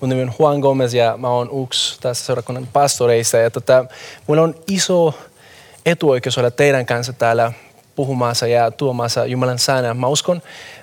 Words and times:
Mun 0.00 0.08
nimi 0.08 0.22
on 0.22 0.32
Juan 0.38 0.58
Gomez 0.60 0.94
ja 0.94 1.16
mä 1.16 1.28
oon 1.28 1.64
yksi 1.64 2.00
tässä 2.00 2.26
seurakunnan 2.26 2.68
pastoreista. 2.72 3.36
Ja 3.36 3.50
tota, 3.50 3.84
mulla 4.26 4.42
on 4.42 4.54
iso 4.68 5.14
etuoikeus 5.86 6.38
olla 6.38 6.50
teidän 6.50 6.86
kanssa 6.86 7.12
täällä 7.12 7.52
puhumassa 7.96 8.46
ja 8.46 8.70
tuomassa 8.70 9.26
Jumalan 9.26 9.58
sana. 9.58 9.94
Mä 9.94 10.06
uskon, 10.06 10.42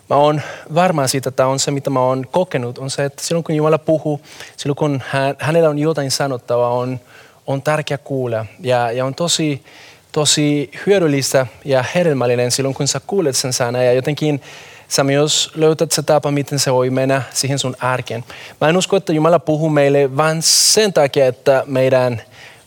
mä 0.10 0.16
oon 0.16 0.42
varma 0.76 1.08
siitä, 1.08 1.30
että 1.30 1.48
on 1.48 1.60
se, 1.60 1.72
mitä 1.72 1.90
mä 1.90 2.00
oon 2.00 2.26
kokenut, 2.32 2.78
on 2.78 2.90
se, 2.90 3.06
että 3.06 3.24
silloin 3.24 3.44
kun 3.44 3.56
Jumala 3.56 3.78
puhuu, 3.78 4.22
silloin 4.58 4.76
kun 4.76 5.04
hän, 5.08 5.36
hänellä 5.40 5.70
on 5.70 5.80
jotain 5.80 6.12
sanottavaa, 6.12 6.70
on, 6.70 7.00
on 7.48 7.62
tärkeä 7.62 7.98
kuulla. 7.98 8.46
Ja, 8.60 8.92
ja 8.92 9.06
on 9.06 9.16
tosi, 9.16 9.64
tosi 10.12 10.72
hyödyllistä 10.86 11.48
ja 11.66 11.86
hedelmällinen 11.96 12.52
silloin, 12.52 12.76
kun 12.76 12.88
sä 12.88 13.02
kuulet 13.08 13.36
sen 13.36 13.54
sana. 13.54 13.84
Ja 13.84 13.94
jotenkin 13.94 14.42
sä 14.88 15.04
myös 15.04 15.52
löytät 15.56 15.92
se 15.92 16.02
tapa, 16.02 16.32
miten 16.32 16.60
se 16.60 16.74
voi 16.74 16.90
mennä 16.90 17.22
siihen 17.34 17.60
sun 17.60 17.76
arkeen. 17.80 18.24
Mä 18.62 18.70
en 18.70 18.78
usko, 18.78 18.96
että 18.96 19.14
Jumala 19.14 19.40
puhuu 19.40 19.70
meille 19.70 20.18
vain 20.18 20.42
sen 20.42 20.94
takia, 20.94 21.28
että 21.28 21.64
meidän, 21.66 22.22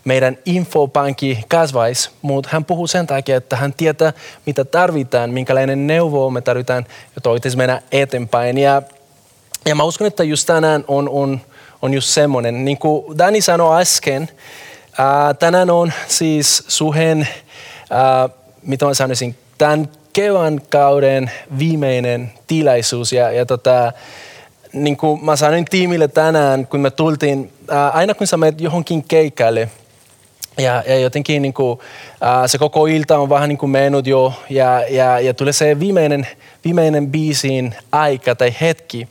meidän 0.05 0.39
infopankki 0.45 1.45
kasvaisi, 1.49 2.11
mutta 2.23 2.49
hän 2.53 2.65
puhuu 2.65 2.87
sen 2.87 3.07
takia, 3.07 3.37
että 3.37 3.57
hän 3.57 3.73
tietää, 3.73 4.13
mitä 4.47 4.65
tarvitaan, 4.65 5.31
minkälainen 5.31 5.87
neuvo 5.87 6.31
me 6.31 6.41
tarvitaan, 6.41 6.87
jotta 7.17 7.31
voitaisiin 7.31 7.59
mennä 7.59 7.83
eteenpäin. 7.93 8.59
Ja, 8.59 8.83
ja 9.67 9.75
mä 9.75 9.83
uskon, 9.83 10.07
että 10.07 10.25
just 10.25 10.47
tänään 10.47 10.85
on, 10.89 11.09
on, 11.09 11.41
on 11.83 11.95
just 11.95 12.09
semmoinen. 12.09 12.65
Niin 12.65 12.79
kuin 12.79 13.19
Dani 13.19 13.41
sanoi 13.41 13.81
äsken, 13.81 14.29
ää, 14.99 15.35
tänään 15.35 15.71
on 15.71 15.93
siis 16.09 16.65
suhen, 16.69 17.29
ää, 17.91 18.29
mitä 18.63 18.87
mä 18.87 18.95
sanoisin, 18.95 19.37
tämän 19.59 19.89
kevään 20.13 20.61
kauden 20.71 21.31
viimeinen 21.59 22.33
tilaisuus 22.47 23.13
ja, 23.13 23.33
ja 23.33 23.47
tota, 23.47 23.93
niin 24.73 24.97
kuin 24.97 25.25
mä 25.25 25.37
sanoin 25.37 25.65
tiimille 25.65 26.09
tänään, 26.09 26.67
kun 26.67 26.81
me 26.81 26.91
tultiin, 26.91 27.53
ää, 27.69 27.91
aina 27.91 28.15
kun 28.15 28.27
sä 28.27 28.37
menet 28.37 28.61
johonkin 28.61 29.03
keikalle, 29.03 29.69
ja, 30.59 30.83
ja 30.87 30.99
jotenkin 30.99 31.43
niin 31.43 31.55
kuin, 31.55 31.79
ää, 32.21 32.49
se 32.49 32.59
koko 32.59 32.87
ilta 32.87 33.19
on 33.19 33.29
vähän 33.29 33.49
niin 33.49 33.59
kuin 33.59 33.71
mennyt 33.71 34.07
jo 34.07 34.33
ja, 34.51 34.85
ja, 34.91 35.21
ja 35.21 35.35
tulee 35.35 35.53
se 35.53 35.81
viimeinen, 35.81 36.27
viimeinen 36.65 37.11
biisin 37.11 37.75
aika 37.93 38.35
tai 38.35 38.55
hetki, 38.61 39.09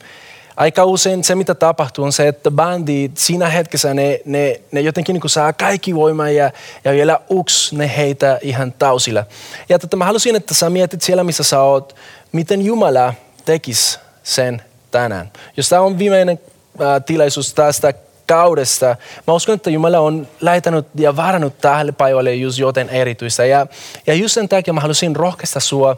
aika 0.59 0.85
usein 0.85 1.23
se, 1.23 1.35
mitä 1.35 1.55
tapahtuu, 1.55 2.05
on 2.05 2.13
se, 2.13 2.27
että 2.27 2.51
bändit 2.51 3.17
siinä 3.17 3.49
hetkessä 3.49 3.93
ne, 3.93 4.21
ne, 4.25 4.61
ne 4.71 4.81
jotenkin 4.81 5.13
niin 5.13 5.29
saa 5.29 5.53
kaikki 5.53 5.95
voimaa 5.95 6.29
ja, 6.29 6.51
ja 6.83 6.91
vielä 6.91 7.19
uks 7.31 7.73
ne 7.73 7.91
heitä 7.97 8.39
ihan 8.41 8.73
tausilla. 8.79 9.25
Ja 9.69 9.79
tota, 9.79 9.97
mä 9.97 10.05
halusin, 10.05 10.35
että 10.35 10.53
sä 10.53 10.69
mietit 10.69 11.01
siellä, 11.01 11.23
missä 11.23 11.43
sä 11.43 11.61
oot, 11.61 11.95
miten 12.31 12.61
Jumala 12.61 13.13
tekisi 13.45 13.99
sen 14.23 14.61
tänään. 14.91 15.31
Jos 15.57 15.69
tämä 15.69 15.81
on 15.81 15.97
viimeinen 15.97 16.39
äh, 16.81 17.03
tilaisuus 17.05 17.53
tästä 17.53 17.93
kaudesta. 18.27 18.95
Mä 19.27 19.33
uskon, 19.33 19.55
että 19.55 19.69
Jumala 19.69 19.99
on 19.99 20.27
laitanut 20.41 20.87
ja 20.95 21.15
varannut 21.15 21.57
tälle 21.57 21.91
päivälle 21.91 22.35
just 22.35 22.59
joten 22.59 22.89
erityistä. 22.89 23.45
Ja, 23.45 23.67
ja 24.07 24.13
just 24.13 24.33
sen 24.33 24.49
takia 24.49 24.73
mä 24.73 24.81
halusin 24.81 25.15
rohkaista 25.15 25.59
sua 25.59 25.89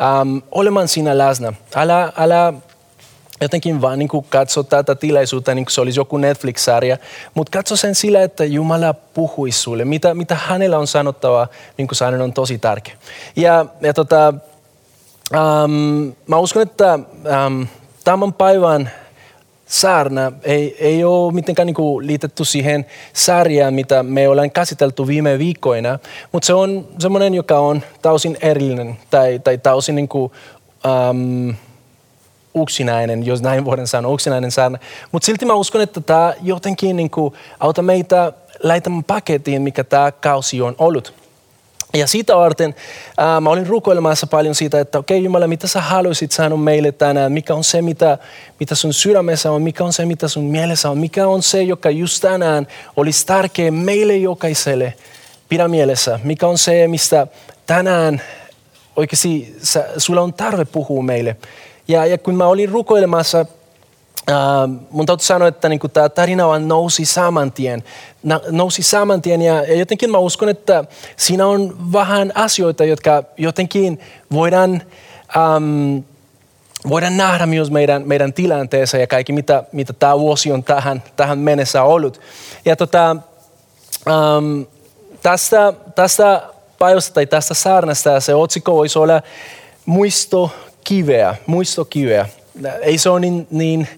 ähm, 0.00 0.38
olemaan 0.50 0.88
siinä 0.88 1.18
läsnä. 1.18 1.52
Älä, 1.74 2.12
älä 2.16 2.52
jotenkin 3.40 3.80
vaan 3.80 3.98
niin 3.98 4.08
katso 4.28 4.62
tätä 4.62 4.94
tilaisuutta 4.94 5.54
niin 5.54 5.64
kuin 5.64 5.72
se 5.72 5.80
olisi 5.80 6.00
joku 6.00 6.16
Netflix-sarja, 6.16 6.96
mutta 7.34 7.58
katso 7.58 7.76
sen 7.76 7.94
sillä, 7.94 8.22
että 8.22 8.44
Jumala 8.44 8.94
puhuisi 8.94 9.58
sulle, 9.58 9.84
mitä, 9.84 10.14
mitä 10.14 10.34
hänellä 10.34 10.78
on 10.78 10.86
sanottava, 10.86 11.48
niin 11.76 11.88
kuin 11.88 11.96
sanon, 11.96 12.22
on 12.22 12.32
tosi 12.32 12.58
tärkeä. 12.58 12.94
Ja, 13.36 13.66
ja 13.80 13.94
tota, 13.94 14.34
ähm, 15.34 16.08
mä 16.26 16.36
uskon, 16.38 16.62
että 16.62 16.92
ähm, 16.92 17.62
tämän 18.04 18.32
päivän 18.32 18.90
saarna 19.66 20.32
ei, 20.42 20.76
ei 20.80 21.04
ole 21.04 21.32
mitenkään 21.32 21.66
niin 21.66 21.74
kuin 21.74 22.06
liitetty 22.06 22.44
siihen 22.44 22.86
sarjaan, 23.12 23.74
mitä 23.74 24.02
me 24.02 24.28
ollaan 24.28 24.50
käsitelty 24.50 25.06
viime 25.06 25.38
viikkoina, 25.38 25.98
mutta 26.32 26.46
se 26.46 26.54
on 26.54 26.88
semmoinen, 26.98 27.34
joka 27.34 27.58
on 27.58 27.82
täysin 28.02 28.36
erillinen 28.40 28.96
tai, 29.10 29.38
tai 29.38 29.58
täysin 29.58 29.94
niin 29.94 30.08
kuin, 30.08 30.32
ähm, 30.86 31.50
yksinäinen, 32.62 33.26
jos 33.26 33.42
näin 33.42 33.64
voidaan 33.64 33.86
sanoa, 33.86 34.14
yksinäinen 34.14 34.50
saarna. 34.50 34.78
Mutta 35.12 35.26
silti 35.26 35.44
mä 35.44 35.54
uskon, 35.54 35.80
että 35.80 36.00
tämä 36.00 36.34
jotenkin 36.42 36.96
niin 36.96 37.10
kuin, 37.10 37.34
auta 37.60 37.82
meitä 37.82 38.32
laittamaan 38.62 39.04
pakettiin, 39.04 39.62
mikä 39.62 39.84
tämä 39.84 40.12
kausi 40.12 40.62
on 40.62 40.74
ollut. 40.78 41.14
Ja 41.94 42.06
siitä 42.06 42.36
varten 42.36 42.74
ää, 43.18 43.40
mä 43.40 43.50
olin 43.50 43.66
rukoilemassa 43.66 44.26
paljon 44.26 44.54
siitä, 44.54 44.80
että 44.80 44.98
okei 44.98 45.16
okay, 45.16 45.24
Jumala, 45.24 45.46
mitä 45.46 45.66
sä 45.66 45.80
haluaisit 45.80 46.32
sanoa 46.32 46.58
meille 46.58 46.92
tänään, 46.92 47.32
mikä 47.32 47.54
on 47.54 47.64
se, 47.64 47.82
mitä, 47.82 48.18
mitä 48.60 48.74
sun 48.74 48.94
sydämessä 48.94 49.52
on, 49.52 49.62
mikä 49.62 49.84
on 49.84 49.92
se, 49.92 50.04
mitä 50.06 50.28
sun 50.28 50.44
mielessä 50.44 50.90
on, 50.90 50.98
mikä 50.98 51.26
on 51.26 51.42
se, 51.42 51.62
joka 51.62 51.90
just 51.90 52.20
tänään 52.20 52.66
olisi 52.96 53.26
tärkeä 53.26 53.70
meille 53.70 54.16
jokaiselle. 54.16 54.94
Pidä 55.48 55.68
mielessä, 55.68 56.20
mikä 56.24 56.46
on 56.46 56.58
se, 56.58 56.88
mistä 56.88 57.26
tänään 57.66 58.22
oikeasti 58.96 59.56
sä, 59.62 59.88
sulla 59.96 60.20
on 60.20 60.34
tarve 60.34 60.64
puhua 60.64 61.02
meille. 61.02 61.36
Ja, 61.88 62.06
ja 62.06 62.18
kun 62.18 62.34
mä 62.34 62.46
olin 62.46 62.68
rukoilemassa, 62.68 63.46
äh, 64.30 64.36
mun 64.90 65.06
täytyy 65.06 65.26
sanoa, 65.26 65.48
että 65.48 65.68
niin 65.68 65.80
tämä 65.92 66.08
tarina 66.08 66.48
vaan 66.48 66.68
nousi 66.68 67.04
saman 67.04 67.52
tien. 67.52 67.84
Na, 68.22 68.40
nousi 68.50 68.82
saman 68.82 69.22
tien 69.22 69.42
ja, 69.42 69.62
ja 69.62 69.74
jotenkin 69.74 70.10
mä 70.10 70.18
uskon, 70.18 70.48
että 70.48 70.84
siinä 71.16 71.46
on 71.46 71.92
vähän 71.92 72.32
asioita, 72.34 72.84
jotka 72.84 73.24
jotenkin 73.36 74.00
voidaan, 74.32 74.82
ähm, 75.36 75.98
voidaan 76.88 77.16
nähdä 77.16 77.46
myös 77.46 77.70
meidän, 77.70 78.02
meidän 78.06 78.32
tilanteessa 78.32 78.98
ja 78.98 79.06
kaikki, 79.06 79.32
mitä, 79.32 79.64
mitä 79.72 80.18
vuosi 80.18 80.52
on 80.52 80.64
tähän, 80.64 81.02
tähän 81.16 81.38
mennessä 81.38 81.82
ollut. 81.82 82.20
Ja 82.64 82.76
tota, 82.76 83.16
ähm, 84.08 84.62
tästä, 85.22 85.72
tästä 85.94 86.42
päivästä 86.78 87.14
tai 87.14 87.26
tästä 87.26 87.54
saarnasta 87.54 88.20
se 88.20 88.34
otsikko 88.34 88.74
voisi 88.74 88.98
olla 88.98 89.22
muisto 89.86 90.50
kiveä, 90.88 91.36
muistokiveä. 91.46 92.28
Ei 92.80 92.98
se 92.98 93.10
ole 93.10 93.20
niin, 93.20 93.46
niin 93.50 93.88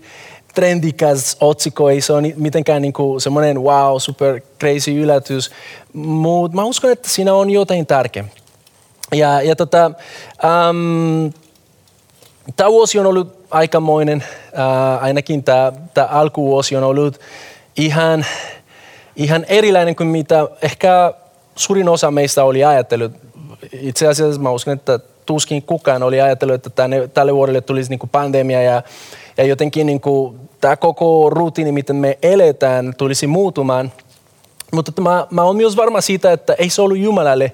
trendikäs 0.54 1.36
otsikko, 1.40 1.90
ei 1.90 2.00
se 2.00 2.12
ole 2.12 2.32
mitenkään 2.36 2.82
niin 2.82 2.92
kuin 2.92 3.20
semmoinen 3.20 3.62
wow, 3.62 3.96
super 3.98 4.40
crazy 4.60 4.90
yllätys, 4.90 5.50
mutta 5.92 6.56
mä 6.56 6.64
uskon, 6.64 6.90
että 6.90 7.08
siinä 7.08 7.34
on 7.34 7.50
jotain 7.50 7.86
tärkeää. 7.86 8.26
Ja, 9.12 9.42
ja 9.42 9.56
tota, 9.56 9.90
um, 10.70 11.32
tämä 12.56 12.70
vuosi 12.70 12.98
on 12.98 13.06
ollut 13.06 13.46
aikamoinen, 13.50 14.24
uh, 14.52 15.02
ainakin 15.02 15.44
tämä 15.44 15.72
alkuvuosi 16.08 16.76
on 16.76 16.84
ollut 16.84 17.20
ihan, 17.76 18.26
ihan 19.16 19.44
erilainen 19.48 19.96
kuin 19.96 20.06
mitä 20.06 20.48
ehkä 20.62 21.12
suurin 21.56 21.88
osa 21.88 22.10
meistä 22.10 22.44
oli 22.44 22.64
ajatellut. 22.64 23.12
Itse 23.72 24.08
asiassa 24.08 24.40
mä 24.40 24.50
uskon, 24.50 24.74
että 24.74 25.00
tuskin 25.30 25.62
kukaan 25.62 26.02
oli 26.02 26.20
ajatellut, 26.20 26.54
että 26.54 26.70
tänne, 26.70 27.08
tälle 27.08 27.34
vuodelle 27.34 27.60
tulisi 27.60 27.90
niin 27.90 27.98
kuin 27.98 28.10
pandemia 28.10 28.62
ja, 28.62 28.82
ja 29.36 29.44
jotenkin 29.44 29.86
niin 29.86 30.00
kuin 30.00 30.40
tämä 30.60 30.76
koko 30.76 31.30
rutiini, 31.30 31.72
miten 31.72 31.96
me 31.96 32.18
eletään, 32.22 32.94
tulisi 32.98 33.26
muutumaan. 33.26 33.92
Mutta 34.72 35.02
mä, 35.02 35.26
mä 35.30 35.42
olen 35.42 35.56
myös 35.56 35.76
varma 35.76 36.00
siitä, 36.00 36.32
että 36.32 36.54
ei 36.58 36.70
se 36.70 36.82
ollut 36.82 36.98
Jumalalle 36.98 37.52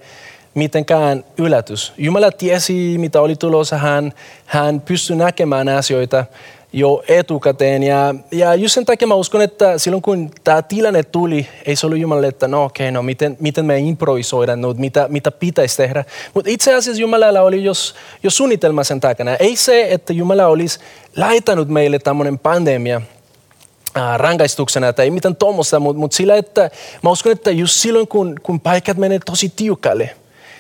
mitenkään 0.55 1.25
yllätys. 1.39 1.93
Jumala 1.99 2.31
tiesi, 2.31 2.99
mitä 2.99 3.21
oli 3.21 3.37
tulossa. 3.37 3.79
Hän, 3.79 4.13
hän 4.47 4.81
pystyi 4.81 5.17
näkemään 5.17 5.69
asioita 5.69 6.25
jo 6.73 7.05
etukäteen. 7.09 7.83
Ja, 7.83 8.15
ja 8.31 8.55
just 8.55 8.75
sen 8.75 8.85
takia 8.85 9.09
mä 9.09 9.15
uskon, 9.15 9.43
että 9.43 9.79
silloin 9.79 10.03
kun 10.03 10.31
tämä 10.45 10.63
tilanne 10.63 11.03
tuli, 11.03 11.49
ei 11.67 11.77
se 11.77 11.87
ollut 11.87 11.99
Jumalalle, 11.99 12.29
että 12.29 12.49
no 12.49 12.65
okei, 12.65 12.85
okay, 12.85 12.93
no 12.93 13.03
miten, 13.03 13.37
miten 13.41 13.65
me 13.65 13.79
improvisoidaan, 13.79 14.61
no, 14.61 14.75
mitä, 14.79 15.07
mitä 15.09 15.31
pitäisi 15.31 15.77
tehdä. 15.77 16.05
Mutta 16.35 16.51
itse 16.51 16.75
asiassa 16.75 17.01
Jumalalla 17.01 17.41
oli 17.41 17.65
jos, 17.65 17.95
jos 18.23 18.37
suunnitelma 18.37 18.85
sen 18.85 19.01
takana. 19.01 19.37
Ei 19.37 19.57
se, 19.57 19.87
että 19.91 20.13
Jumala 20.13 20.47
olisi 20.47 20.79
laitanut 21.17 21.69
meille 21.69 21.99
tämmöinen 21.99 22.39
pandemia, 22.39 23.03
rangaistuksena 24.17 24.93
tai 24.93 25.11
mitään 25.11 25.37
tuommoista, 25.37 25.81
mutta 25.81 26.01
mut 26.01 26.13
sillä, 26.13 26.37
että 26.37 26.71
mä 27.03 27.11
uskon, 27.11 27.33
että 27.33 27.51
just 27.51 27.75
silloin 27.75 28.09
kun, 28.09 28.35
kun 28.43 28.61
paikat 28.61 28.97
menee 28.97 29.19
tosi 29.27 29.53
tiukalle, 29.57 30.11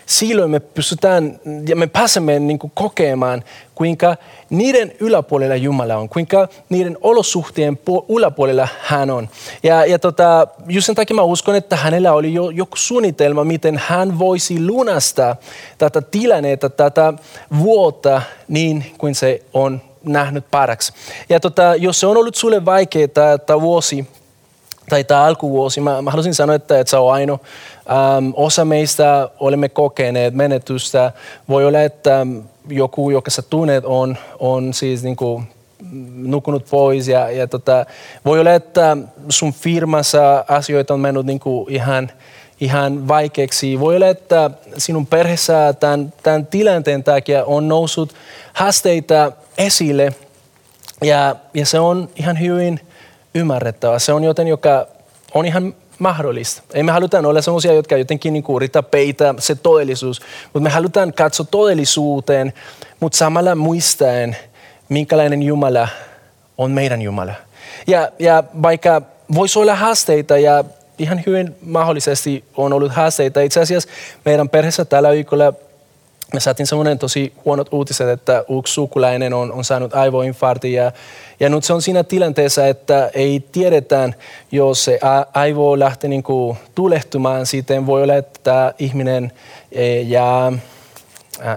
silloin 0.06 0.50
me 0.50 0.60
pystytään 0.60 1.40
ja 1.68 1.76
me 1.76 1.86
pääsemme 1.86 2.38
niin 2.38 2.58
kuin 2.58 2.72
kokemaan, 2.74 3.44
kuinka 3.74 4.16
niiden 4.50 4.92
yläpuolella 5.00 5.56
Jumala 5.56 5.96
on, 5.96 6.08
kuinka 6.08 6.48
niiden 6.68 6.98
olosuhteen 7.00 7.78
yläpuolella 8.08 8.68
hän 8.80 9.10
on. 9.10 9.28
Ja, 9.62 9.86
ja 9.86 9.98
tota, 9.98 10.46
just 10.68 10.86
sen 10.86 10.94
takia 10.94 11.16
mä 11.16 11.22
uskon, 11.22 11.54
että 11.54 11.76
hänellä 11.76 12.12
oli 12.12 12.34
jo 12.34 12.50
joku 12.50 12.76
suunnitelma, 12.76 13.44
miten 13.44 13.80
hän 13.86 14.18
voisi 14.18 14.66
lunastaa 14.66 15.36
tätä 15.78 16.02
tilannetta, 16.02 16.70
tätä 16.70 17.12
vuotta 17.58 18.22
niin 18.48 18.92
kuin 18.98 19.14
se 19.14 19.42
on 19.54 19.80
nähnyt 20.04 20.44
paraksi. 20.50 20.92
Ja 21.28 21.40
tota, 21.40 21.74
jos 21.74 22.00
se 22.00 22.06
on 22.06 22.16
ollut 22.16 22.34
sulle 22.34 22.64
vaikeaa 22.64 23.38
tämä 23.46 23.60
vuosi, 23.60 24.06
tai 24.88 25.04
tämä 25.04 25.24
alkuvuosi, 25.24 25.80
mä, 25.80 26.02
mä 26.02 26.10
haluaisin 26.10 26.34
sanoa, 26.34 26.56
että, 26.56 26.80
että 26.80 26.90
se 26.90 26.96
on 26.96 27.12
ainoa. 27.12 27.38
Ähm, 27.90 28.30
osa 28.34 28.64
meistä 28.64 29.30
olemme 29.40 29.68
kokeneet 29.68 30.34
menetystä. 30.34 31.12
Voi 31.48 31.66
olla, 31.66 31.82
että 31.82 32.26
joku, 32.68 33.10
joka 33.10 33.30
sä 33.30 33.42
tunnet, 33.42 33.84
on, 33.84 34.16
on 34.38 34.74
siis 34.74 35.02
niin 35.02 35.16
kuin 35.16 35.44
nukunut 36.14 36.66
pois 36.70 37.08
ja, 37.08 37.30
ja 37.30 37.46
tota, 37.46 37.86
voi 38.24 38.40
olla, 38.40 38.52
että 38.52 38.96
sun 39.28 39.52
firmassa 39.52 40.44
asioita 40.48 40.94
on 40.94 41.00
mennyt 41.00 41.26
niin 41.26 41.40
kuin 41.40 41.72
ihan, 41.72 42.10
ihan 42.60 43.08
vaikeaksi. 43.08 43.80
Voi 43.80 43.96
olla, 43.96 44.08
että 44.08 44.50
sinun 44.78 45.06
perheessä 45.06 45.74
tämän, 45.80 46.12
tämän 46.22 46.46
tilanteen 46.46 47.04
takia 47.04 47.44
on 47.44 47.68
noussut 47.68 48.14
haasteita 48.52 49.32
esille 49.58 50.12
ja, 51.04 51.36
ja 51.54 51.66
se 51.66 51.80
on 51.80 52.08
ihan 52.16 52.40
hyvin 52.40 52.80
ymmärrettävä. 53.34 53.98
Se 53.98 54.12
on 54.12 54.24
joten, 54.24 54.48
joka 54.48 54.86
on 55.34 55.46
ihan 55.46 55.74
mahdollista. 55.98 56.62
Ei 56.74 56.82
me 56.82 56.92
halutaan 56.92 57.26
olla 57.26 57.42
sellaisia, 57.42 57.72
jotka 57.72 57.96
jotenkin 57.96 58.32
niin 58.32 58.44
yrittää 58.56 58.82
peitä 58.82 59.34
se 59.38 59.54
todellisuus, 59.54 60.20
mutta 60.44 60.60
me 60.60 60.70
halutaan 60.70 61.12
katsoa 61.12 61.46
todellisuuteen, 61.50 62.52
mutta 63.00 63.18
samalla 63.18 63.54
muistaen, 63.54 64.36
minkälainen 64.88 65.42
Jumala 65.42 65.88
on 66.58 66.70
meidän 66.70 67.02
Jumala. 67.02 67.32
Ja, 67.86 68.10
ja 68.18 68.44
vaikka 68.62 69.02
voisi 69.34 69.58
olla 69.58 69.74
haasteita 69.74 70.38
ja 70.38 70.64
ihan 70.98 71.22
hyvin 71.26 71.56
mahdollisesti 71.62 72.44
on 72.56 72.72
ollut 72.72 72.92
haasteita. 72.92 73.40
Itse 73.40 73.60
asiassa 73.60 73.88
meidän 74.24 74.48
perheessä 74.48 74.84
tällä 74.84 75.10
viikolla 75.10 75.52
me 76.34 76.40
saatiin 76.40 76.66
semmoinen 76.66 76.98
tosi 76.98 77.32
huonot 77.44 77.72
uutiset, 77.72 78.08
että 78.08 78.44
yksi 78.58 78.72
sukulainen 78.72 79.34
on, 79.34 79.52
on 79.52 79.64
saanut 79.64 79.94
aivoinfarkti 79.94 80.72
ja, 80.72 80.92
ja 81.40 81.48
nyt 81.48 81.64
se 81.64 81.72
on 81.72 81.82
siinä 81.82 82.04
tilanteessa, 82.04 82.66
että 82.66 83.10
ei 83.14 83.44
tiedetään, 83.52 84.14
jos 84.52 84.84
se 84.84 84.98
aivo 85.34 85.78
lähtee 85.78 86.10
niin 86.10 86.22
kuin 86.22 86.56
tulehtumaan, 86.74 87.46
sitten 87.46 87.86
voi 87.86 88.02
olla, 88.02 88.14
että 88.14 88.74
ihminen 88.78 89.32
e, 89.72 90.00
ja 90.00 90.52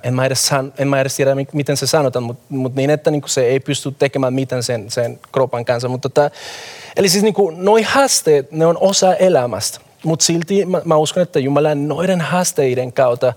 en 0.03 0.13
mä, 0.13 0.25
edes 0.25 0.47
san, 0.47 0.73
en 0.77 0.87
mä 0.87 1.01
edes 1.01 1.15
tiedä, 1.15 1.31
miten 1.53 1.77
se 1.77 1.87
sanotaan, 1.87 2.23
mutta, 2.23 2.43
mutta 2.49 2.77
niin, 2.77 2.89
että 2.89 3.11
niin 3.11 3.23
se 3.25 3.41
ei 3.41 3.59
pysty 3.59 3.91
tekemään 3.91 4.33
mitään 4.33 4.63
sen, 4.63 4.91
sen 4.91 5.19
kropan 5.31 5.65
kanssa. 5.65 5.87
Mutta 5.87 6.09
tota, 6.09 6.31
eli 6.95 7.09
siis 7.09 7.23
niin 7.23 7.33
kuin, 7.33 7.65
noi 7.65 7.81
haasteet, 7.81 8.51
ne 8.51 8.65
on 8.65 8.77
osa 8.77 9.15
elämästä. 9.15 9.79
Mutta 10.03 10.25
silti 10.25 10.65
mä, 10.65 10.81
mä 10.85 10.95
uskon, 10.95 11.23
että 11.23 11.39
Jumala 11.39 11.75
noiden 11.75 12.21
haasteiden 12.21 12.93
kautta 12.93 13.33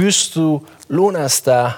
pystyy 0.00 0.58
lunastaa 0.88 1.72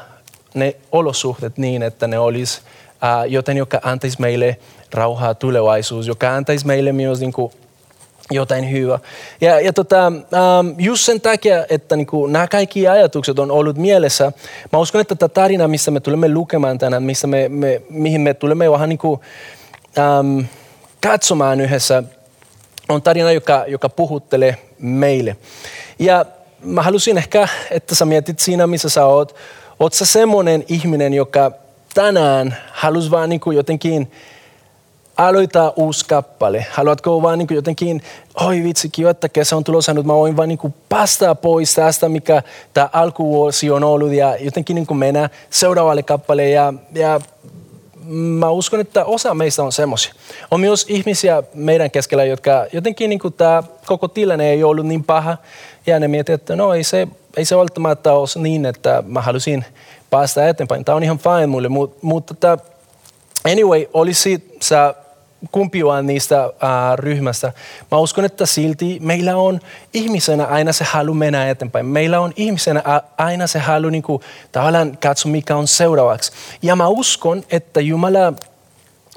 ne 0.55 0.77
olosuhteet 0.93 1.59
niin, 1.59 1.83
että 1.83 2.07
ne 2.07 2.19
olisi 2.19 2.61
uh, 2.61 3.31
joten, 3.31 3.57
joka 3.57 3.81
antaisi 3.83 4.21
meille 4.21 4.57
rauhaa 4.93 5.35
tulevaisuus, 5.35 6.07
joka 6.07 6.35
antaisi 6.35 6.67
meille 6.67 6.93
myös 6.93 7.21
niin 7.21 7.33
kuin, 7.33 7.53
jotain 8.31 8.71
hyvää. 8.71 8.99
Ja, 9.41 9.61
ja 9.61 9.73
tota, 9.73 10.07
um, 10.07 10.75
just 10.79 11.05
sen 11.05 11.21
takia, 11.21 11.67
että 11.71 11.97
niin 11.97 12.07
kuin, 12.07 12.33
nämä 12.33 12.47
kaikki 12.47 12.89
ajatukset 12.89 13.39
on 13.39 13.51
ollut 13.51 13.77
mielessä, 13.77 14.33
mä 14.73 14.79
uskon, 14.79 15.01
että 15.01 15.15
tämä 15.15 15.29
tarina, 15.29 15.69
missä 15.69 15.91
me 15.91 16.01
tulemme 16.01 16.29
lukemaan 16.29 16.79
tänään, 16.79 17.03
missä 17.03 17.27
me, 17.27 17.49
me, 17.49 17.83
mihin 17.91 18.21
me 18.21 18.35
tulemme 18.35 18.71
vähän 18.71 18.89
niin 18.89 18.99
kuin, 18.99 19.21
um, 20.21 20.45
katsomaan 21.03 21.61
yhdessä, 21.61 22.03
on 22.89 23.03
tarina, 23.03 23.33
joka, 23.33 23.65
joka 23.69 23.89
puhuttelee 23.89 24.57
meille. 24.79 25.37
Ja 25.99 26.25
mä 26.63 26.83
halusin 26.83 27.19
ehkä, 27.19 27.49
että 27.71 27.95
sä 27.95 28.05
mietit 28.05 28.39
siinä, 28.39 28.67
missä 28.67 28.89
sä 28.89 29.07
oot. 29.07 29.35
Oot 29.81 29.93
sä 29.93 30.07
semmoinen 30.07 30.65
ihminen, 30.69 31.15
joka 31.15 31.53
tänään 31.95 32.57
halusi 32.73 33.11
vaan 33.11 33.29
niin 33.29 33.41
kuin 33.41 33.57
jotenkin 33.57 34.13
aloittaa 35.17 35.73
uusi 35.77 36.07
kappale? 36.09 36.67
Haluatko 36.71 37.23
vaan 37.23 37.39
niin 37.39 37.49
kuin 37.49 37.57
jotenkin, 37.57 38.03
oi 38.41 38.63
vitsi, 38.63 38.89
kiva, 38.89 39.11
että 39.11 39.29
kesä 39.29 39.57
on 39.57 39.65
tulossa 39.65 39.95
nyt, 39.95 40.07
mä 40.07 40.15
voin 40.15 40.37
vaan 40.37 40.49
niin 40.49 40.59
kuin 40.59 40.75
pois 41.43 41.75
tästä, 41.75 42.09
mikä 42.09 42.43
tämä 42.75 42.89
alkuvuosi 42.93 43.71
on 43.71 43.85
ollut 43.85 44.13
ja 44.13 44.37
jotenkin 44.37 44.75
niin 44.75 44.87
kuin 44.87 44.99
mennä 44.99 45.31
seuraavalle 45.51 46.03
kappale 46.03 46.49
ja, 46.49 46.75
ja 46.95 47.21
mä 48.11 48.51
uskon, 48.51 48.81
että 48.81 49.05
osa 49.05 49.35
meistä 49.35 49.63
on 49.63 49.73
semmoisia. 49.73 50.15
On 50.51 50.61
myös 50.61 50.87
ihmisiä 50.89 51.43
meidän 51.55 51.91
keskellä, 51.91 52.25
jotka 52.25 52.67
jotenkin 52.73 53.11
niin 53.11 53.19
kuin 53.19 53.35
tämä 53.35 53.63
koko 53.87 54.09
tilanne 54.09 54.51
ei 54.51 54.65
ollut 54.65 54.87
niin 54.87 55.05
paha. 55.05 55.37
Ja 55.87 56.01
ne 56.01 56.09
miettii, 56.09 56.35
että 56.35 56.57
no 56.57 56.75
ei 56.75 56.85
se, 56.85 57.09
ei 57.37 57.45
se 57.45 57.57
välttämättä 57.57 58.13
ole 58.13 58.43
niin, 58.43 58.67
että 58.67 59.03
mä 59.07 59.21
halusin 59.21 59.65
päästä 60.11 60.49
eteenpäin. 60.49 60.85
Tämä 60.85 60.97
on 60.97 61.03
ihan 61.03 61.19
fine 61.19 61.47
mulle, 61.47 61.69
mutta, 61.69 61.99
mutta 62.03 62.59
anyway, 63.45 63.87
olisi 63.95 64.57
sä 64.63 64.95
kumpi 65.53 65.85
vaan 65.85 66.07
niistä 66.07 66.47
uh, 66.47 66.53
ryhmästä. 66.95 67.53
Mä 67.91 67.99
uskon, 67.99 68.25
että 68.25 68.47
silti 68.47 68.99
meillä 69.01 69.37
on 69.37 69.61
ihmisenä 69.95 70.45
aina 70.47 70.73
se 70.73 70.85
halu 70.85 71.15
mennä 71.15 71.51
eteenpäin. 71.51 71.87
Meillä 71.87 72.21
on 72.21 72.33
ihmisenä 72.37 72.83
aina 73.19 73.47
se 73.47 73.59
halu 73.59 73.91
niin 73.91 74.03
kuin, 74.03 74.23
tavallaan 74.53 74.99
katsoa, 74.99 75.33
mikä 75.33 75.57
on 75.57 75.69
seuraavaksi. 75.69 76.33
Ja 76.63 76.77
mä 76.77 76.89
uskon, 76.89 77.43
että 77.51 77.81
Jumala, 77.81 78.33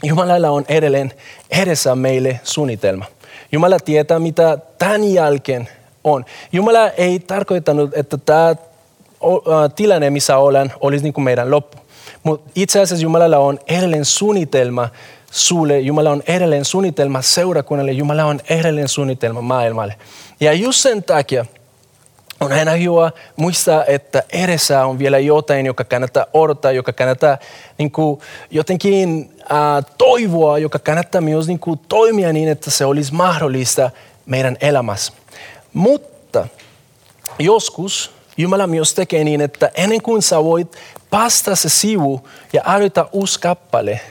Jumalalla 0.04 0.50
on 0.50 0.66
edelleen 0.69 1.12
edessä 1.51 1.95
meille 1.95 2.39
suunnitelma. 2.44 3.06
Jumala 3.51 3.80
tietää, 3.80 4.19
mitä 4.19 4.57
tämän 4.77 5.04
jälkeen 5.13 5.69
on. 6.04 6.25
Jumala 6.51 6.89
ei 6.89 7.19
tarkoittanut, 7.19 7.98
että 7.98 8.18
tämä 8.18 8.56
tilanne, 9.75 10.10
missä 10.10 10.38
olen, 10.38 10.74
olisi 10.81 11.04
niin 11.04 11.13
kuin 11.13 11.25
meidän 11.25 11.51
loppu. 11.51 11.77
Mutta 12.24 12.51
itse 12.56 12.81
asiassa 12.81 13.04
Jumalalla 13.04 13.38
on 13.38 13.60
edelleen 13.68 14.06
suunnitelma 14.06 14.89
sulle. 15.36 15.80
Jumala 15.80 16.10
on 16.10 16.24
edelleen 16.28 16.66
suunnitelma 16.66 17.22
seurakunnalle. 17.22 17.92
Jumala 17.92 18.26
on 18.26 18.40
edelleen 18.50 18.88
suunnitelma 18.88 19.42
maailmalle. 19.42 19.96
Ja 20.40 20.54
just 20.54 20.80
sen 20.80 21.04
takia 21.04 21.46
on 22.40 22.52
aina 22.52 22.72
hyvä 22.72 23.12
muistaa, 23.36 23.86
että 23.86 24.24
edessä 24.34 24.86
on 24.86 25.00
vielä 25.00 25.20
jotain, 25.20 25.66
joka 25.66 25.84
kannattaa 25.84 26.26
odottaa, 26.34 26.72
joka 26.72 26.94
kannattaa 26.94 27.38
niin 27.78 27.92
kuin, 27.92 28.22
jotenkin 28.52 29.32
äh, 29.42 29.86
toivoa, 29.98 30.58
joka 30.58 30.80
kannattaa 30.80 31.22
myös 31.22 31.48
niin 31.48 31.60
kuin, 31.60 31.80
toimia 31.90 32.34
niin, 32.34 32.50
että 32.50 32.72
se 32.72 32.86
olisi 32.86 33.14
mahdollista 33.14 33.92
meidän 34.26 34.58
elämässä. 34.62 35.13
Mutta 35.74 36.48
joskus 37.39 38.12
Jumala 38.38 38.68
myös 38.68 38.94
tekee 38.94 39.24
niin, 39.24 39.42
että 39.42 39.72
ennen 39.75 40.01
kuin 40.01 40.22
sä 40.22 40.44
voit 40.44 40.77
päästä 41.10 41.56
se 41.56 41.70
sivu 41.70 42.27
ja 42.54 42.62
aloittaa 42.65 43.10
uusi 43.12 43.39
kappale, 43.39 44.01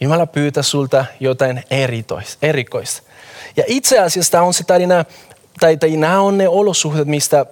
Jumala 0.00 0.26
pyytää 0.26 0.62
sulta 0.62 1.04
jotain 1.20 1.64
erikoista. 2.42 3.02
Ja 3.56 3.64
itse 3.66 3.98
asiassa 3.98 4.32
tämä 4.32 4.44
on 4.44 4.54
se 4.54 4.64
tarina, 4.64 5.04
tai, 5.60 5.76
tai 5.76 5.96
nämä 5.96 6.20
on 6.20 6.38
ne 6.38 6.48
olosuhteet, 6.48 7.08
mistä 7.08 7.46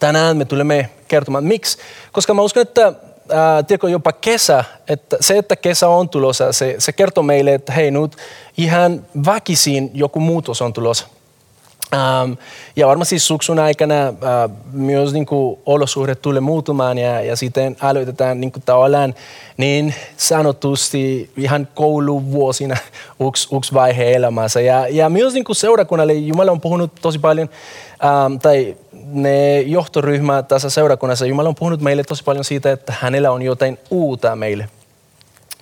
tänään 0.00 0.36
me 0.36 0.44
tulemme 0.44 0.90
kertomaan. 1.08 1.44
Miksi? 1.44 1.78
Koska 2.12 2.34
mä 2.34 2.42
uskon, 2.42 2.62
että 2.62 2.92
ää, 3.32 3.62
tiedätkö, 3.62 3.88
jopa 3.88 4.12
kesä, 4.12 4.64
että 4.88 5.16
se, 5.20 5.38
että 5.38 5.56
kesä 5.56 5.88
on 5.88 6.08
tulossa, 6.08 6.52
se, 6.52 6.74
se 6.78 6.92
kertoo 6.92 7.22
meille, 7.22 7.54
että 7.54 7.72
hei 7.72 7.90
nyt 7.90 8.16
ihan 8.56 9.06
väkisin 9.26 9.90
joku 9.94 10.20
muutos 10.20 10.62
on 10.62 10.72
tulossa. 10.72 11.06
Um, 11.94 12.36
ja 12.76 12.86
varmasti 12.86 13.18
suksun 13.18 13.58
aikana 13.58 14.08
uh, 14.08 14.56
myös 14.72 15.12
niin 15.12 15.26
kuin, 15.26 15.58
olosuhteet 15.66 16.22
tulee 16.22 16.40
muuttumaan 16.40 16.98
ja, 16.98 17.20
ja 17.20 17.36
sitten 17.36 17.76
aloitetaan 17.80 18.40
niin 18.40 18.52
kuin, 18.52 18.62
tavallaan 18.66 19.14
niin 19.56 19.94
sanotusti 20.16 21.30
ihan 21.36 21.68
kouluvuosina 21.74 22.76
yksi, 23.28 23.56
yksi 23.56 23.74
vaihe 23.74 24.12
elämässä. 24.12 24.60
Ja, 24.60 24.88
ja 24.88 25.08
myös 25.08 25.34
niin 25.34 25.44
kuin 25.44 25.56
seurakunnalle 25.56 26.12
Jumala 26.12 26.52
on 26.52 26.60
puhunut 26.60 26.92
tosi 27.02 27.18
paljon, 27.18 27.48
um, 28.26 28.38
tai 28.38 28.76
ne 29.04 29.60
johtoryhmät 29.60 30.48
tässä 30.48 30.70
seurakunnassa, 30.70 31.26
Jumala 31.26 31.48
on 31.48 31.54
puhunut 31.54 31.80
meille 31.80 32.04
tosi 32.04 32.24
paljon 32.24 32.44
siitä, 32.44 32.72
että 32.72 32.94
hänellä 33.00 33.30
on 33.30 33.42
jotain 33.42 33.78
uutta 33.90 34.36
meille. 34.36 34.68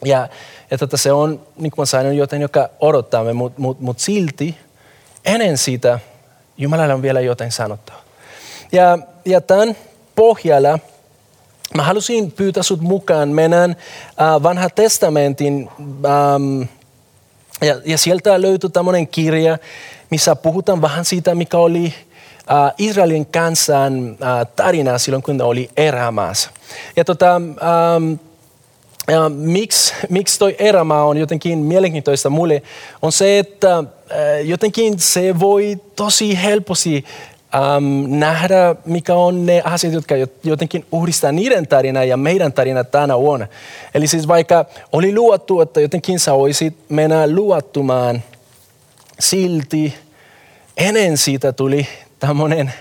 Ja, 0.05 0.29
ja 0.71 0.79
tota, 0.79 0.97
se 0.97 1.13
on, 1.13 1.41
niin 1.57 1.71
kuin 1.71 1.87
sanoin, 1.87 2.17
jotain, 2.17 2.43
joka 2.43 2.69
odottaa 2.81 3.25
me, 3.25 3.33
mutta 3.33 3.61
mut, 3.61 3.81
mut 3.81 3.99
silti 3.99 4.57
ennen 5.25 5.59
sitä– 5.59 5.99
Jumalalla 6.59 6.95
on 6.95 7.03
vielä 7.03 7.21
jotain 7.21 7.53
sanottavaa. 7.53 8.03
Ja, 8.73 8.99
ja 9.25 9.41
tämän 9.41 9.77
pohjalla 10.15 10.79
mä 11.75 11.83
halusin 11.83 12.33
pyytää 12.33 12.63
sut 12.63 12.81
mukaan. 12.81 13.29
Mennään 13.29 13.71
äh, 13.71 14.43
vanha 14.43 14.71
testamentin 14.71 15.71
ähm, 15.81 16.63
ja, 17.61 17.81
ja 17.85 17.99
sieltä 17.99 18.43
löytyy 18.43 18.71
tämmöinen 18.71 19.09
kirja, 19.09 19.59
missä 20.11 20.37
puhutaan 20.37 20.83
vähän 20.83 21.05
siitä, 21.05 21.35
mikä 21.35 21.59
oli 21.59 21.95
Israelin 22.79 23.27
kansan 23.27 24.17
tarina 24.57 24.99
silloin, 24.99 25.23
kun 25.23 25.37
ne 25.37 25.45
oli 25.45 25.71
erämaassa. 25.77 26.51
Ja 26.97 27.05
tota, 27.05 27.35
ähm, 27.35 28.15
miksi, 29.33 29.95
miksi 30.11 30.39
toi 30.39 30.57
erämaa 30.59 31.05
on 31.05 31.17
jotenkin 31.17 31.59
mielenkiintoista 31.59 32.31
mulle, 32.31 32.63
on 33.03 33.13
se, 33.13 33.39
että 33.39 33.79
äh, 33.79 33.85
jotenkin 34.45 34.99
se 34.99 35.41
voi 35.41 35.81
tosi 35.97 36.43
helposti 36.43 37.05
ähm, 37.55 38.19
nähdä, 38.19 38.77
mikä 38.85 39.15
on 39.15 39.47
ne 39.47 39.63
asiat, 39.65 39.93
jotka 39.93 40.15
jotenkin 40.45 40.87
uhdistaa 40.93 41.33
niiden 41.33 41.67
tarina 41.67 42.05
ja 42.05 42.17
meidän 42.17 42.53
tarina 42.53 42.85
tänä 42.85 43.19
vuonna. 43.19 43.47
Eli 43.95 44.07
siis 44.07 44.29
vaikka 44.29 44.65
oli 44.93 45.15
luottu, 45.15 45.61
että 45.61 45.81
jotenkin 45.81 46.21
sä 46.21 46.33
voisit 46.33 46.77
mennä 46.89 47.27
luottumaan, 47.35 48.23
silti 49.21 49.95
ennen 50.77 51.19
siitä 51.19 51.53
tuli 51.53 51.87
tämmöinen 52.19 52.73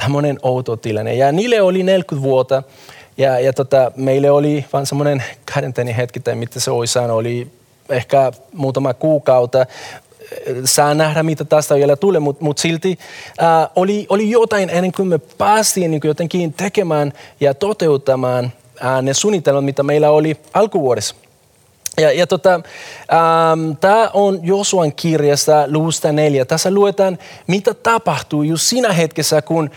tämmöinen 0.00 0.38
outo 0.42 0.76
tilanne. 0.76 1.14
Ja 1.14 1.32
niille 1.32 1.62
oli 1.62 1.82
40 1.82 2.28
vuotta 2.28 2.62
ja, 3.16 3.40
ja 3.40 3.52
tota, 3.52 3.92
meille 3.96 4.30
oli 4.30 4.64
vain 4.72 4.86
semmoinen 4.86 5.22
karanteeni 5.54 5.96
hetki, 5.96 6.20
tai 6.20 6.34
mitä 6.34 6.60
se 6.60 6.70
olisi 6.70 6.92
saanut, 6.92 7.16
oli 7.16 7.50
ehkä 7.88 8.32
muutama 8.52 8.94
kuukautta. 8.94 9.66
Saa 10.64 10.94
nähdä, 10.94 11.22
mitä 11.22 11.44
tästä 11.44 11.74
vielä 11.74 11.96
tulee, 11.96 12.20
mutta 12.20 12.44
mut 12.44 12.58
silti 12.58 12.98
ää, 13.38 13.68
oli, 13.76 14.06
oli 14.08 14.30
jotain 14.30 14.70
ennen 14.70 14.92
kuin 14.92 15.08
me 15.08 15.18
päästiin 15.18 15.90
niin 15.90 16.00
kuin 16.00 16.08
jotenkin 16.08 16.52
tekemään 16.52 17.12
ja 17.40 17.54
toteuttamaan 17.54 18.52
ää, 18.80 19.02
ne 19.02 19.14
suunnitelmat, 19.14 19.64
mitä 19.64 19.82
meillä 19.82 20.10
oli 20.10 20.36
alkuvuodessa. 20.54 21.14
Ja, 22.00 22.12
ja 22.12 22.26
tota, 22.26 22.54
ähm, 22.54 23.72
tämä 23.80 24.10
on 24.12 24.40
Josuan 24.42 24.92
kirjasta 24.92 25.64
luvusta 25.66 26.12
neljä. 26.12 26.44
Tässä 26.44 26.70
luetaan, 26.70 27.18
mitä 27.46 27.74
tapahtuu 27.74 28.42
just 28.42 28.62
siinä 28.62 28.92
hetkessä, 28.92 29.42
kun 29.42 29.70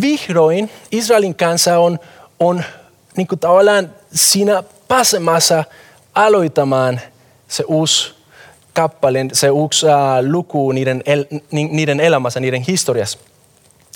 vihdoin 0.00 0.70
Israelin 0.92 1.34
kansa 1.34 1.78
on 1.78 1.98
on 2.40 2.64
niin 3.16 3.26
kuin 3.26 3.38
tavallaan 3.38 3.90
siinä 4.14 4.62
pääsemässä 4.88 5.64
aloittamaan 6.14 7.00
se 7.48 7.64
uusi 7.66 8.15
kappale, 8.76 9.26
se 9.32 9.50
uusi 9.50 9.86
uh, 9.86 9.92
luku 10.30 10.72
niiden, 10.72 11.02
el, 11.06 11.24
niiden 11.50 12.00
elämässä, 12.00 12.40
niiden 12.40 12.62
historiassa. 12.68 13.18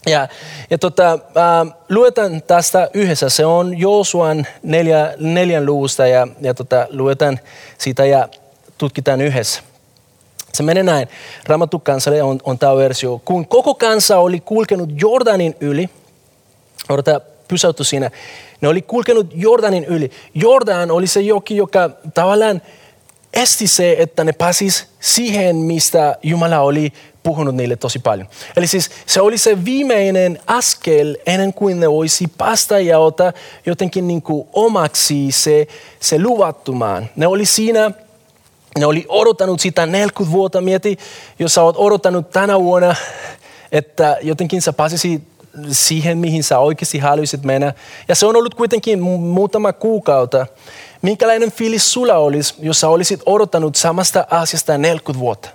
Ja, 0.06 0.28
ja 0.70 0.78
tota, 0.78 1.14
uh, 1.14 1.72
luetaan 1.88 2.42
tästä 2.42 2.90
yhdessä. 2.94 3.28
Se 3.28 3.46
on 3.46 3.78
Josuan 3.78 4.46
neljä, 4.62 5.14
neljän 5.18 5.66
luvusta 5.66 6.06
ja, 6.06 6.28
ja 6.40 6.54
tota, 6.54 6.87
luetaan 6.90 7.40
sitä 7.78 8.04
ja 8.04 8.28
tutkitaan 8.78 9.20
yhdessä. 9.20 9.60
Se 10.52 10.62
menee 10.62 10.82
näin. 10.82 11.08
Raamattu 11.46 11.78
kansalle 11.78 12.22
on, 12.22 12.40
on 12.44 12.58
tämä 12.58 12.76
versio. 12.76 13.20
Kun 13.25 13.46
koko 13.46 13.75
kansa 13.75 14.18
oli 14.18 14.40
kulkenut 14.40 14.90
Jordanin 15.00 15.56
yli, 15.60 15.90
odota, 16.88 17.20
pysäytty 17.49 17.84
siinä. 17.84 18.10
Ne 18.60 18.68
oli 18.68 18.82
kulkenut 18.82 19.26
Jordanin 19.34 19.84
yli. 19.84 20.10
Jordan 20.34 20.90
oli 20.90 21.06
se 21.06 21.20
joki, 21.20 21.56
joka 21.56 21.90
tavallaan 22.14 22.62
esti 23.34 23.66
se, 23.66 23.96
että 23.99 24.25
ne 24.25 24.32
pääsis 24.32 24.87
siihen, 25.00 25.56
mistä 25.56 26.16
Jumala 26.22 26.60
oli 26.60 26.92
puhunut 27.22 27.54
niille 27.54 27.76
tosi 27.76 27.99
paljon. 27.99 28.28
Eli 28.56 28.66
siis 28.66 28.90
se 29.06 29.20
oli 29.20 29.38
se 29.38 29.64
viimeinen 29.64 30.38
askel 30.46 31.16
ennen 31.26 31.54
kuin 31.54 31.80
ne 31.80 31.90
voisi 31.90 32.26
päästä 32.38 32.78
ja 32.78 32.99
ottaa 32.99 33.32
jotenkin 33.66 34.08
niin 34.08 34.22
kuin 34.22 34.49
omaksi 34.52 35.32
se, 35.32 35.66
se 36.00 36.22
luvattumaan. 36.22 37.10
Ne 37.16 37.26
oli 37.26 37.46
siinä, 37.46 37.90
ne 38.78 38.87
oli 38.87 39.04
odottanut 39.08 39.60
sitä 39.60 39.87
40 39.87 40.32
vuotta. 40.32 40.60
Mieti, 40.60 40.99
jos 41.38 41.54
sä 41.54 41.62
oot 41.62 41.76
odottanut 41.78 42.30
tänä 42.30 42.60
vuonna, 42.60 42.94
että 43.72 44.16
jotenkin 44.22 44.62
sä 44.62 44.72
pääsisit 44.72 45.22
siihen, 45.72 46.18
mihin 46.18 46.44
sä 46.44 46.58
oikeasti 46.58 46.99
haluaisit 46.99 47.42
mennä. 47.42 47.72
Ja 48.08 48.14
se 48.14 48.26
on 48.26 48.37
ollut 48.37 48.54
kuitenkin 48.54 49.00
muutama 49.02 49.72
kuukautta. 49.72 50.46
Minkälainen 51.02 51.52
fiilis 51.52 51.92
sulla 51.92 52.14
olisi, 52.14 52.54
jos 52.59 52.80
sä 52.80 52.88
olisit 52.88 53.21
odottanut 53.26 53.76
samasta 53.76 54.26
asiasta 54.30 54.78
40 54.78 55.21
vuotta? 55.21 55.49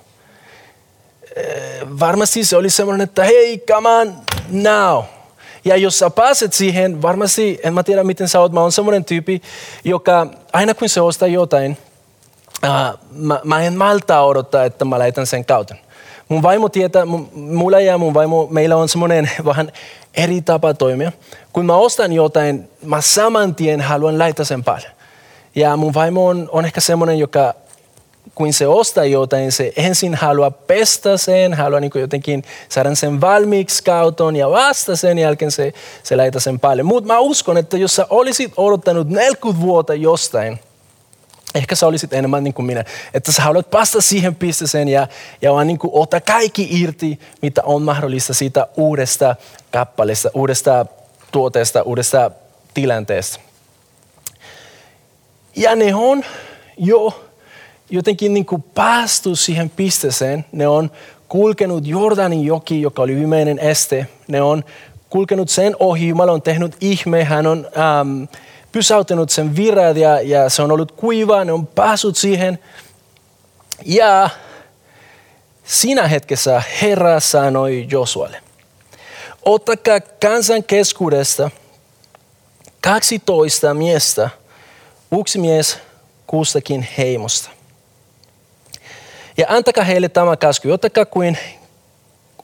Eh, 1.35 1.81
varmasti 1.99 2.45
se 2.45 2.57
olisi 2.57 2.75
semmoinen, 2.75 3.03
että 3.03 3.23
hei, 3.23 3.63
come 3.67 3.89
on 3.89 4.15
now. 4.51 5.03
Ja 5.65 5.77
jos 5.77 5.99
sä 5.99 6.09
pääset 6.09 6.53
siihen, 6.53 7.01
varmasti, 7.01 7.59
en 7.63 7.73
mä 7.73 7.83
tiedä 7.83 8.03
miten 8.03 8.27
sä 8.27 8.39
oot, 8.39 8.51
mä 8.51 8.61
oon 8.61 8.71
semmoinen 8.71 9.05
tyyppi, 9.05 9.41
joka 9.83 10.27
aina 10.53 10.73
kun 10.73 10.89
se 10.89 11.01
ostaa 11.01 11.27
jotain, 11.27 11.77
uh, 12.63 12.99
mä, 13.11 13.39
mä 13.43 13.61
en 13.61 13.77
malta 13.77 14.21
odottaa, 14.21 14.63
että 14.63 14.85
mä 14.85 14.99
laitan 14.99 15.27
sen 15.27 15.45
kautta. 15.45 15.75
Mun 16.29 16.41
vaimo 16.41 16.69
tietää, 16.69 17.05
mulla 17.33 17.79
ja 17.79 17.97
mun 17.97 18.13
vaimo, 18.13 18.47
meillä 18.51 18.75
on 18.75 18.89
semmoinen 18.89 19.31
vähän 19.45 19.71
eri 20.13 20.41
tapa 20.41 20.73
toimia. 20.73 21.11
Kun 21.53 21.65
mä 21.65 21.75
ostan 21.75 22.13
jotain, 22.13 22.69
mä 22.81 23.01
saman 23.01 23.55
tien 23.55 23.81
haluan 23.81 24.19
laittaa 24.19 24.45
sen 24.45 24.63
päälle. 24.63 24.94
Ja 25.55 25.77
mun 25.77 25.93
vaimo 25.93 26.27
on, 26.27 26.49
on 26.51 26.65
ehkä 26.65 26.81
semmoinen, 26.81 27.19
joka 27.19 27.53
kun 28.35 28.53
se 28.53 28.67
ostaa 28.67 29.05
jotain, 29.05 29.51
se 29.51 29.73
ensin 29.75 30.15
haluaa 30.15 30.51
pestä 30.51 31.17
sen, 31.17 31.53
haluaa 31.53 31.79
niin 31.79 31.91
jotenkin 31.95 32.43
saada 32.69 32.95
sen 32.95 33.21
valmiiksi 33.21 33.83
kauton 33.83 34.35
ja 34.35 34.49
vasta 34.49 34.95
sen 34.95 35.19
jälkeen 35.19 35.51
se, 35.51 35.73
se 36.03 36.15
laittaa 36.15 36.39
sen 36.39 36.59
päälle. 36.59 36.83
Mutta 36.83 37.07
mä 37.13 37.19
uskon, 37.19 37.57
että 37.57 37.77
jos 37.77 37.95
sä 37.95 38.07
olisit 38.09 38.53
odottanut 38.57 39.09
40 39.09 39.61
vuotta 39.61 39.93
jostain, 39.93 40.59
ehkä 41.55 41.75
sä 41.75 41.87
olisit 41.87 42.13
enemmän 42.13 42.43
niin 42.43 42.53
kuin 42.53 42.65
minä, 42.65 42.85
että 43.13 43.31
sä 43.31 43.41
haluat 43.41 43.69
päästä 43.69 44.01
siihen 44.01 44.35
pisteeseen 44.35 44.87
ja, 44.87 45.07
ja 45.41 45.53
vaan 45.53 45.67
niin 45.67 45.79
kuin 45.79 45.91
ottaa 45.93 46.21
kaikki 46.21 46.67
irti, 46.81 47.19
mitä 47.41 47.61
on 47.65 47.81
mahdollista 47.81 48.33
siitä 48.33 48.67
uudesta 48.77 49.35
kappaleesta, 49.71 50.29
uudesta 50.33 50.85
tuotteesta, 51.31 51.81
uudesta 51.81 52.31
tilanteesta. 52.73 53.44
Ja 55.55 55.75
ne 55.75 55.95
on 55.95 56.23
jo 56.77 57.25
jotenkin 57.89 58.33
niin 58.33 58.45
kuin 58.45 58.61
päästy 58.61 59.35
siihen 59.35 59.69
pisteeseen. 59.69 60.45
Ne 60.51 60.67
on 60.67 60.91
kulkenut 61.27 61.87
Jordanin 61.87 62.45
joki, 62.45 62.81
joka 62.81 63.01
oli 63.01 63.15
viimeinen 63.15 63.59
este. 63.59 64.07
Ne 64.27 64.41
on 64.41 64.63
kulkenut 65.09 65.49
sen 65.49 65.75
ohi. 65.79 66.07
Jumala 66.07 66.31
on 66.31 66.41
tehnyt 66.41 66.75
ihme. 66.81 67.23
Hän 67.23 67.47
on 67.47 67.67
ähm, 67.77 68.23
pysäyttänyt 68.71 69.29
sen 69.29 69.55
virrat 69.55 69.97
ja, 69.97 70.21
ja 70.21 70.49
se 70.49 70.61
on 70.61 70.71
ollut 70.71 70.91
kuivaa, 70.91 71.45
ne 71.45 71.51
on 71.51 71.67
päässyt 71.67 72.15
siihen. 72.15 72.59
Ja 73.85 74.29
siinä 75.63 76.07
hetkessä 76.07 76.63
Herra 76.81 77.19
sanoi 77.19 77.87
Josualle, 77.91 78.41
ottakaa 79.45 79.99
kansan 79.99 80.63
keskuudesta 80.63 81.51
12 82.81 83.73
miestä, 83.73 84.29
yksi 85.19 85.39
mies 85.39 85.77
kustakin 86.27 86.87
heimosta. 86.97 87.49
Ja 89.37 89.45
antakaa 89.49 89.83
heille 89.83 90.09
tämä 90.09 90.37
käsky, 90.37 90.71
ottakaa, 90.71 91.05
kuin, 91.05 91.37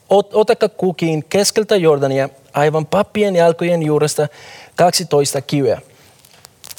ot, 0.10 0.34
ottakaa 0.34 0.70
kukin 0.70 1.24
keskeltä 1.24 1.76
Jordania 1.76 2.30
aivan 2.54 2.86
pappien 2.86 3.36
jalkojen 3.36 3.84
juuresta 3.84 4.28
12 4.76 5.42
kiveä 5.42 5.82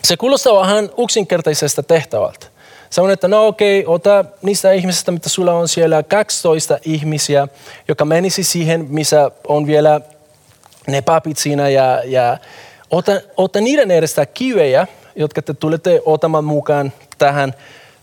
se 0.05 0.17
kuulostaa 0.17 0.61
vähän 0.61 0.91
yksinkertaisesta 0.99 1.83
tehtävältä. 1.83 2.47
on, 2.99 3.11
että 3.11 3.29
no 3.29 3.47
okei, 3.47 3.81
okay, 3.81 3.95
ota 3.95 4.25
niistä 4.43 4.73
ihmisistä, 4.73 5.13
mitä 5.13 5.29
sulla 5.29 5.53
on 5.55 5.69
siellä 5.69 6.03
12 6.03 6.79
ihmisiä, 6.85 7.49
joka 7.89 8.05
menisi 8.05 8.45
siihen, 8.45 8.87
missä 8.89 9.31
on 9.49 9.67
vielä 9.67 10.01
ne 10.87 11.03
papit 11.03 11.39
siinä 11.39 11.69
ja, 11.69 12.03
ja 12.05 12.39
ota, 12.91 13.21
ota 13.37 13.61
niiden 13.61 13.91
edestä 13.91 14.27
kivejä, 14.27 14.87
jotka 15.17 15.43
te 15.43 15.55
tulette 15.55 16.03
otamaan 16.05 16.45
mukaan 16.45 16.93
tähän, 17.19 17.55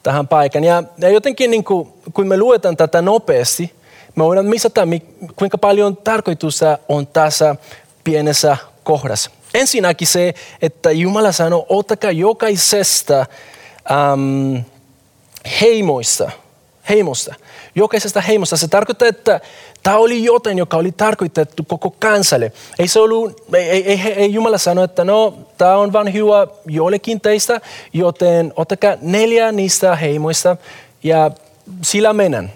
tähän 0.03 0.27
paikan. 0.27 0.63
Ja, 0.63 0.83
ja 0.97 1.09
jotenkin 1.09 1.51
niin 1.51 1.63
kuin, 1.63 1.93
kun 2.13 2.27
me 2.27 2.37
luetaan 2.37 2.77
tätä 2.77 3.01
nopeasti, 3.01 3.73
me 4.15 4.23
voidaan 4.23 4.45
misata, 4.45 4.87
kuinka 5.35 5.57
paljon 5.57 5.97
tarkoitusta 5.97 6.77
on 6.89 7.07
tässä 7.07 7.55
pienessä 8.03 8.57
kohdassa. 8.83 9.29
Ensinnäkin 9.53 10.07
se, 10.07 10.33
että 10.61 10.91
Jumala 10.91 11.31
sanoo, 11.31 11.65
ottakaa 11.69 12.11
jokaisesta 12.11 13.25
äm, 13.91 14.63
heimoista, 15.61 16.31
heimosta, 16.89 17.35
jokaisesta 17.75 18.21
heimosta. 18.21 18.57
Se 18.57 18.67
tarkoittaa, 18.67 19.07
että 19.07 19.41
tämä 19.83 19.97
oli 19.97 20.23
jotain, 20.23 20.57
joka 20.57 20.77
oli 20.77 20.91
tarkoitettu 20.91 21.63
koko 21.63 21.95
kansalle. 21.99 22.51
Ei, 22.79 22.87
se 22.87 22.99
ollut, 22.99 23.43
ei, 23.53 23.69
ei, 23.69 23.85
ei, 23.85 24.13
ei 24.13 24.33
Jumala 24.33 24.57
sano, 24.57 24.83
että 24.83 25.03
no, 25.03 25.37
tämä 25.57 25.77
on 25.77 25.93
vain 25.93 26.13
hyvä 26.13 26.47
jollekin 26.65 27.21
teistä, 27.21 27.61
joten 27.93 28.53
ottakaa 28.55 28.95
neljä 29.01 29.51
niistä 29.51 29.95
heimoista 29.95 30.57
ja 31.03 31.31
sillä 31.81 32.13
mennään 32.13 32.51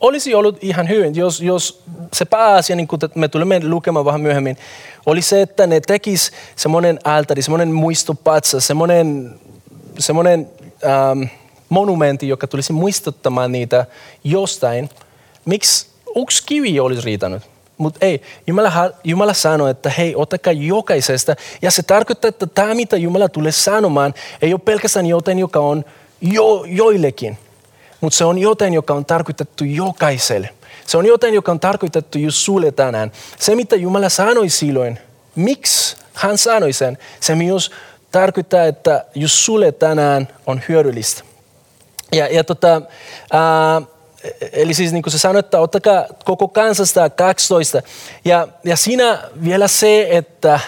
olisi 0.00 0.34
ollut 0.34 0.58
ihan 0.60 0.88
hyvin, 0.88 1.16
jos, 1.16 1.40
jos 1.40 1.82
se 2.12 2.24
pääasia, 2.24 2.76
niin 2.76 2.88
kuin 2.88 3.00
me 3.14 3.28
tulemme 3.28 3.60
lukemaan 3.64 4.04
vähän 4.04 4.20
myöhemmin, 4.20 4.56
oli 5.06 5.22
se, 5.22 5.42
että 5.42 5.66
ne 5.66 5.80
tekis 5.80 6.30
semmoinen 6.56 6.98
altari, 7.04 7.42
semmoinen 7.42 7.72
muistopatsa, 7.72 8.60
semmoinen, 8.60 9.34
semmoinen 9.98 10.50
ähm, 10.84 11.22
monumentti, 11.68 12.28
joka 12.28 12.46
tulisi 12.46 12.72
muistuttamaan 12.72 13.52
niitä 13.52 13.86
jostain. 14.24 14.90
Miksi 15.44 15.86
yksi 16.16 16.42
kivi 16.46 16.80
olisi 16.80 17.02
riitänyt? 17.02 17.42
mutta 17.80 18.06
ei. 18.06 18.22
Jumala, 18.46 18.90
Jumala 19.04 19.34
sanoi, 19.34 19.70
että 19.70 19.90
hei, 19.90 20.14
ottakaa 20.16 20.52
jokaisesta. 20.52 21.36
Ja 21.62 21.70
se 21.70 21.82
tarkoittaa, 21.82 22.28
että 22.28 22.46
tämä, 22.46 22.74
mitä 22.74 22.96
Jumala 22.96 23.28
tulee 23.28 23.52
sanomaan, 23.52 24.14
ei 24.42 24.52
ole 24.52 24.60
pelkästään 24.64 25.06
jotain, 25.06 25.38
joka 25.38 25.60
on 25.60 25.84
jo, 26.20 26.64
joillekin, 26.66 27.38
mutta 28.00 28.16
se 28.16 28.24
on 28.24 28.38
jotain, 28.38 28.74
joka 28.74 28.94
on 28.94 29.04
tarkoitettu 29.04 29.64
jokaiselle. 29.64 30.50
Se 30.86 30.96
on 30.96 31.06
jotain, 31.06 31.34
joka 31.34 31.52
on 31.52 31.60
tarkoitettu 31.60 32.18
just 32.18 32.38
sulle 32.38 32.72
tänään. 32.72 33.12
Se, 33.38 33.54
mitä 33.54 33.76
Jumala 33.76 34.08
sanoi 34.08 34.48
silloin, 34.48 34.98
miksi 35.36 35.96
hän 36.14 36.38
sanoi 36.38 36.72
sen, 36.72 36.98
se 37.20 37.34
myös 37.34 37.70
tarkoittaa, 38.12 38.64
että 38.64 39.04
just 39.14 39.34
sulle 39.34 39.72
tänään 39.72 40.28
on 40.46 40.60
hyödyllistä. 40.68 41.22
Ja, 42.12 42.26
ja 42.26 42.44
tota, 42.44 42.82
ää, 43.32 43.82
eli 44.52 44.74
siis 44.74 44.92
niin 44.92 45.02
kuin 45.02 45.12
se 45.12 45.18
sanoi, 45.18 45.40
että 45.40 45.60
ottakaa 45.60 46.04
koko 46.24 46.48
kansasta 46.48 47.10
12. 47.10 47.82
Ja, 48.24 48.48
ja 48.64 48.76
siinä 48.76 49.22
vielä 49.44 49.68
se, 49.68 50.08
että 50.10 50.60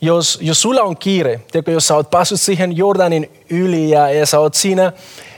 jos, 0.00 0.38
jos 0.42 0.62
sulla 0.62 0.82
on 0.82 0.96
kiire, 0.96 1.40
tiedätkö, 1.52 1.72
jos 1.72 1.86
sä 1.86 1.94
oot 1.94 2.10
päässyt 2.10 2.40
siihen 2.40 2.76
Jordanin 2.76 3.44
yli 3.50 3.90
ja, 3.90 4.10
ja 4.10 4.26
sä 4.26 4.40
oot 4.40 4.54
siinä, 4.54 4.92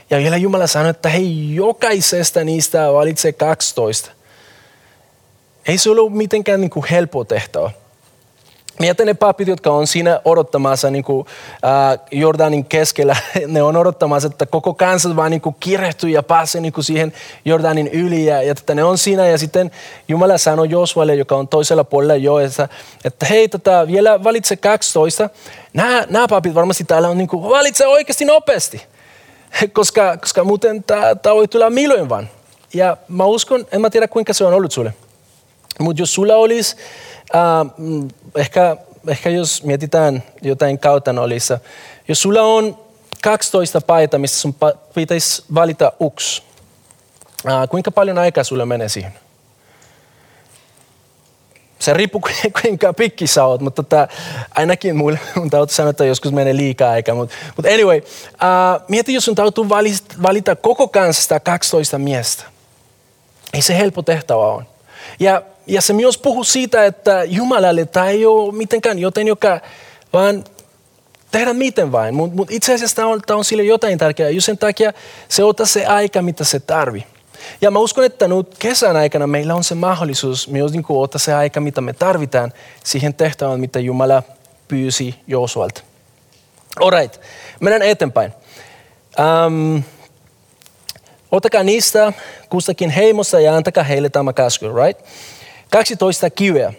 ja 0.09 0.17
vielä 0.17 0.37
Jumala 0.37 0.67
sanoi, 0.67 0.89
että 0.89 1.09
hei, 1.09 1.55
jokaisesta 1.55 2.43
niistä 2.43 2.93
valitse 2.93 3.31
12. 3.31 4.11
Ei 5.67 5.77
se 5.77 5.89
ollut 5.89 6.13
mitenkään 6.13 6.61
niin 6.61 6.69
kuin 6.69 6.85
helppo 6.91 7.23
tehtävä. 7.23 7.71
Mietin 8.79 9.07
ne 9.07 9.13
papit, 9.13 9.47
jotka 9.47 9.71
on 9.71 9.87
siinä 9.87 10.21
odottamassa 10.25 10.89
niin 10.89 11.03
kuin, 11.03 11.27
äh, 11.65 11.99
Jordanin 12.11 12.65
keskellä. 12.65 13.15
Ne 13.47 13.63
on 13.63 13.77
odottamassa, 13.77 14.27
että 14.27 14.45
koko 14.45 14.73
kansa 14.73 15.15
vaan 15.15 15.31
niin 15.31 15.41
kuin 15.41 15.55
kirehtyy 15.59 16.09
ja 16.09 16.23
pääsee 16.23 16.61
niin 16.61 16.73
kuin 16.73 16.83
siihen 16.83 17.13
Jordanin 17.45 17.87
yli. 17.87 18.25
Ja, 18.25 18.41
ja 18.41 18.51
että 18.51 18.75
ne 18.75 18.83
on 18.83 18.97
siinä 18.97 19.27
ja 19.27 19.37
sitten 19.37 19.71
Jumala 20.07 20.37
sanoi 20.37 20.69
Josvalle, 20.69 21.15
joka 21.15 21.35
on 21.35 21.47
toisella 21.47 21.83
puolella 21.83 22.15
joessa, 22.15 22.67
että 23.05 23.25
hei, 23.25 23.49
tota, 23.49 23.87
vielä 23.87 24.23
valitse 24.23 24.55
12. 24.55 25.29
Nämä, 25.73 26.05
nämä 26.09 26.27
papit 26.27 26.55
varmasti 26.55 26.83
täällä 26.83 27.09
on 27.09 27.17
niin 27.17 27.27
kuin, 27.27 27.43
valitse 27.43 27.87
oikeasti 27.87 28.25
nopeasti. 28.25 28.81
koska, 29.73 30.17
koska 30.17 30.43
muuten 30.43 30.83
tämä 30.83 31.35
voi 31.35 31.47
tulla 31.47 31.69
milloin 31.69 32.09
vaan. 32.09 32.29
Ja 32.73 32.97
mä 33.07 33.25
uskon, 33.25 33.65
en 33.71 33.81
mä 33.81 33.89
tiedä 33.89 34.07
kuinka 34.07 34.33
se 34.33 34.45
on 34.45 34.53
ollut 34.53 34.71
sulle. 34.71 34.93
Mutta 35.79 36.01
olisi 36.35 36.75
äh, 37.35 37.41
ehkä, 38.35 38.77
ehkä 39.07 39.29
jos 39.29 39.63
mietitään 39.63 40.23
jotain 40.41 40.79
kautanolissa, 40.79 41.59
jos 42.07 42.21
sulla 42.21 42.41
on 42.41 42.77
12 43.23 43.81
paita, 43.81 44.17
mistä 44.17 44.37
sun 44.37 44.55
pitäisi 44.93 45.43
valita 45.53 45.91
yksi, 46.07 46.43
äh, 47.47 47.69
kuinka 47.69 47.91
paljon 47.91 48.17
aikaa 48.17 48.43
sulla 48.43 48.65
menee 48.65 48.89
siihen? 48.89 49.13
Se 51.79 51.93
riippuu 51.93 52.21
kuinka 52.61 52.93
pikki 52.93 53.27
sä 53.27 53.45
oot, 53.45 53.61
mutta 53.61 53.83
tota, 53.83 54.07
ainakin 54.55 54.95
mulle 54.95 55.19
mun 55.35 55.49
täytyy 55.49 55.75
sanoa, 55.75 55.89
että 55.89 56.05
joskus 56.05 56.31
menee 56.31 56.55
liikaa 56.55 56.91
aikaa. 56.91 57.15
Mutta 57.15 57.35
mut 57.57 57.65
anyway, 57.65 58.01
äh, 58.43 58.81
mieti 58.87 59.13
jos 59.13 59.25
sun 59.25 59.35
täytyy 59.35 59.69
valita 60.21 60.55
koko 60.55 60.87
kansasta 60.87 61.39
12 61.39 61.97
miestä. 61.97 62.43
Ei 63.53 63.61
se 63.61 63.77
helppo 63.77 64.01
tehtävä 64.01 64.47
on. 64.47 64.72
Ja 65.19 65.41
ja 65.67 65.81
se 65.81 65.93
myös 65.93 66.17
puhuu 66.17 66.43
siitä, 66.43 66.85
että 66.85 67.23
Jumalalle 67.23 67.85
tämä 67.85 68.09
ei 68.09 68.25
ole 68.25 68.53
mitenkään 68.53 68.99
joten, 68.99 69.27
joka 69.27 69.59
vaan 70.13 70.43
tehdä 71.31 71.53
miten 71.53 71.91
vain. 71.91 72.15
Mutta 72.15 72.35
mut 72.35 72.51
itse 72.51 72.73
asiassa 72.73 72.95
tämä 72.95 73.07
on, 73.07 73.21
tämä 73.25 73.37
on 73.37 73.45
sille 73.45 73.63
jotain 73.63 73.97
tärkeää. 73.97 74.29
Just 74.29 74.45
sen 74.45 74.57
takia 74.57 74.93
se 75.29 75.43
ottaa 75.43 75.65
se 75.65 75.85
aika, 75.85 76.21
mitä 76.21 76.43
se 76.43 76.59
tarvii. 76.59 77.05
Ja 77.61 77.71
mä 77.71 77.79
uskon, 77.79 78.03
että 78.03 78.27
nyt 78.27 78.57
kesän 78.59 78.95
aikana 78.95 79.27
meillä 79.27 79.55
on 79.55 79.63
se 79.63 79.75
mahdollisuus 79.75 80.47
myös 80.47 80.71
niin 80.71 80.83
kuin 80.83 81.03
ottaa 81.03 81.19
se 81.19 81.33
aika, 81.33 81.59
mitä 81.61 81.81
me 81.81 81.93
tarvitaan 81.93 82.53
siihen 82.83 83.13
tehtävään, 83.13 83.59
mitä 83.59 83.79
Jumala 83.79 84.23
pyysi 84.67 85.15
Josualta. 85.27 85.81
Alright, 86.79 87.21
mennään 87.59 87.81
eteenpäin. 87.81 88.33
Um, 89.19 89.83
ottakaa 91.33 91.63
niistä 91.63 92.13
kustakin 92.49 92.89
heimosta 92.89 93.39
ja 93.39 93.55
antakaa 93.55 93.83
heille 93.83 94.09
tämä 94.09 94.33
käsky, 94.33 94.65
right? 94.85 95.05
12 95.71 96.29
kiveä. 96.29 96.73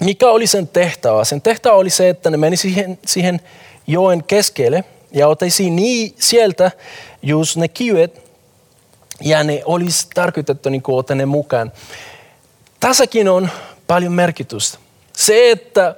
Mikä 0.00 0.28
oli 0.30 0.46
sen 0.46 0.68
tehtävä? 0.68 1.24
Sen 1.24 1.42
tehtävä 1.42 1.74
oli 1.74 1.90
se, 1.90 2.08
että 2.08 2.30
ne 2.30 2.36
meni 2.36 2.56
siihen, 2.56 2.98
siihen 3.06 3.40
joen 3.86 4.24
keskelle 4.24 4.84
ja 5.12 5.28
otaisi 5.28 5.70
niin 5.70 6.14
sieltä 6.18 6.70
just 7.22 7.56
ne 7.56 7.68
kivet 7.68 8.30
ja 9.20 9.44
ne 9.44 9.62
olisi 9.64 10.06
tarkoitettu 10.14 10.68
niin 10.68 10.82
ottaa 10.86 11.16
ne 11.16 11.26
mukaan. 11.26 11.72
Tässäkin 12.80 13.28
on 13.28 13.50
paljon 13.86 14.12
merkitystä. 14.12 14.78
Se, 15.12 15.50
että 15.50 15.96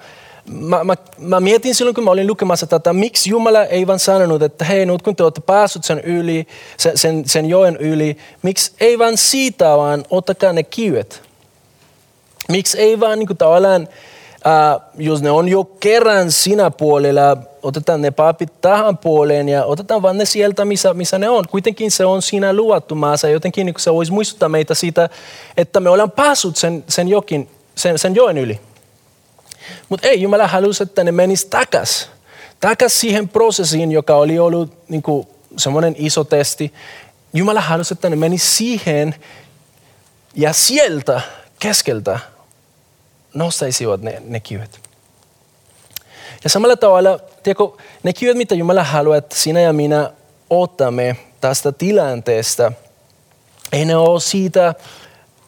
mä, 0.50 0.84
mä, 0.84 0.94
mä 1.18 1.40
mietin 1.40 1.74
silloin, 1.74 1.94
kun 1.94 2.04
mä 2.04 2.10
olin 2.10 2.26
lukemassa 2.26 2.66
tätä, 2.66 2.92
miksi 2.92 3.30
Jumala 3.30 3.64
ei 3.64 3.86
vaan 3.86 3.98
sanonut, 3.98 4.42
että 4.42 4.64
hei, 4.64 4.86
nyt 4.86 5.02
kun 5.02 5.16
te 5.16 5.22
olette 5.22 5.40
päässyt 5.40 5.84
sen, 5.84 6.00
yli, 6.00 6.46
sen, 6.76 6.98
sen, 6.98 7.28
sen 7.28 7.46
joen 7.46 7.76
yli, 7.76 8.16
miksi 8.42 8.72
ei 8.80 8.98
vaan 8.98 9.16
siitä, 9.16 9.76
vaan 9.76 10.04
ottakaa 10.10 10.52
ne 10.52 10.62
kivet. 10.62 11.22
Miksi 12.48 12.78
ei 12.78 13.00
vaan 13.00 13.18
niin 13.18 13.26
kuin 13.26 13.36
tavallaan, 13.36 13.88
äh, 14.46 14.80
jos 14.98 15.22
ne 15.22 15.30
on 15.30 15.48
jo 15.48 15.64
kerran 15.64 16.32
siinä 16.32 16.70
puolella, 16.70 17.36
otetaan 17.62 18.02
ne 18.02 18.10
papit 18.10 18.60
tähän 18.60 18.98
puoleen 18.98 19.48
ja 19.48 19.64
otetaan 19.64 20.02
vaan 20.02 20.18
ne 20.18 20.24
sieltä, 20.24 20.64
missä, 20.64 20.94
missä 20.94 21.18
ne 21.18 21.28
on. 21.28 21.48
Kuitenkin 21.48 21.90
se 21.90 22.04
on 22.04 22.22
siinä 22.22 22.52
luvattu 22.52 22.94
maassa. 22.94 23.28
Jotenkin 23.28 23.66
niin 23.66 23.74
se 23.78 23.92
voisi 23.92 24.12
muistuttaa 24.12 24.48
meitä 24.48 24.74
siitä, 24.74 25.08
että 25.56 25.80
me 25.80 25.90
ollaan 25.90 26.10
päässyt 26.10 26.56
sen, 26.56 26.84
sen, 26.88 27.08
jokin, 27.08 27.50
sen, 27.74 27.98
sen 27.98 28.14
joen 28.14 28.38
yli. 28.38 28.60
Mutta 29.88 30.08
ei, 30.08 30.22
Jumala 30.22 30.48
halusi, 30.48 30.82
että 30.82 31.04
ne 31.04 31.12
menis 31.12 31.44
takas. 31.44 32.10
Takas 32.60 33.00
siihen 33.00 33.28
prosessiin, 33.28 33.92
joka 33.92 34.16
oli 34.16 34.38
ollut 34.38 34.88
niin 34.88 35.02
kuin 35.02 35.28
semmoinen 35.56 35.94
iso 35.98 36.24
testi. 36.24 36.72
Jumala 37.34 37.60
halusi, 37.60 37.94
että 37.94 38.10
ne 38.10 38.16
menis 38.16 38.56
siihen 38.56 39.14
ja 40.34 40.52
sieltä 40.52 41.20
keskeltä 41.58 42.18
nostaisivat 43.34 44.02
ne, 44.02 44.22
ne 44.24 44.40
kivet. 44.40 44.80
Ja 46.44 46.50
samalla 46.50 46.76
tavalla, 46.76 47.18
tiedätkö, 47.42 47.64
ne 48.02 48.12
kivet, 48.12 48.36
mitä 48.36 48.54
Jumala 48.54 48.84
haluaa, 48.84 49.16
että 49.16 49.36
sinä 49.36 49.60
ja 49.60 49.72
minä 49.72 50.10
otamme 50.50 51.16
tästä 51.40 51.72
tilanteesta, 51.72 52.72
ei 53.72 53.84
ne 53.84 53.96
ole 53.96 54.20
siitä 54.20 54.74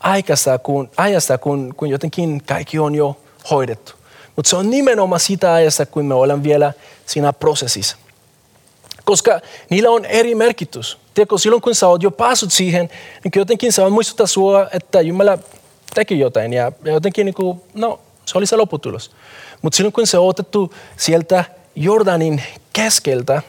aikasta, 0.01 0.59
kun, 0.59 0.91
ajasta, 0.97 1.39
kun, 1.39 1.75
kun 1.77 1.89
jotenkin 1.89 2.43
kaikki 2.47 2.79
on 2.79 2.95
jo 2.95 3.17
hoidettu. 3.51 3.93
Mutta 4.37 4.51
se 4.51 4.57
on 4.57 4.71
nimenomaan 4.71 5.21
sitä 5.21 5.53
ajasta, 5.53 5.87
kun 5.87 6.05
me 6.05 6.15
olemme 6.15 6.45
vielä 6.45 6.73
siinä 7.07 7.33
prosessissa. 7.33 7.97
Koska 9.05 9.41
niillä 9.71 9.91
on 9.91 10.05
eri 10.05 10.35
merkitys. 10.35 10.99
Tiedätkö, 11.15 11.39
silloin 11.39 11.63
kun 11.63 11.75
sä 11.75 11.89
oot 11.89 12.03
jo 12.03 12.11
päässyt 12.11 12.53
siihen, 12.53 12.91
niin 13.25 13.33
jotenkin 13.37 13.73
se 13.73 13.83
on 13.83 13.93
muistuttaa 13.93 14.27
sua, 14.27 14.67
että 14.73 15.01
Jumala 15.01 15.39
teki 15.95 16.19
jotain 16.19 16.53
ja, 16.53 16.73
jotenkin 16.85 17.25
niin 17.25 17.35
kuin, 17.35 17.61
no, 17.75 18.01
se 18.25 18.39
oli 18.39 18.47
se 18.47 18.57
lopputulos. 18.57 19.11
Mutta 19.63 19.77
silloin 19.77 19.93
kun 19.93 20.07
se 20.07 20.19
on 20.19 20.29
otettu 20.29 20.75
sieltä 20.97 21.45
Jordanin 21.77 22.43
keskeltä, 22.73 23.43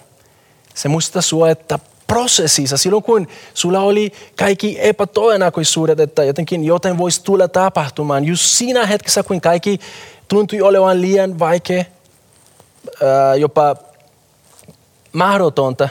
se 0.75 0.87
muistaa 0.87 1.21
sua, 1.21 1.49
että 1.49 1.79
prosessissa, 2.07 2.77
silloin 2.77 3.03
kun 3.03 3.27
sulla 3.53 3.79
oli 3.79 4.13
kaikki 4.35 4.77
epätodennäköisyydet, 4.79 5.99
että 5.99 6.23
jotenkin 6.23 6.63
joten 6.63 6.97
voisi 6.97 7.23
tulla 7.23 7.47
tapahtumaan, 7.47 8.25
just 8.25 8.43
siinä 8.43 8.85
hetkessä, 8.85 9.23
kun 9.23 9.41
kaikki 9.41 9.79
tuntui 10.27 10.61
olevan 10.61 11.01
liian 11.01 11.39
vaikea, 11.39 11.83
ää, 13.03 13.35
jopa 13.35 13.75
mahdotonta, 15.13 15.89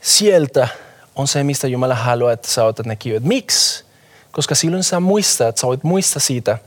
sieltä 0.00 0.68
on 1.16 1.28
se, 1.28 1.44
mistä 1.44 1.68
Jumala 1.68 1.94
haluaa, 1.94 2.32
että 2.32 2.48
sä 2.48 2.64
otat 2.64 2.86
ne. 2.86 2.98
Miksi? 3.20 3.84
Koska 4.32 4.54
silloin 4.54 4.84
sä 4.84 5.00
muistat, 5.00 5.56
sä 5.56 5.66
voit 5.66 5.84
muistaa 5.84 6.20
siitä, 6.20 6.58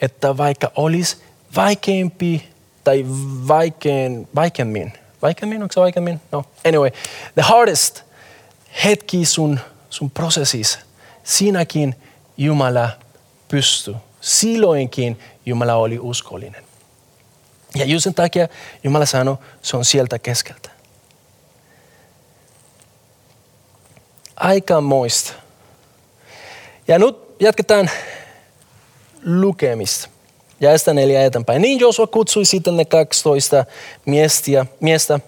että 0.00 0.36
vaikka 0.36 0.72
olisi 0.76 1.16
vaikeampi 1.56 2.48
tai 2.84 3.04
vaikein, 3.48 4.28
vaikeammin, 4.34 4.92
vaikeammin, 5.22 5.62
onko 5.62 5.72
se 5.72 5.80
vaikeammin? 5.80 6.20
No, 6.32 6.44
anyway, 6.66 6.90
the 7.34 7.42
hardest 7.42 8.02
hetki 8.84 9.24
sun, 9.24 9.60
sun 9.90 10.10
prosessissa, 10.10 10.78
siinäkin 11.24 11.94
Jumala 12.36 12.88
pystyy. 13.48 13.94
Silloinkin 14.20 15.18
Jumala 15.46 15.74
oli 15.74 15.98
uskollinen. 15.98 16.64
Ja 17.74 17.84
just 17.84 18.04
sen 18.04 18.14
takia 18.14 18.48
Jumala 18.84 19.06
sanoi, 19.06 19.36
se 19.62 19.76
on 19.76 19.84
sieltä 19.84 20.18
keskeltä. 20.18 20.70
Aika 24.36 24.80
moista 24.80 25.32
ja 26.88 26.98
nyt 26.98 27.16
jatketaan 27.40 27.90
lukemista. 29.24 30.08
Ja 30.60 30.78
sitä 30.78 30.94
neljä 30.94 31.24
eteenpäin. 31.24 31.62
Niin 31.62 31.80
Josua 31.80 32.06
kutsui 32.06 32.44
sitten 32.44 32.76
ne 32.76 32.84
12 32.84 33.64
miestä, 34.06 34.66
miestä 34.80 35.20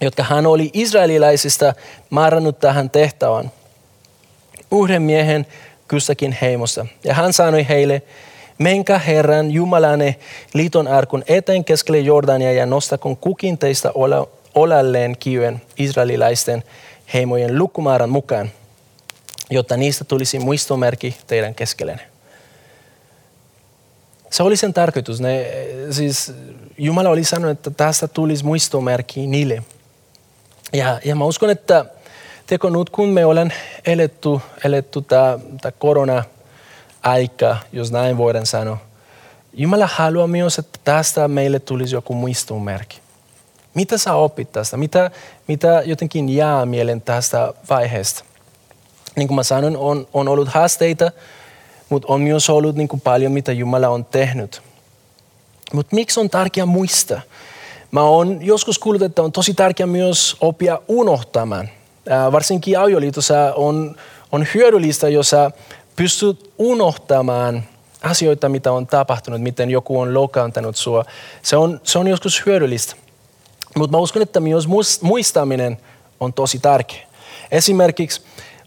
jotka 0.00 0.22
hän 0.22 0.46
oli 0.46 0.70
israelilaisista 0.72 1.74
määrännyt 2.10 2.58
tähän 2.58 2.90
tehtävään. 2.90 3.52
Yhden 4.82 5.02
miehen 5.02 5.46
kustakin 5.90 6.38
heimosta. 6.40 6.86
Ja 7.04 7.14
hän 7.14 7.32
sanoi 7.32 7.68
heille, 7.68 8.02
Menkää 8.58 8.98
Herran 8.98 9.50
Jumalane 9.50 10.16
liiton 10.54 10.88
arkun 10.88 11.24
eteen 11.28 11.64
keskelle 11.64 11.98
Jordania 11.98 12.52
ja 12.52 12.66
nostakoon 12.66 13.16
kukin 13.16 13.58
teistä 13.58 13.92
olalleen 14.54 15.16
kiven 15.20 15.62
israelilaisten 15.76 16.64
heimojen 17.14 17.58
lukumäärän 17.58 18.10
mukaan, 18.10 18.50
jotta 19.50 19.76
niistä 19.76 20.04
tulisi 20.04 20.38
muistomerkki 20.38 21.16
teidän 21.26 21.54
keskellenne. 21.54 22.02
Se 24.30 24.42
oli 24.42 24.56
sen 24.56 24.74
tarkoitus. 24.74 25.20
Ne, 25.20 25.50
siis 25.90 26.32
Jumala 26.78 27.08
oli 27.08 27.24
sanonut, 27.24 27.58
että 27.58 27.70
tästä 27.70 28.08
tulisi 28.08 28.44
muistomerkki 28.44 29.26
niille. 29.26 29.62
Ja, 30.72 31.00
ja 31.04 31.16
mä 31.16 31.24
uskon, 31.24 31.50
että 31.50 31.84
teko 32.46 32.70
nyt 32.70 32.90
kun 32.90 33.08
me 33.08 33.24
olen 33.24 33.52
eletty, 33.86 34.28
eletty 34.64 35.02
tämä 35.02 35.38
korona-aika, 37.08 37.56
jos 37.72 37.92
näin 37.92 38.16
voidaan 38.16 38.46
sanoa, 38.46 38.78
Jumala 39.52 39.88
haluaa 39.92 40.26
myös, 40.26 40.58
että 40.58 40.78
tästä 40.84 41.28
meille 41.28 41.58
tulisi 41.58 41.94
joku 41.94 42.14
muistomerkki. 42.14 43.00
Mitä 43.74 43.98
sä 43.98 44.14
opit 44.14 44.52
tästä? 44.52 44.76
Mitä, 44.76 45.10
mitä 45.46 45.82
jotenkin 45.84 46.28
jää 46.28 46.66
mielen 46.66 47.00
tästä 47.00 47.54
vaiheesta? 47.70 48.24
Niin 49.16 49.28
kuin 49.28 49.36
mä 49.36 49.42
sanoin, 49.42 49.76
on, 49.76 50.06
on 50.14 50.28
ollut 50.28 50.48
haasteita, 50.48 51.12
mutta 51.88 52.08
on 52.12 52.20
myös 52.20 52.50
ollut 52.50 52.76
niin 52.76 52.88
kuin 52.88 53.00
paljon, 53.00 53.32
mitä 53.32 53.52
Jumala 53.52 53.88
on 53.88 54.04
tehnyt. 54.04 54.62
Mutta 55.72 55.94
miksi 55.94 56.20
on 56.20 56.30
tärkeää 56.30 56.66
muistaa? 56.66 57.20
Mä 57.90 58.02
oon 58.02 58.38
joskus 58.42 58.78
kuullut, 58.78 59.02
että 59.02 59.22
on 59.22 59.32
tosi 59.32 59.54
tärkeää 59.54 59.86
myös 59.86 60.36
oppia 60.40 60.80
unohtamaan. 60.88 61.68
Ää, 62.08 62.32
varsinkin 62.32 62.78
avioliitossa 62.78 63.52
on, 63.56 63.96
on 64.32 64.46
hyödyllistä, 64.54 65.08
jos 65.08 65.30
sä 65.30 65.50
pystyt 65.98 66.52
unohtamaan 66.58 67.62
asioita, 68.02 68.48
mitä 68.48 68.72
on 68.72 68.86
tapahtunut, 68.86 69.40
miten 69.40 69.70
joku 69.70 70.00
on 70.00 70.14
loukkaantanut 70.14 70.76
sua. 70.76 71.04
Se 71.42 71.56
on, 71.56 71.80
se 71.82 71.98
on 71.98 72.08
joskus 72.08 72.46
hyödyllistä. 72.46 72.94
Mutta 73.76 73.96
mä 73.96 74.00
uskon, 74.00 74.22
että 74.22 74.40
myös 74.40 74.68
muistaminen 75.02 75.78
on 76.20 76.32
tosi 76.32 76.58
tärkeä. 76.58 77.06
Esimerkiksi 77.50 78.22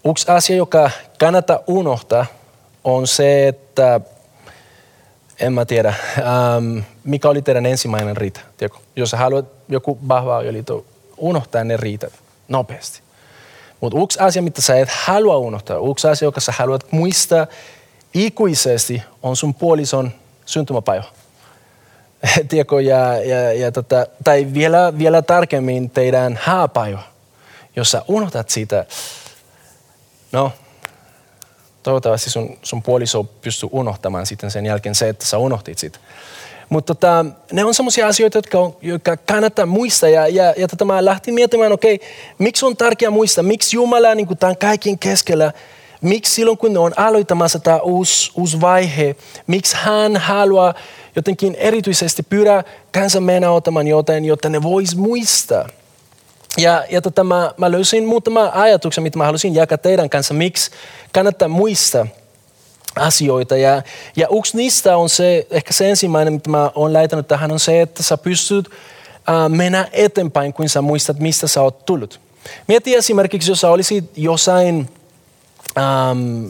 yksi 0.06 0.32
asia, 0.32 0.56
joka 0.56 0.90
kannattaa 1.20 1.60
unohtaa, 1.68 2.26
on 2.84 3.08
se, 3.08 3.48
että 3.48 4.02
en 5.40 5.54
mä 5.54 5.66
tiedä, 5.66 5.94
ähm, 6.18 6.80
mikä 7.04 7.30
oli 7.30 7.42
teidän 7.42 7.66
ensimmäinen 7.66 8.18
riita. 8.18 8.40
Tiedätkö? 8.58 8.80
Jos 8.96 9.12
haluat 9.12 9.46
joku 9.70 10.00
vahva 10.08 10.38
avioliitto, 10.38 10.86
unohtaa 11.18 11.64
ne 11.64 11.78
riitat 11.78 12.14
nopeasti. 12.48 13.02
Mutta 13.82 14.00
yksi 14.04 14.20
asia, 14.20 14.42
mitä 14.42 14.62
sä 14.62 14.80
et 14.80 14.90
halua 14.92 15.38
unohtaa, 15.38 15.78
yksi 15.92 16.08
asia, 16.08 16.26
joka 16.26 16.40
sä 16.40 16.52
haluat 16.52 16.92
muistaa 16.92 17.48
ikuisesti, 18.14 19.04
on 19.24 19.36
sun 19.36 19.54
puolison 19.54 20.12
syntymäpäivä. 20.46 21.04
Tiedätkö, 22.50 22.82
ja, 22.82 23.16
ja, 23.16 23.54
ja 23.54 23.72
tota, 23.72 24.08
tai 24.24 24.48
vielä, 24.54 24.94
vielä 24.98 25.22
tarkemmin 25.22 25.90
teidän 25.90 26.40
hääpäivä. 26.42 27.00
Jos 27.76 27.92
sä 27.92 28.02
unohtat 28.08 28.50
siitä, 28.50 28.86
no 30.32 30.52
toivottavasti 31.84 32.30
sun, 32.30 32.58
sun 32.64 32.84
puoliso 32.84 33.24
pystyy 33.24 33.70
unohtamaan 33.72 34.26
sitten 34.26 34.52
sen 34.52 34.66
jälkeen 34.66 34.96
se, 34.96 35.10
että 35.10 35.26
sä 35.26 35.38
unohtit 35.38 35.78
sitä. 35.78 36.00
Mutta 36.72 36.96
tota, 36.96 37.26
ne 37.52 37.64
on 37.64 37.74
sellaisia 37.74 38.08
asioita, 38.08 38.38
jotka, 38.38 38.60
on, 38.60 38.76
jotka 38.82 39.18
kannattaa 39.18 39.66
muistaa. 39.66 40.10
Ja, 40.10 40.28
ja, 40.28 40.54
ja 40.58 40.68
tota, 40.68 40.86
mä 40.86 41.06
lähtin 41.06 41.34
miettimään, 41.34 41.72
okei, 41.72 41.96
okay, 41.96 42.08
miksi 42.38 42.66
on 42.66 42.78
tärkeää 42.78 43.12
muistaa, 43.12 43.44
miksi 43.44 43.76
Jumala 43.76 44.16
niin 44.16 44.38
tämän 44.38 44.58
kaiken 44.58 45.00
keskellä, 45.00 45.52
miksi 46.02 46.32
silloin 46.34 46.58
kun 46.58 46.78
on 46.78 46.94
aloittamassa 46.96 47.60
tämä 47.60 47.80
uusi, 47.80 48.32
uusi 48.36 48.62
vaihe, 48.62 49.16
miksi 49.48 49.76
hän 49.80 50.18
haluaa 50.18 50.74
jotenkin 51.16 51.56
erityisesti 51.56 52.24
pyydä 52.24 52.64
kansan 52.92 53.24
mennä 53.24 53.52
ottamaan 53.52 53.88
jotain, 53.88 54.26
jotta 54.26 54.50
ne 54.50 54.64
vois 54.64 54.96
muistaa. 54.96 55.68
Ja, 56.58 56.86
ja 56.90 57.02
tota, 57.02 57.24
mä, 57.24 57.52
mä 57.58 57.72
löysin 57.72 58.06
muutama 58.06 58.52
ajatuksen, 58.54 59.04
mitä 59.04 59.18
mä 59.18 59.26
halusin 59.26 59.56
jakaa 59.56 59.78
teidän 59.78 60.10
kanssa, 60.10 60.34
miksi 60.34 60.72
kannattaa 61.14 61.48
muistaa 61.48 62.08
asioita. 62.96 63.58
Ja, 63.58 63.82
ja 64.16 64.28
yksi 64.38 64.58
niistä 64.58 64.98
on 64.98 65.10
se, 65.10 65.48
ehkä 65.52 65.74
se 65.74 65.90
ensimmäinen, 65.90 66.34
mitä 66.34 66.50
mä 66.50 66.72
oon 66.76 66.94
läitänyt 66.94 67.28
tähän, 67.28 67.52
on 67.52 67.60
se, 67.60 67.82
että 67.82 68.04
sä 68.04 68.18
pystyt 68.18 68.70
äh, 69.30 69.50
mennä 69.50 69.88
eteenpäin, 69.94 70.54
kun 70.54 70.70
sä 70.70 70.82
muistat, 70.82 71.20
mistä 71.20 71.48
sä 71.48 71.62
oot 71.62 71.86
tullut. 71.86 72.20
Mieti 72.68 72.96
esimerkiksi, 72.96 73.52
jos 73.52 73.62
sä 73.62 73.70
olisit 73.70 74.12
jossain, 74.18 74.90
ähm, 75.78 76.46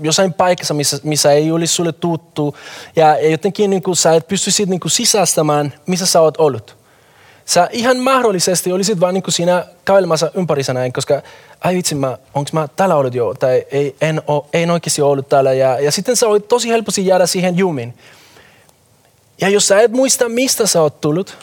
jossain 0.00 0.32
paikassa, 0.32 0.74
missä, 0.74 1.00
missä 1.02 1.32
ei 1.32 1.52
olisi 1.52 1.74
sulle 1.74 1.92
tuttu, 1.92 2.56
ja, 2.96 3.28
jotenkin 3.30 3.70
niin 3.70 3.82
sä 3.94 4.14
et 4.14 4.28
pystyisit 4.28 4.68
niin 4.68 4.80
sisäistämään, 4.86 5.74
missä 5.86 6.06
sä 6.06 6.20
oot 6.20 6.36
ollut 6.36 6.78
sä 7.48 7.68
ihan 7.72 7.96
mahdollisesti 7.96 8.72
olisit 8.72 9.00
vaan 9.00 9.14
niin 9.14 9.22
siinä 9.28 9.64
kävelemässä 9.84 10.30
ympärissä 10.34 10.72
näin, 10.74 10.92
koska 10.92 11.22
ai 11.60 11.74
vitsi, 11.74 11.94
mä, 11.94 12.18
onko 12.34 12.50
mä 12.52 12.68
täällä 12.76 12.96
ollut 12.96 13.14
jo, 13.14 13.34
tai 13.34 13.66
ei, 13.70 13.96
en, 14.00 14.22
o, 14.30 14.46
en 14.52 14.70
oikeasti 14.70 15.02
ollut 15.02 15.28
täällä. 15.28 15.52
Ja, 15.52 15.80
ja 15.80 15.92
sitten 15.92 16.16
sä 16.16 16.28
voit 16.28 16.48
tosi 16.48 16.68
helposti 16.68 17.06
jäädä 17.06 17.26
siihen 17.26 17.58
jumiin. 17.58 17.94
Ja 19.40 19.48
jos 19.48 19.68
sä 19.68 19.80
et 19.80 19.92
muista, 19.92 20.28
mistä 20.28 20.66
sä 20.66 20.82
oot 20.82 21.00
tullut, 21.00 21.38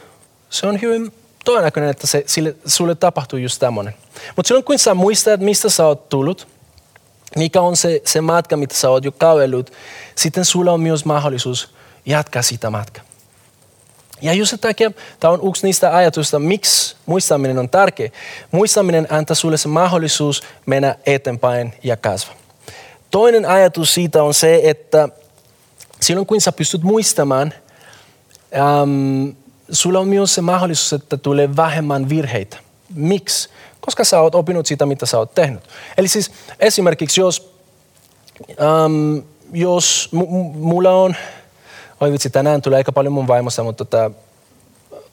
se 0.50 0.68
on 0.68 0.82
hyvin 0.82 1.14
todennäköinen, 1.46 1.90
että 1.90 2.08
se, 2.08 2.24
sille, 2.28 2.56
sulle 2.66 2.96
tapahtuu 2.96 3.40
just 3.40 3.60
tämmöinen. 3.60 3.94
Mutta 4.36 4.48
silloin 4.48 4.64
kun 4.64 4.80
sä 4.80 4.94
muistat, 4.94 5.40
mistä 5.40 5.70
sä 5.70 5.86
oot 5.86 6.10
tullut, 6.10 6.48
mikä 7.36 7.62
on 7.62 7.78
se, 7.78 8.02
se 8.06 8.22
matka, 8.22 8.58
mitä 8.58 8.76
sä 8.76 8.90
oot 8.90 9.06
jo 9.06 9.12
kävellyt, 9.12 9.74
sitten 10.16 10.46
sulla 10.46 10.72
on 10.72 10.80
myös 10.80 11.06
mahdollisuus 11.06 11.76
jatkaa 12.06 12.42
sitä 12.42 12.70
matkaa. 12.70 13.04
Ja 14.22 14.34
just 14.34 14.50
sen 14.50 14.60
takia 14.60 14.92
tämä 15.20 15.34
on 15.34 15.50
yksi 15.50 15.68
niistä 15.68 15.96
ajatusta, 15.96 16.40
miksi 16.40 16.96
muistaminen 17.06 17.60
on 17.60 17.70
tärkeä. 17.70 18.10
Muistaminen 18.52 19.08
antaa 19.10 19.36
sulle 19.36 19.58
se 19.58 19.68
mahdollisuus 19.68 20.44
mennä 20.66 20.96
eteenpäin 21.06 21.74
ja 21.84 21.98
kasvaa. 21.98 22.36
Toinen 23.12 23.46
ajatus 23.46 23.94
siitä 23.94 24.24
on 24.24 24.34
se, 24.34 24.62
että 24.64 25.10
silloin 26.02 26.28
kun 26.28 26.42
sä 26.42 26.52
pystyt 26.52 26.84
muistamaan, 26.84 27.54
äm, 28.56 29.36
sulla 29.72 30.00
on 30.00 30.08
myös 30.08 30.36
se 30.36 30.42
mahdollisuus, 30.42 31.02
että 31.02 31.18
tulee 31.18 31.56
vähemmän 31.56 32.10
virheitä. 32.10 32.58
Miksi? 32.96 33.50
Koska 33.82 34.04
sä 34.04 34.20
oot 34.20 34.36
opinut 34.36 34.66
sitä, 34.66 34.86
mitä 34.86 35.06
sä 35.06 35.18
oot 35.18 35.36
tehnyt. 35.36 35.64
Eli 35.98 36.08
siis 36.08 36.32
esimerkiksi 36.60 37.22
jos, 37.22 37.54
äm, 38.50 39.24
jos 39.54 40.10
m- 40.12 40.18
m- 40.18 40.58
mulla 40.58 40.92
on 40.92 41.16
oi 42.02 42.12
vitsi, 42.12 42.30
tänään 42.30 42.62
tulee 42.62 42.78
aika 42.78 42.92
paljon 42.92 43.14
mun 43.14 43.28
vaimossa, 43.28 43.64
mutta 43.64 43.86
tota, 43.86 44.12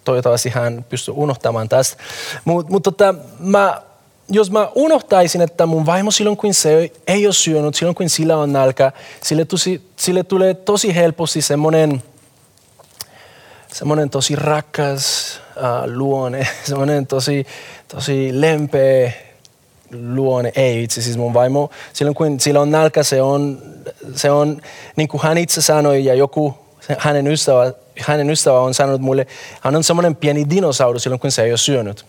toivottavasti 0.05 0.49
hän 0.49 0.85
pystyy 0.89 1.15
unohtamaan 1.17 1.69
tästä. 1.69 2.03
Mutta 2.45 2.73
mut 2.73 2.83
tota, 2.83 3.15
mä, 3.39 3.83
jos 4.29 4.51
mä 4.51 4.69
unohtaisin, 4.75 5.41
että 5.41 5.67
mun 5.67 5.87
vaimo 5.87 6.11
silloin 6.11 6.37
kun 6.37 6.55
se 6.55 6.91
ei 7.07 7.27
ole 7.27 7.35
syönyt, 7.35 7.75
silloin 7.75 7.95
kun 7.95 8.11
sillä 8.11 8.37
on 8.37 8.53
nälkä, 8.53 8.93
sille, 9.23 9.45
tosi, 9.45 9.89
sille 9.97 10.23
tulee 10.25 10.55
tosi 10.55 10.95
helposti 10.95 11.43
semmoinen 11.43 12.03
semmoinen 13.73 14.11
tosi 14.11 14.37
rakas 14.37 15.41
uh, 15.57 15.93
luone, 15.97 16.49
semmoinen 16.69 17.07
tosi, 17.07 17.47
tosi 17.89 18.31
lempeä 18.41 19.13
luone. 20.15 20.53
Ei 20.57 20.83
itse 20.83 21.03
siis 21.03 21.17
mun 21.17 21.35
vaimo, 21.35 21.71
silloin 21.93 22.15
kun 22.15 22.41
sillä 22.41 22.61
on 22.61 22.71
nälkä, 22.71 23.03
se 23.03 23.23
on, 23.23 23.63
se 24.15 24.31
on 24.31 24.61
niin 24.97 25.09
kuin 25.09 25.23
hän 25.23 25.39
itse 25.39 25.61
sanoi 25.61 26.05
ja 26.05 26.15
joku 26.15 26.62
hänen 26.99 27.27
ystävä, 27.27 27.73
hänen 28.01 28.31
ystävä 28.31 28.61
on 28.61 28.75
sanonut 28.75 29.01
mulle, 29.01 29.27
hän 29.61 29.77
on 29.77 29.85
semmoinen 29.85 30.17
pieni 30.17 30.51
dinosauru 30.51 30.99
silloin, 30.99 31.21
kun 31.21 31.33
se 31.33 31.43
ei 31.43 31.51
ole 31.51 31.59
syönyt. 31.59 32.05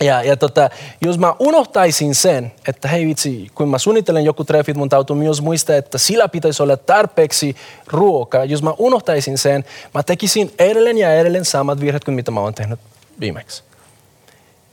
Ja, 0.00 0.22
ja 0.22 0.36
tota, 0.36 0.70
jos 1.00 1.18
mä 1.18 1.34
unohtaisin 1.38 2.14
sen, 2.14 2.52
että 2.68 2.88
hei 2.88 3.06
vitsi, 3.06 3.50
kun 3.54 3.68
mä 3.68 3.78
suunnittelen 3.78 4.24
joku 4.24 4.44
treffit, 4.44 4.76
mun 4.76 4.88
täytyy 4.88 5.16
myös 5.16 5.42
muistaa, 5.42 5.76
että 5.76 5.98
sillä 5.98 6.28
pitäisi 6.28 6.62
olla 6.62 6.76
tarpeeksi 6.76 7.56
ruokaa. 7.86 8.44
Jos 8.44 8.62
mä 8.62 8.74
unohtaisin 8.78 9.38
sen, 9.38 9.64
mä 9.94 10.02
tekisin 10.02 10.52
edelleen 10.58 10.98
ja 10.98 11.14
edelleen 11.14 11.44
samat 11.44 11.80
virheet 11.80 12.04
kuin 12.04 12.14
mitä 12.14 12.30
mä 12.30 12.40
oon 12.40 12.54
tehnyt 12.54 12.80
viimeksi. 13.20 13.62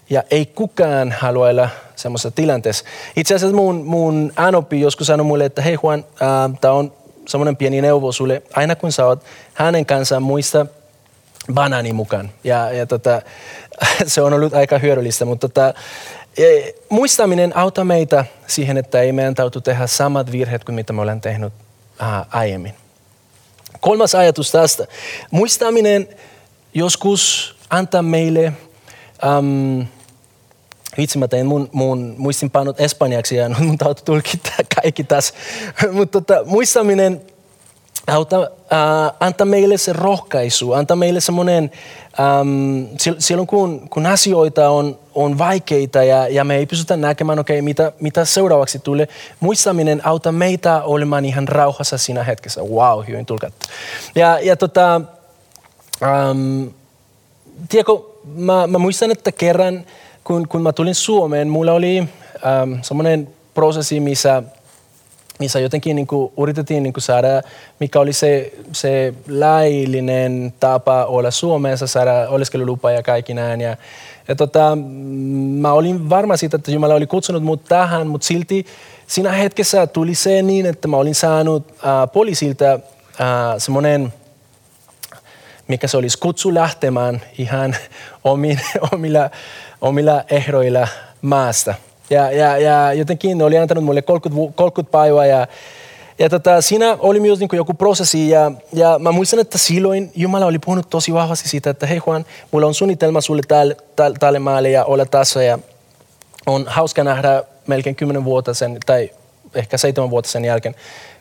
Ja 0.09 0.23
ei 0.31 0.45
kukaan 0.45 1.11
halua 1.11 1.49
elää 1.49 1.69
semmoisessa 1.95 2.31
tilanteessa. 2.31 2.85
Itse 3.15 3.35
asiassa 3.35 3.55
mun, 3.55 3.85
mun 3.85 4.33
anopi 4.35 4.81
joskus 4.81 5.07
sanoi 5.07 5.25
mulle, 5.25 5.45
että 5.45 5.61
hei 5.61 5.77
Juan, 5.83 6.05
äh, 6.21 6.59
tämä 6.61 6.73
on 6.73 6.93
semmoinen 7.27 7.57
pieni 7.57 7.81
neuvo 7.81 8.11
sulle. 8.11 8.41
Aina 8.53 8.75
kun 8.75 8.91
sä 8.91 9.05
oot 9.05 9.23
hänen 9.53 9.85
kanssaan, 9.85 10.23
muista 10.23 10.65
banaani 11.53 11.93
mukaan. 11.93 12.31
Ja, 12.43 12.71
ja 12.71 12.85
tota, 12.85 13.21
se 14.05 14.21
on 14.21 14.33
ollut 14.33 14.53
aika 14.53 14.77
hyödyllistä, 14.77 15.25
mutta 15.25 15.49
tota, 15.49 15.73
e, 16.37 16.71
muistaminen 16.89 17.57
auttaa 17.57 17.83
meitä 17.83 18.25
siihen, 18.47 18.77
että 18.77 19.01
ei 19.01 19.11
meidän 19.11 19.35
täytyy 19.35 19.61
tehdä 19.61 19.87
samat 19.87 20.31
virheet 20.31 20.63
kuin 20.63 20.75
mitä 20.75 20.93
me 20.93 21.01
olemme 21.01 21.21
tehnyt 21.21 21.53
aiemmin. 22.31 22.73
Kolmas 23.79 24.15
ajatus 24.15 24.51
tästä. 24.51 24.87
Muistaminen 25.31 26.07
joskus 26.73 27.55
antaa 27.69 28.01
meille 28.01 28.53
um, 29.37 29.85
Vitsi, 30.97 31.17
mä 31.17 31.27
tein 31.27 31.45
mun, 31.45 31.69
mun 31.71 32.15
muistinpanot 32.17 32.79
espanjaksi 32.79 33.35
ja 33.35 33.49
mun 33.59 33.77
täytyy 33.77 34.05
tulkita 34.05 34.51
kaikki 34.81 35.03
tässä. 35.03 35.33
Mutta 35.91 36.21
tota, 36.21 36.43
muistaminen 36.45 37.21
auta, 38.07 38.37
äh, 38.41 39.15
anta 39.19 39.45
meille 39.45 39.77
se 39.77 39.93
rohkaisu, 39.93 40.71
anta 40.73 40.95
meille 40.95 41.19
semmoinen, 41.19 41.71
ähm, 42.19 42.85
silloin 43.19 43.47
kun, 43.47 43.89
kun 43.89 44.05
asioita 44.05 44.69
on, 44.69 44.99
on 45.15 45.37
vaikeita 45.37 46.03
ja, 46.03 46.27
ja 46.27 46.43
me 46.43 46.55
ei 46.55 46.65
pystytä 46.65 46.97
näkemään, 46.97 47.39
okei, 47.39 47.55
okay, 47.55 47.61
mitä, 47.61 47.91
mitä 47.99 48.25
seuraavaksi 48.25 48.79
tulee, 48.79 49.07
muistaminen 49.39 50.07
auta 50.07 50.31
meitä 50.31 50.83
olemaan 50.83 51.25
ihan 51.25 51.47
rauhassa 51.47 51.97
siinä 51.97 52.23
hetkessä. 52.23 52.61
Wow, 52.61 53.03
hyvin 53.07 53.25
tulkattu. 53.25 53.67
Ja, 54.15 54.39
ja 54.39 54.57
tota, 54.57 55.01
ähm, 56.03 56.67
tiedätkö, 57.69 57.93
mä, 58.35 58.67
mä 58.67 58.77
muistan, 58.77 59.11
että 59.11 59.31
kerran, 59.31 59.85
kun, 60.23 60.47
kun 60.47 60.61
mä 60.61 60.73
tulin 60.73 60.95
Suomeen, 60.95 61.49
mulla 61.49 61.73
oli 61.73 61.97
ähm, 62.45 62.73
semmoinen 62.81 63.27
prosessi, 63.53 63.99
missä 63.99 64.43
missä 65.41 65.59
jotenkin 65.59 65.95
niin 65.95 66.07
kuin 66.07 66.31
yritettiin 66.37 66.83
niin 66.83 66.93
kuin 66.93 67.03
saada, 67.03 67.41
mikä 67.79 67.99
oli 67.99 68.13
se, 68.13 68.53
se 68.71 69.13
laillinen 69.29 70.53
tapa 70.59 71.05
olla 71.05 71.31
Suomessa, 71.31 71.87
saada 71.87 72.29
oleskelulupa 72.29 72.91
ja 72.91 73.03
kaikki 73.03 73.33
näin. 73.33 73.61
Ja, 73.61 73.77
ja 74.27 74.35
tota, 74.35 74.77
mä 75.59 75.73
olin 75.73 76.09
varma 76.09 76.37
siitä, 76.37 76.57
että 76.57 76.71
Jumala 76.71 76.93
oli 76.93 77.07
kutsunut 77.07 77.43
mut 77.43 77.63
tähän, 77.65 78.07
mutta 78.07 78.27
silti 78.27 78.65
siinä 79.07 79.31
hetkessä 79.31 79.87
tuli 79.87 80.15
se 80.15 80.41
niin, 80.41 80.65
että 80.65 80.87
mä 80.87 80.97
olin 80.97 81.15
saanut 81.15 81.67
äh, 81.71 82.11
poliisilta 82.13 82.73
äh, 82.73 82.79
semmoinen, 83.57 84.13
mikä 85.67 85.87
se 85.87 85.97
olisi, 85.97 86.17
kutsu 86.17 86.53
lähtemään 86.53 87.21
ihan 87.37 87.75
omin, 88.23 88.59
omilla, 88.93 89.29
omilla 89.81 90.23
ehdoilla 90.29 90.87
maasta. 91.21 91.73
Ja, 92.09 92.31
ja, 92.31 92.57
ja 92.57 92.93
jotenkin 92.93 93.37
ne 93.37 93.43
oli 93.43 93.57
antanut 93.57 93.83
mulle 93.83 94.01
30, 94.01 94.53
30 94.55 94.91
päivää 94.91 95.25
ja, 95.25 95.47
ja 96.19 96.29
tota, 96.29 96.61
siinä 96.61 96.97
oli 96.99 97.19
myös 97.19 97.39
niin 97.39 97.49
joku 97.53 97.73
prosessi 97.73 98.29
ja, 98.29 98.51
ja 98.73 98.99
mä 98.99 99.11
muistan, 99.11 99.39
että 99.39 99.57
silloin 99.57 100.11
Jumala 100.15 100.45
oli 100.45 100.59
puhunut 100.59 100.89
tosi 100.89 101.13
vahvasti 101.13 101.49
siitä, 101.49 101.69
että 101.69 101.87
hei 101.87 102.01
Juan, 102.07 102.25
mulla 102.51 102.67
on 102.67 102.73
suunnitelma 102.73 103.21
sulle 103.21 103.41
tälle, 103.47 103.77
tälle, 103.95 104.17
tälle 104.19 104.39
maalle 104.39 104.69
ja 104.69 104.85
olla 104.85 105.05
tässä 105.05 105.43
ja 105.43 105.59
on 106.45 106.65
hauska 106.67 107.03
nähdä 107.03 107.43
melkein 107.67 107.95
kymmenen 107.95 108.25
vuotta 108.25 108.53
sen, 108.53 108.77
tai 108.85 109.09
ehkä 109.55 109.77
seitsemän 109.77 110.09
vuotta 110.09 110.31
sen 110.31 110.45
jälkeen, 110.45 110.75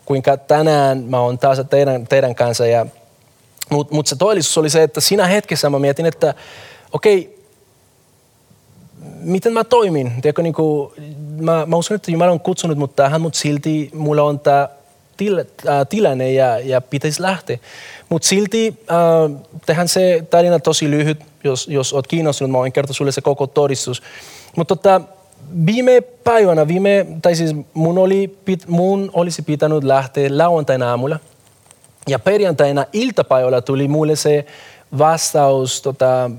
kuinka 0.05 0.37
tänään 0.37 1.03
mä 1.03 1.19
oon 1.19 1.37
taas 1.37 1.61
teidän, 1.69 2.07
teidän 2.07 2.35
kanssa. 2.35 2.67
Ja, 2.67 2.85
mutta 3.71 3.95
mut 3.95 4.07
se 4.07 4.15
todellisuus 4.15 4.57
oli 4.57 4.69
se, 4.69 4.83
että 4.83 5.01
siinä 5.01 5.27
hetkessä 5.27 5.69
mä 5.69 5.79
mietin, 5.79 6.05
että 6.05 6.33
okei, 6.91 7.19
okay, 7.19 7.41
miten 9.19 9.53
mä 9.53 9.63
toimin. 9.63 10.11
Tiedätkö, 10.21 10.41
niin 10.41 10.53
kuin, 10.53 10.91
mä, 11.39 11.65
mä 11.65 11.75
uskon, 11.75 11.95
että 11.95 12.11
Jumala 12.11 12.31
on 12.31 12.39
kutsunut 12.39 12.77
mut 12.77 12.95
tähän, 12.95 13.21
mutta 13.21 13.39
silti 13.39 13.89
mulla 13.93 14.23
on 14.23 14.39
tämä 14.39 14.69
til, 15.17 15.37
äh, 15.39 15.87
tilanne 15.89 16.31
ja, 16.31 16.59
ja 16.59 16.81
pitäisi 16.81 17.21
lähteä. 17.21 17.57
Mutta 18.09 18.27
silti 18.27 18.75
äh, 18.91 19.41
tehdään 19.65 19.87
se 19.87 20.23
tarina 20.29 20.59
tosi 20.59 20.89
lyhyt, 20.89 21.19
jos, 21.43 21.67
jos 21.67 21.93
olet 21.93 22.07
kiinnostunut. 22.07 22.51
Mä 22.51 22.57
voin 22.57 22.71
kertoa 22.71 22.93
sulle 22.93 23.11
se 23.11 23.21
koko 23.21 23.47
todistus. 23.47 24.03
Mutta 24.55 24.75
tota, 24.75 25.01
viime 25.65 26.01
päivänä, 26.01 26.67
viime, 26.67 27.05
tai 27.21 27.35
siis 27.35 27.55
mun, 27.73 27.97
oli, 27.97 28.37
pit, 28.45 28.67
mun 28.67 29.09
olisi 29.13 29.41
pitänyt 29.41 29.83
lähteä 29.83 30.37
lauantaina 30.37 30.89
aamulla. 30.89 31.19
Ja 32.07 32.19
perjantaina 32.19 32.85
iltapäivällä 32.93 33.61
tuli 33.61 33.87
mulle 33.87 34.15
se 34.15 34.45
vastaus 34.97 35.81
tota, 35.81 36.25
äh, 36.25 36.31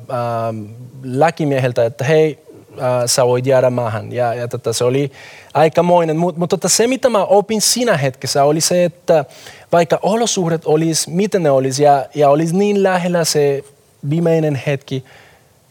lakimieheltä, 1.15 1.85
että 1.85 2.05
hei, 2.05 2.39
äh, 2.73 3.03
sä 3.07 3.27
voit 3.27 3.47
jäädä 3.47 3.71
maahan. 3.71 4.13
Ja, 4.13 4.35
ja 4.35 4.49
tota, 4.49 4.73
se 4.73 4.85
oli 4.85 5.13
aikamoinen. 5.55 6.17
Mutta 6.17 6.39
mut, 6.39 6.51
tota, 6.51 6.69
se, 6.69 6.87
mitä 6.87 7.11
mä 7.11 7.25
opin 7.25 7.61
siinä 7.61 7.97
hetkessä, 7.97 8.45
oli 8.45 8.61
se, 8.61 8.85
että 8.85 9.25
vaikka 9.73 9.99
olosuhdet 10.03 10.63
olisi, 10.65 11.11
miten 11.11 11.43
ne 11.43 11.51
olisi, 11.51 11.83
ja, 11.83 12.07
ja 12.15 12.31
olisi 12.31 12.57
niin 12.57 12.83
lähellä 12.83 13.25
se 13.25 13.65
viimeinen 14.11 14.63
hetki, 14.67 15.05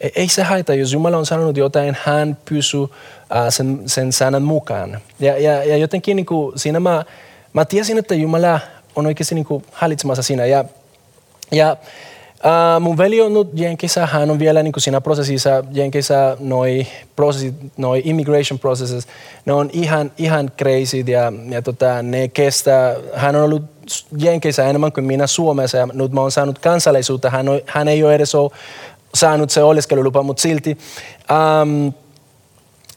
e, 0.00 0.08
ei 0.16 0.28
se 0.28 0.42
haita, 0.42 0.74
jos 0.74 0.92
Jumala 0.92 1.16
on 1.16 1.26
sanonut 1.26 1.56
jotain, 1.56 1.96
hän 2.02 2.36
pysyy 2.44 2.82
äh, 2.82 3.46
sen, 3.48 3.82
sen 3.86 4.12
sanan 4.12 4.42
mukaan. 4.42 5.00
Ja, 5.20 5.38
ja, 5.38 5.64
ja 5.64 5.76
jotenkin 5.76 6.16
niin 6.16 6.26
kuin, 6.26 6.58
siinä 6.58 6.80
mä, 6.80 7.04
mä 7.52 7.64
tiesin, 7.64 7.98
että 7.98 8.14
Jumala 8.14 8.60
on 8.96 9.06
oikeasti 9.06 9.34
niin 9.34 9.46
hallitsemassa 9.72 10.22
siinä. 10.22 10.44
Ja, 10.44 10.64
ja 11.52 11.76
Uh, 12.42 12.80
mun 12.80 12.98
veli 12.98 13.20
on 13.20 13.34
nyt 13.34 13.48
Jenkissä, 13.54 14.06
hän 14.06 14.30
on 14.30 14.38
vielä 14.38 14.62
niin 14.62 14.72
kuin 14.72 14.82
siinä 14.82 15.00
prosessissa, 15.00 15.64
Jenkissä 15.72 16.36
noi, 16.40 16.86
prosessit, 17.16 17.54
noi 17.76 18.02
immigration 18.04 18.58
processes, 18.58 19.06
ne 19.46 19.52
on 19.52 19.70
ihan, 19.72 20.12
ihan 20.18 20.50
crazy 20.58 20.96
ja, 20.96 21.32
ja 21.48 21.62
tota, 21.62 22.02
ne 22.02 22.28
kestää, 22.28 22.94
hän 23.14 23.36
on 23.36 23.42
ollut 23.42 23.62
Jenkissä 24.18 24.64
enemmän 24.66 24.92
kuin 24.92 25.04
minä 25.04 25.26
Suomessa 25.26 25.78
ja 25.78 25.88
nyt 25.92 26.12
mä 26.12 26.20
oon 26.20 26.30
saanut 26.32 26.58
kansalaisuutta, 26.58 27.30
hän, 27.30 27.48
on, 27.48 27.60
hän 27.66 27.88
ei 27.88 28.04
ole 28.04 28.14
edes 28.14 28.34
ole 28.34 28.50
saanut 29.14 29.50
se 29.50 29.62
oleskelulupa, 29.62 30.22
mutta 30.22 30.42
silti 30.42 30.78
um, 31.62 31.92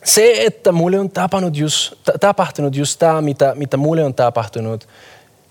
se, 0.04 0.46
että 0.46 0.72
mulle 0.72 1.00
on 1.00 1.10
tapahtunut 1.10 1.58
just, 1.58 1.94
tapahtunut 2.20 2.76
just 2.76 3.00
tämä, 3.00 3.22
mitä, 3.22 3.54
mitä 3.56 3.78
mulle 3.78 4.04
on 4.04 4.14
tapahtunut, 4.14 4.88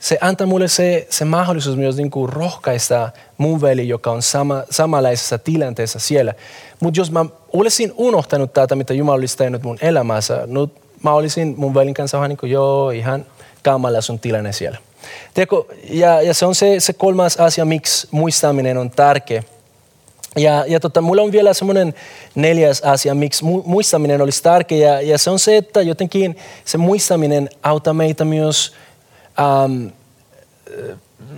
se 0.04 0.18
antaa 0.20 0.46
mulle 0.46 0.68
se, 0.68 1.06
se 1.10 1.24
mahdollisuus 1.24 1.76
myös 1.76 1.96
niin 1.96 2.10
kuin 2.10 2.32
rohkaista 2.32 3.10
mun 3.38 3.60
veli, 3.60 3.88
joka 3.88 4.10
on 4.10 4.22
sama, 4.22 4.62
samanlaisessa 4.70 5.38
tilanteessa 5.38 5.98
siellä. 5.98 6.34
Mutta 6.80 7.00
jos 7.00 7.10
mä 7.10 7.24
olisin 7.52 7.92
unohtanut 7.96 8.52
tätä, 8.52 8.76
mitä 8.76 8.94
Jumala 8.94 9.14
olisi 9.14 9.36
tehnyt 9.36 9.62
mun 9.62 9.78
elämässä, 9.80 10.42
nyt 10.46 10.70
mä 11.02 11.12
olisin 11.12 11.54
mun 11.56 11.74
velin 11.74 11.94
kanssa 11.94 12.18
vähän 12.18 12.28
niin 12.28 12.36
kuin, 12.36 12.52
joo, 12.52 12.90
ihan 12.90 13.26
kamala 13.62 14.00
sun 14.00 14.18
tilanne 14.18 14.52
siellä. 14.52 14.78
Tiedätkö, 15.34 15.64
ja, 15.90 16.22
ja 16.22 16.34
se 16.34 16.46
on 16.46 16.54
se, 16.54 16.80
se 16.80 16.92
kolmas 16.92 17.36
asia, 17.36 17.64
miksi 17.64 18.08
muistaminen 18.10 18.78
on 18.78 18.90
tärkeä. 18.90 19.42
Ja, 20.36 20.64
ja 20.68 20.80
tota, 20.80 21.00
mulla 21.00 21.22
on 21.22 21.32
vielä 21.32 21.54
semmoinen 21.54 21.94
neljäs 22.34 22.80
asia, 22.80 23.14
miksi 23.14 23.44
muistaminen 23.44 24.22
olisi 24.22 24.42
tärkeä. 24.42 24.88
Ja, 24.88 25.00
ja 25.00 25.18
se 25.18 25.30
on 25.30 25.38
se, 25.38 25.56
että 25.56 25.82
jotenkin 25.82 26.36
se 26.64 26.78
muistaminen 26.78 27.50
auttaa 27.62 27.94
meitä 27.94 28.24
myös 28.24 28.74
ähm, 29.40 29.86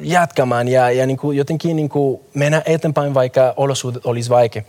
jatkamaan 0.01 0.69
ja, 0.69 0.91
ja 0.91 1.07
niin 1.07 1.17
kuin 1.17 1.37
jotenkin 1.37 1.77
niin 1.77 1.89
kuin 1.89 2.21
mennä 2.35 2.63
eteenpäin, 2.67 3.15
vaikka 3.15 3.55
olosuhteet 3.57 4.07
olisi 4.07 4.31
vaikea. 4.31 4.63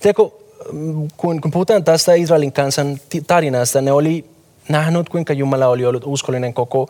Tiedätkö, 0.00 0.30
kun, 1.16 1.40
kun 1.40 1.50
puhutaan 1.50 1.84
tästä 1.84 2.14
Israelin 2.14 2.52
kansan 2.52 2.98
tarinasta, 3.26 3.80
ne 3.80 3.92
oli 3.92 4.30
nähnyt, 4.68 5.08
kuinka 5.08 5.32
Jumala 5.32 5.66
oli 5.66 5.86
ollut 5.86 6.02
uskollinen 6.06 6.54
koko, 6.54 6.88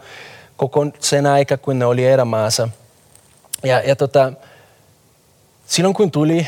koko 0.57 0.87
sen 1.01 1.27
aika, 1.27 1.57
kun 1.57 1.79
ne 1.79 1.87
oli 1.87 2.05
erämaassa. 2.05 2.69
Ja, 3.63 3.81
ja 3.81 3.97
tota, 3.97 4.33
silloin 5.67 5.95
kun 5.95 6.11
tuli 6.11 6.47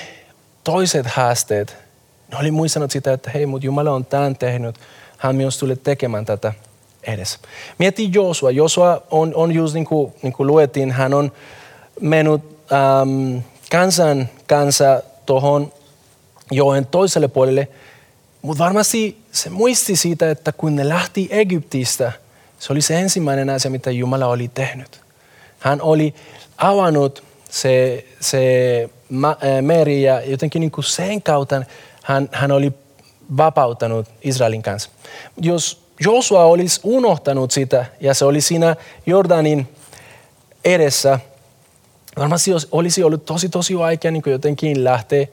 toiset 0.65 1.07
haasteet, 1.07 1.77
ne 2.33 2.39
oli 2.39 2.51
muistanut 2.51 2.91
sitä, 2.91 3.13
että 3.13 3.31
hei, 3.31 3.47
mutta 3.47 3.67
Jumala 3.67 3.91
on 3.91 4.05
tämän 4.05 4.37
tehnyt– 4.37 4.77
hän 5.17 5.37
myös 5.37 5.59
tulee 5.59 5.77
tekemään 5.77 6.25
tätä 6.25 6.53
edes. 7.03 7.39
Mieti 7.79 8.11
Josua. 8.13 8.51
Josua 8.51 9.03
on, 9.11 9.35
on 9.35 9.53
just 9.53 9.75
niin 9.75 9.85
kuin, 9.85 10.13
niin 10.23 10.33
kuin 10.33 10.47
luettiin, 10.47 10.93
hän 10.93 11.15
on 11.15 11.33
mennyt 12.01 12.43
ähm, 12.73 13.39
kansan 13.71 14.29
kanssa 14.47 15.03
tuohon 15.27 15.73
joen 16.51 16.87
toiselle 16.87 17.29
puolelle, 17.29 17.69
mutta 18.43 18.65
varmasti 18.65 19.19
se 19.33 19.51
muisti 19.51 19.97
siitä, 19.97 20.31
että 20.31 20.53
kun 20.53 20.77
ne 20.77 20.89
lähti 20.89 21.29
Egyptistä, 21.31 22.13
se 22.59 22.73
oli 22.73 22.81
se 22.81 23.01
ensimmäinen 23.01 23.51
asia, 23.51 23.71
mitä 23.71 23.91
Jumala 23.91 24.27
oli 24.27 24.51
tehnyt. 24.55 25.01
Hän 25.59 25.83
oli 25.83 26.15
avannut 26.59 27.25
se, 27.51 28.05
se 28.21 28.91
meri 29.61 30.03
ja 30.03 30.21
jotenkin 30.21 30.61
niin 30.61 30.71
kuin 30.71 30.85
sen 30.85 31.23
kautta 31.23 31.63
hän, 32.03 32.29
hän 32.33 32.53
oli 32.53 32.73
vapauttanut 33.37 34.07
Israelin 34.23 34.63
kanssa. 34.63 34.91
Jos 35.41 35.87
Josua 36.01 36.45
olisi 36.45 36.81
unohtanut 36.83 37.51
sitä 37.51 37.85
ja 38.01 38.15
se 38.15 38.25
oli 38.25 38.41
siinä 38.41 38.77
Jordanin 39.07 39.69
edessä, 40.65 41.19
varmasti 42.19 42.51
olisi 42.73 43.03
ollut 43.03 43.25
tosi 43.25 43.49
tosi 43.49 43.79
vaikea 43.79 44.11
niin 44.11 44.23
jotenkin 44.27 44.85
lähteä 44.85 45.27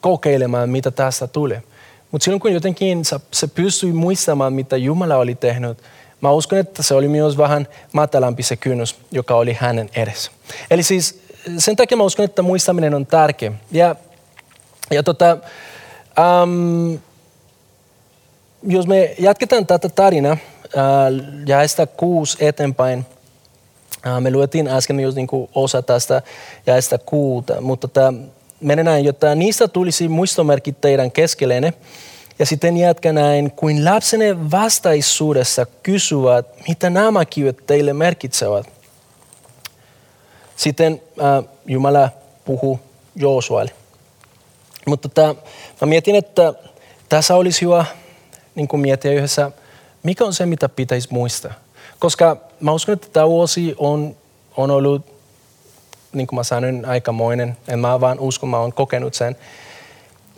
kokeilemaan, 0.00 0.70
mitä 0.70 0.90
tästä 0.90 1.26
tulee. 1.26 1.62
Mutta 2.10 2.24
silloin 2.24 2.40
kun 2.40 2.52
jotenkin 2.52 3.02
se 3.32 3.46
pystyi 3.46 3.92
muistamaan, 3.92 4.52
mitä 4.52 4.76
Jumala 4.76 5.16
oli 5.16 5.34
tehnyt, 5.34 5.78
mä 6.20 6.30
uskon, 6.30 6.58
että 6.58 6.82
se 6.82 6.94
oli 6.94 7.08
myös 7.08 7.38
vähän 7.38 7.68
matalampi 7.92 8.42
se 8.42 8.56
kynnys, 8.56 8.96
joka 9.10 9.34
oli 9.34 9.56
hänen 9.60 9.90
edessä. 9.96 10.30
Eli 10.70 10.82
siis 10.82 11.22
sen 11.58 11.76
takia 11.76 11.96
mä 11.96 12.02
uskon, 12.02 12.24
että 12.24 12.42
muistaminen 12.42 12.94
on 12.94 13.06
tärkeä. 13.06 13.52
Ja, 13.72 13.96
ja 14.90 15.02
tota, 15.02 15.36
um, 16.42 16.98
jos 18.62 18.86
me 18.86 19.14
jatketaan 19.18 19.66
tätä 19.66 19.88
tarinaa 19.88 20.36
ja 21.46 21.68
sitä 21.68 21.86
kuusi 21.86 22.36
eteenpäin, 22.40 23.06
me 24.20 24.30
luettiin 24.30 24.68
äsken 24.68 25.00
just 25.00 25.16
niin 25.16 25.26
kuin 25.26 25.50
osa 25.54 25.82
tästä 25.82 26.22
ja 26.66 26.82
sitä 26.82 26.98
kuuta, 26.98 27.60
mutta 27.60 27.88
tämä 27.88 28.12
menee 28.60 28.84
näin, 28.84 29.04
jotta 29.04 29.34
niistä 29.34 29.68
tulisi 29.68 30.08
muistomerkit 30.08 30.80
teidän 30.80 31.10
keskelleenne 31.10 31.72
Ja 32.38 32.46
sitten 32.46 32.76
jatka 32.76 33.12
näin, 33.12 33.50
kuin 33.50 33.84
lapsenne 33.84 34.50
vastaisuudessa 34.50 35.66
kysyvät, 35.82 36.46
mitä 36.68 36.90
nämä 36.90 37.24
kivet 37.24 37.66
teille 37.66 37.92
merkitsevät. 37.92 38.66
Sitten 40.56 41.02
äh, 41.22 41.44
Jumala 41.66 42.10
puhuu 42.44 42.80
Joosualle. 43.16 43.70
Mutta 44.86 45.08
tota, 45.08 45.34
mä 45.80 45.86
mietin, 45.86 46.14
että 46.14 46.54
tässä 47.08 47.36
olisi 47.36 47.62
hyvä 47.62 47.84
niin 48.54 48.68
kuin 48.68 48.80
miettiä 48.80 49.12
yhdessä, 49.12 49.50
mikä 50.02 50.24
on 50.24 50.34
se, 50.34 50.46
mitä 50.46 50.68
pitäisi 50.68 51.08
muistaa. 51.10 51.52
Koska 51.98 52.36
mä 52.60 52.72
uskon, 52.72 52.92
että 52.92 53.08
tämä 53.12 53.28
vuosi 53.28 53.74
on, 53.78 54.16
on 54.56 54.70
ollut, 54.70 55.06
niin 56.12 56.26
kuin 56.26 56.36
mä 56.36 56.42
sanoin, 56.42 56.84
aikamoinen. 56.84 57.56
En 57.68 57.78
mä 57.78 58.00
vaan 58.00 58.20
uskon, 58.20 58.48
mä 58.48 58.58
oon 58.58 58.72
kokenut 58.72 59.14
sen. 59.14 59.36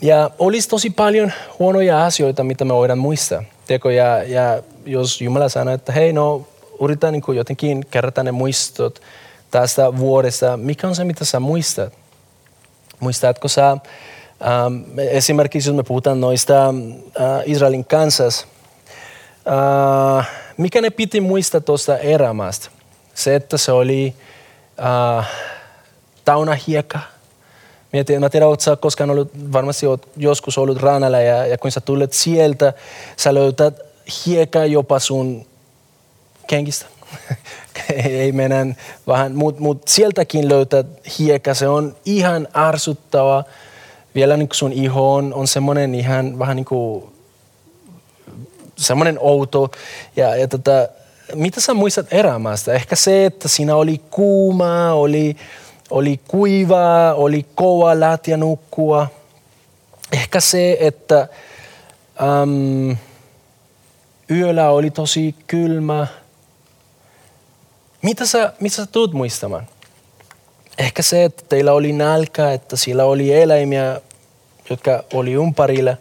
Ja 0.01 0.31
olisi 0.39 0.69
tosi 0.69 0.91
paljon 0.91 1.33
huonoja 1.59 2.05
asioita, 2.05 2.45
mitä 2.45 2.65
me 2.65 2.75
voidaan 2.75 2.99
muistaa. 2.99 3.43
Teko, 3.67 3.91
ja, 3.91 4.23
ja 4.23 4.63
jos 4.87 5.21
Jumala 5.21 5.49
sanoo, 5.49 5.75
että 5.75 5.93
hei, 5.93 6.13
no 6.13 6.47
yritän 6.81 7.13
niin 7.13 7.37
jotenkin 7.37 7.87
kerätä 7.91 8.23
ne 8.23 8.33
muistot 8.33 9.03
tästä 9.51 9.97
vuodesta, 9.97 10.57
mikä 10.57 10.89
on 10.89 10.95
se, 10.95 11.05
mitä 11.05 11.25
sä 11.25 11.41
muistat? 11.41 11.93
Muistatko 13.01 13.49
sä, 13.49 13.77
ähm, 14.45 14.99
esimerkiksi 14.99 15.69
jos 15.69 15.77
me 15.77 15.83
puhutaan 15.83 16.21
noista 16.21 16.69
äh, 16.69 17.43
Israelin 17.45 17.85
kansas, 17.85 18.47
äh, 20.19 20.29
mikä 20.57 20.81
ne 20.81 20.91
piti 20.91 21.21
muistaa 21.21 21.61
tuosta 21.61 21.99
erämaasta? 21.99 22.71
Se, 23.15 23.35
että 23.35 23.57
se 23.57 23.73
oli 23.73 24.15
äh, 25.19 25.29
tauna 26.25 26.57
hiekka, 26.67 26.99
Mietin, 27.93 28.21
mä 28.21 28.31
tiedän, 28.31 28.49
oletko 28.49 28.77
koskaan 28.77 29.11
ollut, 29.11 29.53
varmasti 29.53 29.87
olet 29.87 30.09
joskus 30.17 30.59
ollut 30.59 30.83
ranalla 30.83 31.21
ja, 31.21 31.47
ja 31.47 31.59
kun 31.59 31.71
sä 31.71 31.81
tulet 31.81 32.13
sieltä, 32.13 32.73
sä 33.17 33.35
löytät 33.35 33.81
hieka 34.27 34.65
jopa 34.65 34.99
sun 34.99 35.47
kenkistä. 36.47 36.87
Ei 38.05 38.33
mennä 38.33 38.67
vähän, 39.07 39.35
mutta 39.35 39.61
mut 39.61 39.89
sieltäkin 39.89 40.49
löytät 40.49 40.87
hieka. 41.19 41.55
Se 41.55 41.69
on 41.69 41.97
ihan 42.05 42.49
arsuttava. 42.53 43.45
Vielä 44.15 44.37
niin 44.37 44.49
sun 44.53 44.73
iho 44.73 45.15
on, 45.15 45.49
semmoinen 45.49 45.95
ihan 45.95 46.39
vähän 46.39 46.57
niin 46.57 46.65
kuin 46.65 47.05
semmoinen 48.77 49.19
outo. 49.21 49.71
Ja, 50.17 50.37
ja 50.37 50.49
tota, 50.49 50.89
mitä 51.35 51.61
sä 51.61 51.75
muistat 51.75 52.07
erämaasta? 52.11 52.73
Ehkä 52.73 52.97
se, 52.97 53.27
että 53.27 53.49
siinä 53.49 53.77
oli 53.77 54.01
kuuma, 54.11 54.93
oli, 54.93 55.37
oli 55.91 56.21
kuivaa, 56.29 57.15
oli 57.15 57.47
kova 57.55 58.01
lätiä 58.01 58.37
nukkua. 58.37 59.07
Ehkä 60.13 60.41
se, 60.41 60.77
että 60.81 61.29
äm, 62.43 62.97
yöllä 64.31 64.71
oli 64.71 64.91
tosi 64.91 65.35
kylmä. 65.47 66.07
Mitä 68.03 68.27
sä, 68.27 68.53
mitä 68.61 68.77
sä 68.77 68.87
tulet 68.87 69.13
muistamaan? 69.13 69.67
Ehkä 70.83 71.03
se, 71.03 71.25
että 71.25 71.45
teillä 71.49 71.73
oli 71.73 71.93
nälkä, 71.93 72.53
että 72.53 72.77
siellä 72.77 73.05
oli 73.05 73.35
eläimiä, 73.35 74.01
jotka 74.71 75.05
oli 75.13 75.33
ympärillä. 75.33 75.97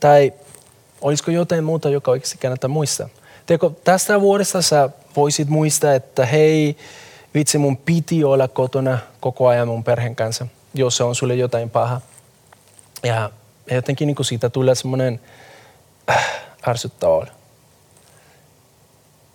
Tai 0.00 0.32
olisiko 1.00 1.30
jotain 1.30 1.64
muuta, 1.64 1.88
joka 1.88 2.10
oikeasti 2.10 2.38
kannattaa 2.38 2.68
muistaa? 2.68 3.08
Teekö, 3.46 3.70
tästä 3.84 4.20
vuodesta 4.20 4.62
sä 4.62 4.90
voisit 5.16 5.48
muistaa, 5.48 5.94
että 5.94 6.26
hei, 6.26 6.76
vitsi 7.34 7.58
mun 7.58 7.76
piti 7.76 8.24
olla 8.24 8.48
kotona 8.48 8.98
koko 9.20 9.48
ajan 9.48 9.68
mun 9.68 9.84
perheen 9.84 10.16
kanssa, 10.16 10.46
jos 10.74 10.96
se 10.96 11.04
on 11.04 11.14
sulle 11.14 11.34
jotain 11.34 11.70
paha. 11.70 12.00
Ja 13.02 13.30
jotenkin 13.70 14.06
niin 14.06 14.24
siitä 14.24 14.50
tulee 14.50 14.74
semmoinen 14.74 15.20
äh, 16.10 16.30
ärsyttävä 16.68 17.12
olla. 17.12 17.32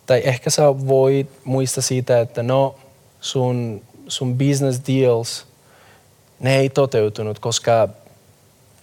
Tai 0.06 0.22
ehkä 0.26 0.50
sä 0.50 0.64
voit 0.88 1.30
muistaa 1.44 1.82
siitä, 1.82 2.20
että 2.20 2.44
no 2.44 2.76
sun, 3.24 3.82
sun 4.08 4.38
business 4.38 4.82
deals, 4.88 5.46
ne 6.40 6.58
ei 6.58 6.70
toteutunut, 6.70 7.40
koska 7.40 7.90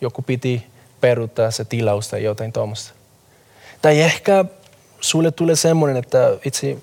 joku 0.01 0.23
piti 0.23 0.67
peruuttaa 1.01 1.51
se 1.51 1.65
tilaus 1.65 2.09
tai 2.09 2.25
jotain 2.25 2.53
tuommoista. 2.53 2.93
Tai 3.83 4.01
ehkä 4.01 4.45
sulle 5.01 5.31
tulee 5.31 5.57
semmoinen, 5.57 5.97
että 5.97 6.37
itse, 6.45 6.77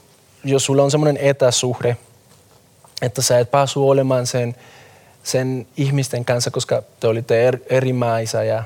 jos 0.43 0.65
sulla 0.65 0.83
on 0.83 0.91
semmoinen 0.91 1.17
etäsuhde, 1.17 1.97
että 3.01 3.21
sä 3.21 3.39
et 3.39 3.51
päässyt 3.51 3.83
olemaan 3.83 4.27
sen, 4.27 4.55
sen 5.23 5.67
ihmisten 5.77 6.25
kanssa, 6.25 6.51
koska 6.51 6.83
te 6.99 7.07
olitte 7.07 7.47
er, 7.47 7.59
eri 7.69 7.93
maissa 7.93 8.43
ja 8.43 8.63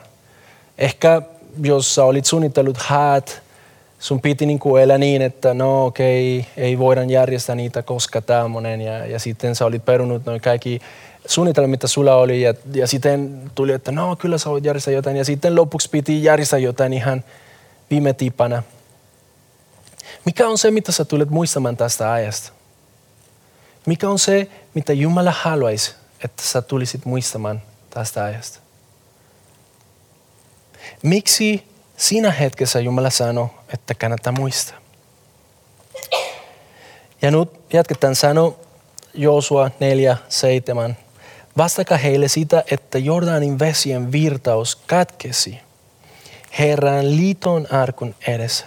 ehkä 0.77 1.21
jos 1.63 1.95
sä 1.95 2.03
olit 2.03 2.25
suunnitellut 2.25 2.77
häät, 2.77 3.41
sun 4.01 4.21
piti 4.21 4.45
niin 4.45 4.59
kuin 4.59 4.83
elää 4.83 4.97
niin, 4.97 5.21
että 5.21 5.53
no 5.53 5.85
okei, 5.85 6.39
okay, 6.39 6.63
ei 6.63 6.79
voida 6.79 7.03
järjestää 7.03 7.55
niitä 7.55 7.81
koska 7.81 8.21
tämmöinen 8.21 8.81
ja, 8.81 9.05
ja 9.05 9.19
sitten 9.19 9.55
sä 9.55 9.65
olit 9.65 9.85
perunut 9.85 10.25
noin 10.25 10.41
kaikki 10.41 10.81
suunnitelmat, 11.25 11.71
mitä 11.71 11.87
sulla 11.87 12.15
oli 12.15 12.41
ja, 12.41 12.53
ja 12.73 12.87
sitten 12.87 13.51
tuli, 13.55 13.71
että 13.71 13.91
no 13.91 14.15
kyllä 14.15 14.37
sä 14.37 14.49
voit 14.49 14.65
järjestää 14.65 14.93
jotain 14.93 15.17
ja 15.17 15.25
sitten 15.25 15.55
lopuksi 15.55 15.89
piti 15.89 16.23
järjestää 16.23 16.59
jotain 16.59 16.93
ihan 16.93 17.23
viime 17.89 18.13
tipana. 18.13 18.63
Mikä 20.25 20.47
on 20.47 20.57
se, 20.57 20.71
mitä 20.71 20.91
sä 20.91 21.05
tulet 21.05 21.29
muistamaan 21.29 21.77
tästä 21.77 22.11
ajasta? 22.11 22.51
Mikä 23.85 24.09
on 24.09 24.19
se, 24.19 24.47
mitä 24.73 24.93
Jumala 24.93 25.31
haluaisi, 25.31 25.95
että 26.23 26.43
sä 26.43 26.61
tulisit 26.61 27.05
muistamaan 27.05 27.61
tästä 27.89 28.23
ajasta? 28.23 28.59
Miksi 31.03 31.70
siinä 32.01 32.31
hetkessä 32.31 32.79
Jumala 32.79 33.09
sanoi, 33.09 33.47
että 33.73 33.93
kannattaa 33.93 34.33
muistaa? 34.33 34.77
Ja 37.21 37.31
nyt 37.31 37.49
jatketaan 37.73 38.15
sano 38.15 38.59
Joosua 39.13 39.71
4, 39.79 40.17
7. 40.29 40.97
Vastaka 41.57 41.97
heille 41.97 42.27
sitä, 42.27 42.63
että 42.71 42.97
Jordanin 42.97 43.59
vesien 43.59 44.11
virtaus 44.11 44.75
katkesi 44.75 45.59
Herran 46.59 47.15
liiton 47.17 47.67
arkun 47.73 48.15
edessä, 48.27 48.65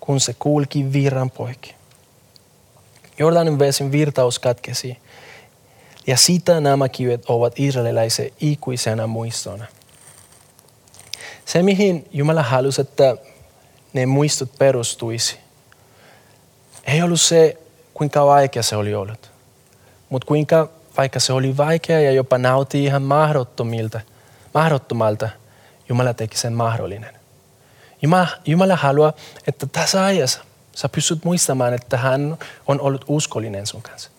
kun 0.00 0.20
se 0.20 0.34
kulki 0.38 0.92
virran 0.92 1.30
poikki. 1.30 1.74
Jordanin 3.18 3.58
vesin 3.58 3.92
virtaus 3.92 4.38
katkesi. 4.38 4.98
Ja 6.06 6.16
sitä 6.16 6.60
nämä 6.60 6.88
kivet 6.88 7.24
ovat 7.28 7.60
israelilaisen 7.60 8.30
ikuisena 8.40 9.06
muistona. 9.06 9.64
Se, 11.50 11.62
mihin 11.62 12.08
Jumala 12.12 12.42
halusi, 12.42 12.80
että 12.80 13.16
ne 13.92 14.06
muistot 14.06 14.58
perustuisi, 14.58 15.38
ei 16.84 17.02
ollut 17.02 17.20
se, 17.20 17.58
kuinka 17.94 18.26
vaikea 18.26 18.62
se 18.62 18.76
oli 18.76 18.94
ollut. 18.94 19.30
Mutta 20.08 20.26
kuinka, 20.26 20.68
vaikka 20.96 21.20
se 21.20 21.32
oli 21.32 21.56
vaikea 21.56 22.00
ja 22.00 22.12
jopa 22.12 22.38
nauti 22.38 22.84
ihan 22.84 23.02
mahdottomilta, 23.02 24.00
mahdottomalta, 24.54 25.28
Jumala 25.88 26.14
teki 26.14 26.38
sen 26.38 26.52
mahdollinen. 26.52 27.14
Jumala, 28.02 28.28
Jumala 28.46 28.76
haluaa, 28.76 29.12
että 29.46 29.66
tässä 29.66 30.04
ajassa 30.04 30.40
Sä 30.76 30.88
pystyt 30.88 31.24
muistamaan, 31.24 31.74
että 31.74 31.96
hän 31.96 32.38
on 32.66 32.80
ollut 32.80 33.04
uskollinen 33.08 33.66
sun 33.66 33.82
kanssa. 33.82 34.10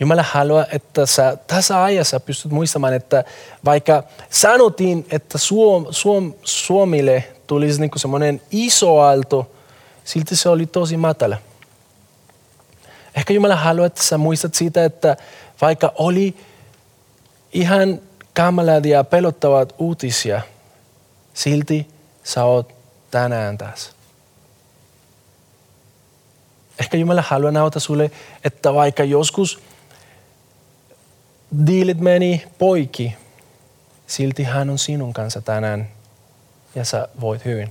Jumala 0.00 0.22
haluaa, 0.22 0.66
että 0.72 1.06
sä 1.06 1.36
tässä 1.46 1.84
ajassa 1.84 2.20
pystyt 2.20 2.52
muistamaan, 2.52 2.94
että 2.94 3.24
vaikka 3.64 4.02
sanotiin, 4.30 5.06
että 5.10 5.38
Suom, 5.38 5.86
Suom, 5.90 6.34
Suomille 6.42 7.24
tulisi 7.46 7.80
niin 7.80 7.90
semmoinen 7.96 8.42
iso 8.50 8.98
aalto, 8.98 9.50
silti 10.04 10.36
se 10.36 10.48
oli 10.48 10.66
tosi 10.66 10.96
matala. 10.96 11.36
Ehkä 13.14 13.32
Jumala 13.32 13.56
haluaa, 13.56 13.86
että 13.86 14.02
sä 14.02 14.18
muistat 14.18 14.54
siitä, 14.54 14.84
että 14.84 15.16
vaikka 15.60 15.92
oli 15.98 16.36
ihan 17.52 18.00
kamalat 18.34 18.86
ja 18.86 19.04
pelottavat 19.04 19.74
uutisia, 19.78 20.40
silti 21.34 21.88
sä 22.24 22.44
oot 22.44 22.74
tänään 23.10 23.58
tässä. 23.58 23.92
Ehkä 26.80 26.96
Jumala 26.96 27.22
haluaa 27.22 27.52
nauta 27.52 27.80
sulle, 27.80 28.10
että 28.44 28.74
vaikka 28.74 29.04
joskus 29.04 29.60
diilit 31.66 32.00
meni 32.00 32.44
poikki, 32.58 33.16
silti 34.06 34.42
hän 34.42 34.70
on 34.70 34.78
sinun 34.78 35.12
kanssa 35.12 35.40
tänään 35.40 35.88
ja 36.74 36.84
sä 36.84 37.08
voit 37.20 37.44
hyvin. 37.44 37.70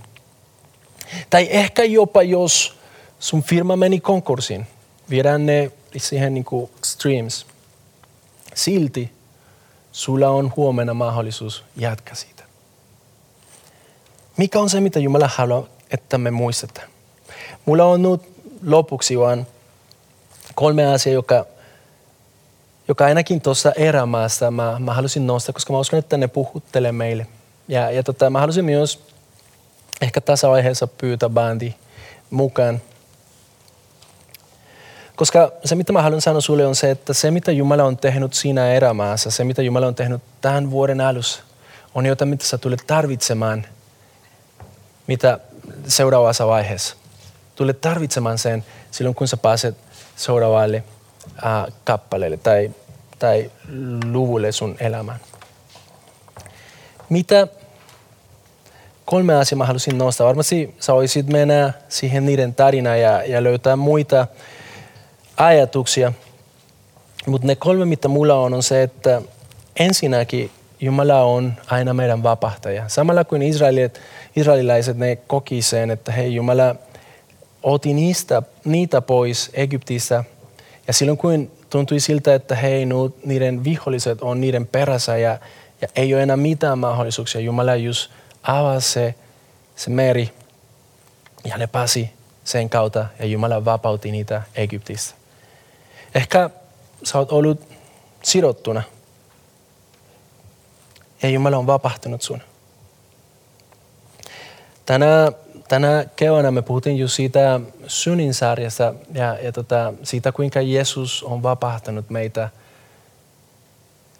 Tai 1.29 1.47
ehkä 1.51 1.83
jopa 1.83 2.23
jos 2.23 2.77
sun 3.19 3.43
firma 3.43 3.75
meni 3.75 3.99
konkurssiin, 3.99 4.67
viedään 5.09 5.45
ne 5.45 5.71
siihen 5.97 6.33
niin 6.33 6.45
kuin 6.45 6.71
streams. 6.83 7.45
Silti 8.53 9.11
sulla 9.91 10.29
on 10.29 10.53
huomenna 10.55 10.93
mahdollisuus 10.93 11.63
jatkaa 11.75 12.15
siitä. 12.15 12.43
Mikä 14.37 14.59
on 14.59 14.69
se, 14.69 14.79
mitä 14.81 14.99
Jumala 14.99 15.29
haluaa, 15.35 15.67
että 15.91 16.17
me 16.17 16.31
muistetaan? 16.31 16.87
Mulla 17.65 17.85
on 17.85 18.01
nyt 18.01 18.21
lopuksi 18.63 19.19
vaan 19.19 19.47
kolme 20.55 20.85
asiaa, 20.85 21.13
joka, 21.13 21.45
joka 22.87 23.05
ainakin 23.05 23.41
tuossa 23.41 23.71
erämaassa 23.71 24.51
mä, 24.51 24.75
mä 24.79 24.93
halusin 24.93 25.27
nostaa, 25.27 25.53
koska 25.53 25.73
mä 25.73 25.79
uskon, 25.79 25.99
että 25.99 26.17
ne 26.17 26.27
puhuttelee 26.27 26.91
meille. 26.91 27.27
Ja, 27.67 27.91
ja 27.91 28.03
tota, 28.03 28.29
mä 28.29 28.39
halusin 28.39 28.65
myös 28.65 28.99
ehkä 30.01 30.21
tässä 30.21 30.49
vaiheessa 30.49 30.87
pyytää 30.87 31.29
bändi 31.29 31.73
mukaan. 32.29 32.81
Koska 35.15 35.51
se, 35.65 35.75
mitä 35.75 35.93
mä 35.93 36.01
haluan 36.01 36.21
sanoa 36.21 36.41
sulle, 36.41 36.67
on 36.67 36.75
se, 36.75 36.91
että 36.91 37.13
se, 37.13 37.31
mitä 37.31 37.51
Jumala 37.51 37.83
on 37.83 37.97
tehnyt 37.97 38.33
siinä 38.33 38.73
erämaassa, 38.73 39.31
se, 39.31 39.43
mitä 39.43 39.61
Jumala 39.61 39.87
on 39.87 39.95
tehnyt 39.95 40.21
tämän 40.41 40.71
vuoden 40.71 41.01
alussa, 41.01 41.41
on 41.95 42.05
jotain, 42.05 42.29
mitä 42.29 42.45
sä 42.45 42.57
tulet 42.57 42.83
tarvitsemaan 42.87 43.65
mitä 45.07 45.39
seuraavassa 45.87 46.47
vaiheessa. 46.47 46.95
Tulet 47.55 47.81
tarvitsemaan 47.81 48.37
sen 48.37 48.65
silloin, 48.91 49.15
kun 49.15 49.27
sä 49.27 49.37
pääset 49.37 49.77
seuraavalle 50.15 50.83
äh, 51.45 51.73
kappaleelle 51.83 52.37
tai, 52.37 52.71
tai 53.19 53.51
luvulle 54.11 54.51
sun 54.51 54.75
elämään. 54.79 55.19
Mitä 57.09 57.47
kolme 59.05 59.35
asiaa 59.35 59.57
mä 59.57 59.65
halusin 59.65 59.97
nostaa. 59.97 60.27
Varmasti 60.27 60.75
sä 60.79 60.93
voisit 60.93 61.27
mennä 61.27 61.73
siihen 61.89 62.25
niiden 62.25 62.55
tarinaan 62.55 63.01
ja, 63.01 63.23
ja 63.23 63.43
löytää 63.43 63.75
muita 63.75 64.27
ajatuksia. 65.37 66.13
Mutta 67.25 67.47
ne 67.47 67.55
kolme, 67.55 67.85
mitä 67.85 68.07
mulla 68.07 68.35
on, 68.35 68.53
on 68.53 68.63
se, 68.63 68.83
että 68.83 69.21
ensinnäkin 69.79 70.51
Jumala 70.79 71.21
on 71.21 71.53
aina 71.67 71.93
meidän 71.93 72.23
vapahtaja. 72.23 72.89
Samalla 72.89 73.23
kuin 73.23 73.41
israelit, 73.41 74.01
israelilaiset 74.35 74.97
ne 74.97 75.15
koki 75.15 75.61
sen, 75.61 75.91
että 75.91 76.11
hei 76.11 76.35
Jumala 76.35 76.75
oti 77.63 77.93
niistä, 77.93 78.41
niitä 78.65 79.01
pois 79.01 79.49
Egyptissä. 79.53 80.23
Ja 80.87 80.93
silloin 80.93 81.17
kun 81.17 81.51
tuntui 81.69 81.99
siltä, 81.99 82.35
että 82.35 82.55
hei 82.55 82.85
niiden 83.25 83.63
viholliset 83.63 84.21
on 84.21 84.41
niiden 84.41 84.67
perässä 84.67 85.17
ja, 85.17 85.39
ja 85.81 85.87
ei 85.95 86.13
ole 86.13 86.23
enää 86.23 86.37
mitään 86.37 86.79
mahdollisuuksia. 86.79 87.41
Jumala 87.41 87.75
just 87.75 88.11
avasi 88.43 88.91
se, 88.91 89.15
se 89.75 89.89
meri 89.89 90.31
ja 91.43 91.57
ne 91.57 91.67
pääsi 91.67 92.09
sen 92.43 92.69
kautta 92.69 93.05
ja 93.19 93.25
Jumala 93.25 93.65
vapautti 93.65 94.11
niitä 94.11 94.41
Egyptistä. 94.55 95.15
Ehkä 96.15 96.49
sä 97.03 97.17
oot 97.17 97.31
ollut 97.31 97.61
sidottuna 98.23 98.83
ja 101.23 101.29
Jumala 101.29 101.57
on 101.57 101.67
vapahtunut 101.67 102.21
sun. 102.21 102.41
Tänä, 104.85 105.31
tänä 105.67 106.05
keväänä 106.15 106.51
me 106.51 106.61
puhuttiin 106.61 106.97
just 106.97 107.15
siitä 107.15 107.59
synnin 107.87 108.33
sarjasta 108.33 108.93
ja, 109.13 109.37
ja 109.43 109.51
tota, 109.51 109.93
siitä, 110.03 110.31
kuinka 110.31 110.61
Jeesus 110.61 111.23
on 111.23 111.43
vapahtanut 111.43 112.09
meitä 112.09 112.49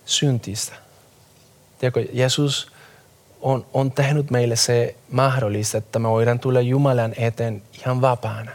syntistä. 0.05 0.73
Tiedätkö, 1.79 2.05
Jeesus 2.13 2.71
on, 3.41 3.65
on 3.73 3.91
tehnyt 3.91 4.31
meille 4.31 4.55
se 4.55 4.95
mahdollista, 5.11 5.77
että 5.77 5.99
me 5.99 6.09
voidaan 6.09 6.39
tulla 6.39 6.61
Jumalan 6.61 7.13
eteen 7.17 7.61
ihan 7.79 8.01
vapaana. 8.01 8.51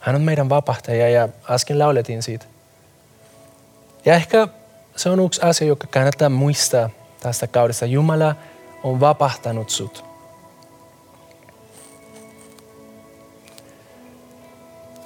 Hän 0.00 0.14
on 0.14 0.22
meidän 0.22 0.48
vapahtaja 0.48 1.08
ja 1.08 1.28
äsken 1.50 1.78
lauletin 1.78 2.22
siitä. 2.22 2.46
Ja 4.04 4.14
ehkä 4.14 4.48
se 4.96 5.10
on 5.10 5.24
yksi 5.24 5.40
asia, 5.42 5.68
joka 5.68 5.86
kannattaa 5.86 6.28
muistaa 6.28 6.90
tästä 7.20 7.46
kaudesta. 7.46 7.86
Jumala 7.86 8.34
on 8.82 9.00
vapahtanut 9.00 9.70
sut. 9.70 10.11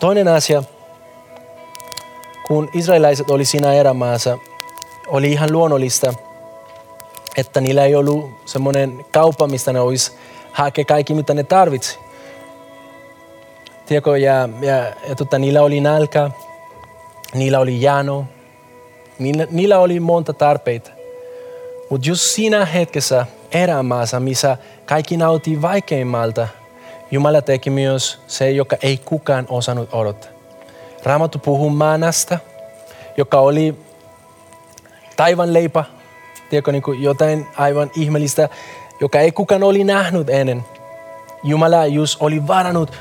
Toinen 0.00 0.28
asia, 0.28 0.62
kun 2.46 2.68
israelaiset 2.74 3.30
oli 3.30 3.44
siinä 3.44 3.72
erämaassa, 3.72 4.38
oli 5.06 5.32
ihan 5.32 5.52
luonnollista, 5.52 6.14
että 7.36 7.60
niillä 7.60 7.84
ei 7.84 7.94
ollut 7.94 8.30
semmoinen 8.44 9.04
kauppa, 9.12 9.46
mistä 9.46 9.72
ne 9.72 9.80
olisi 9.80 10.12
hakea 10.52 10.84
kaikki, 10.84 11.14
mitä 11.14 11.34
ne 11.34 11.42
tarvitsi. 11.42 11.98
Tiedätkö, 13.86 14.18
ja, 14.18 14.48
ja, 14.60 14.76
ja 15.08 15.14
tota, 15.16 15.38
niillä 15.38 15.62
oli 15.62 15.80
nälkä, 15.80 16.30
niillä 17.34 17.58
oli 17.58 17.82
jano, 17.82 18.24
niillä, 19.18 19.46
niillä 19.50 19.78
oli 19.78 20.00
monta 20.00 20.32
tarpeita. 20.32 20.90
Mutta 21.90 22.08
just 22.08 22.22
siinä 22.22 22.64
hetkessä 22.64 23.26
erämaassa, 23.52 24.20
missä 24.20 24.56
kaikki 24.86 25.16
nauti 25.16 25.62
vaikeimmalta, 25.62 26.48
Jumala 27.16 27.42
teki 27.42 27.70
myös 27.70 28.18
se, 28.26 28.50
joka 28.50 28.76
ei 28.82 28.96
kukaan 28.96 29.46
osannut 29.48 29.88
odottaa. 29.92 30.30
Raamattu 31.04 31.38
puhuu 31.38 31.70
manasta, 31.70 32.38
joka 33.16 33.40
oli 33.40 33.74
taivan 35.16 35.52
leipä, 35.52 35.84
tiedätkö, 36.50 36.72
niin 36.72 37.02
jotain 37.02 37.46
aivan 37.58 37.90
ihmeellistä, 37.94 38.48
joka 39.00 39.20
ei 39.20 39.32
kukaan 39.32 39.62
oli 39.62 39.84
nähnyt 39.84 40.30
ennen. 40.30 40.64
Jumala 41.44 41.86
just 41.86 42.22
oli 42.22 42.46
varannut 42.46 42.92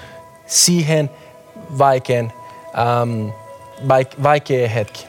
siihen 0.46 1.10
vaikean, 1.78 2.32
um, 3.02 3.32
vaikea 4.24 4.70
hetki. 4.70 5.08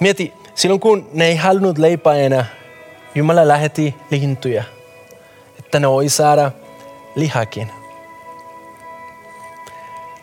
Mieti, 0.00 0.34
silloin 0.54 0.80
kun 0.80 1.08
ne 1.12 1.26
ei 1.26 1.36
halunnut 1.36 1.78
leipää 1.78 2.14
enää, 2.14 2.46
Jumala 3.14 3.48
lähetti 3.48 3.94
lintuja, 4.10 4.64
että 5.76 5.80
ne 5.80 5.90
voi 5.90 6.08
saada 6.08 6.52
lihakin. 7.14 7.70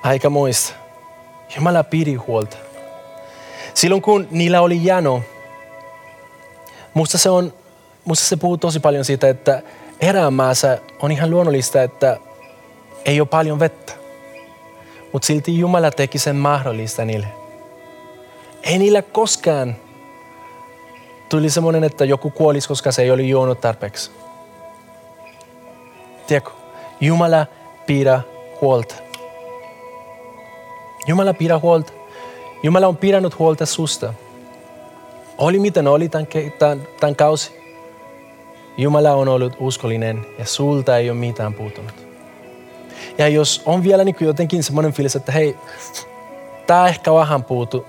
Aika 0.04 0.30
muista. 0.30 0.74
Jumala 1.56 1.84
pidi 1.84 2.16
huolta. 2.16 2.58
Silloin 3.74 4.02
kun 4.02 4.28
niillä 4.32 4.62
oli 4.62 4.86
jano, 4.86 5.24
musta 6.94 7.18
se, 7.18 7.30
on, 7.30 7.54
musta 8.06 8.26
se 8.26 8.36
puhuu 8.36 8.58
tosi 8.58 8.80
paljon 8.80 9.06
siitä, 9.06 9.30
että 9.30 9.62
erämaassa 10.00 10.78
on 11.00 11.12
ihan 11.12 11.30
luonnollista, 11.30 11.84
että 11.84 12.18
ei 13.06 13.20
ole 13.20 13.28
paljon 13.28 13.60
vettä. 13.60 13.94
Mutta 15.12 15.26
silti 15.26 15.60
Jumala 15.60 15.92
teki 15.92 16.20
sen 16.20 16.36
mahdollista 16.36 17.06
niille. 17.06 17.28
Ei 18.64 18.78
niillä 18.78 19.02
koskaan 19.02 19.76
tuli 21.30 21.50
semmoinen, 21.50 21.84
että 21.84 22.06
joku 22.06 22.30
kuolisi, 22.30 22.68
koska 22.68 22.92
se 22.92 23.02
ei 23.02 23.12
oli 23.12 23.30
juonut 23.30 23.62
tarpeeksi. 23.62 24.23
Tiedätkö? 26.28 26.52
Jumala 27.02 27.46
pidä 27.86 28.22
huolta. 28.62 28.96
Jumala 31.08 31.34
pidä 31.34 31.60
huolta. 31.60 31.94
Jumala 32.64 32.88
on 32.88 32.98
pidänyt 32.98 33.40
huolta 33.40 33.66
susta. 33.66 34.14
Oli 35.38 35.60
miten 35.60 35.88
oli 35.88 36.10
tämän, 36.10 36.28
tämän, 36.60 36.82
tämän 37.00 37.16
kausi. 37.16 37.64
Jumala 38.78 39.14
on 39.14 39.28
ollut 39.28 39.54
uskollinen 39.60 40.26
ja 40.40 40.46
sulta 40.46 40.98
ei 40.98 41.10
ole 41.10 41.20
mitään 41.20 41.54
puuttunut. 41.54 41.92
Ja 43.18 43.28
jos 43.28 43.62
on 43.66 43.84
vielä 43.84 44.04
niin 44.04 44.16
jotenkin 44.20 44.64
semmoinen 44.64 44.94
fiilis, 44.94 45.16
että 45.16 45.32
hei, 45.32 45.58
tämä 46.68 46.88
ehkä 46.88 47.14
vähän 47.14 47.44
puutu, 47.44 47.86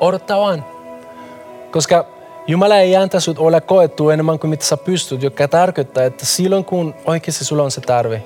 odottaa 0.00 0.40
vaan. 0.40 0.64
Koska 1.70 2.13
Jumala 2.46 2.78
ei 2.78 2.96
antaa 2.96 3.20
sinut 3.20 3.38
olla 3.38 3.60
koettu 3.60 4.10
enemmän 4.10 4.38
kuin 4.38 4.50
mitä 4.50 4.64
sä 4.64 4.76
pystyt, 4.76 5.22
joka 5.22 5.48
tarkoittaa, 5.48 6.04
että 6.04 6.26
silloin 6.26 6.64
kun 6.64 6.94
oikeasti 7.04 7.44
sulla 7.44 7.62
on 7.62 7.70
se 7.70 7.80
tarve, 7.80 8.22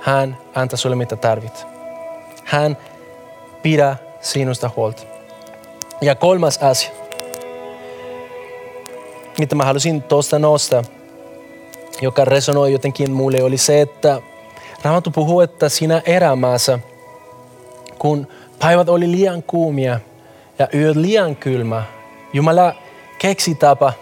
hän 0.00 0.38
antaa 0.54 0.76
sulle 0.76 0.96
mitä 0.96 1.16
tarvit. 1.16 1.66
Hän 2.44 2.76
pidä 3.62 3.96
sinusta 4.20 4.70
huolta. 4.76 5.02
Ja 6.00 6.14
kolmas 6.14 6.58
asia, 6.58 6.90
mitä 9.38 9.54
mä 9.54 9.64
halusin 9.64 10.02
tuosta 10.02 10.38
nostaa, 10.38 10.82
joka 12.02 12.24
resonoi 12.24 12.72
jotenkin 12.72 13.10
mulle, 13.10 13.42
oli 13.42 13.58
se, 13.58 13.80
että 13.80 14.22
Raamattu 14.82 15.10
puhuu, 15.10 15.40
että 15.40 15.68
siinä 15.68 16.02
erämaassa, 16.06 16.78
kun 17.98 18.28
päivät 18.58 18.88
oli 18.88 19.10
liian 19.10 19.42
kuumia 19.42 20.00
ja 20.58 20.68
yöt 20.74 20.96
liian 20.96 21.36
kylmä, 21.36 21.82
Jumala 22.32 22.74
keksi 23.20 23.54
tapa 23.54 23.92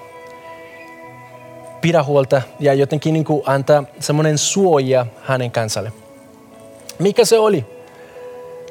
pidä 1.81 2.03
huolta 2.03 2.43
ja 2.61 2.75
jotenkin 2.75 3.13
niin 3.13 3.25
kuin 3.25 3.43
antaa 3.47 3.85
semmoinen 4.01 4.39
suoja 4.39 5.07
hänen 5.23 5.51
kansalle. 5.51 5.93
Mikä 6.99 7.25
se 7.25 7.39
oli? 7.39 7.65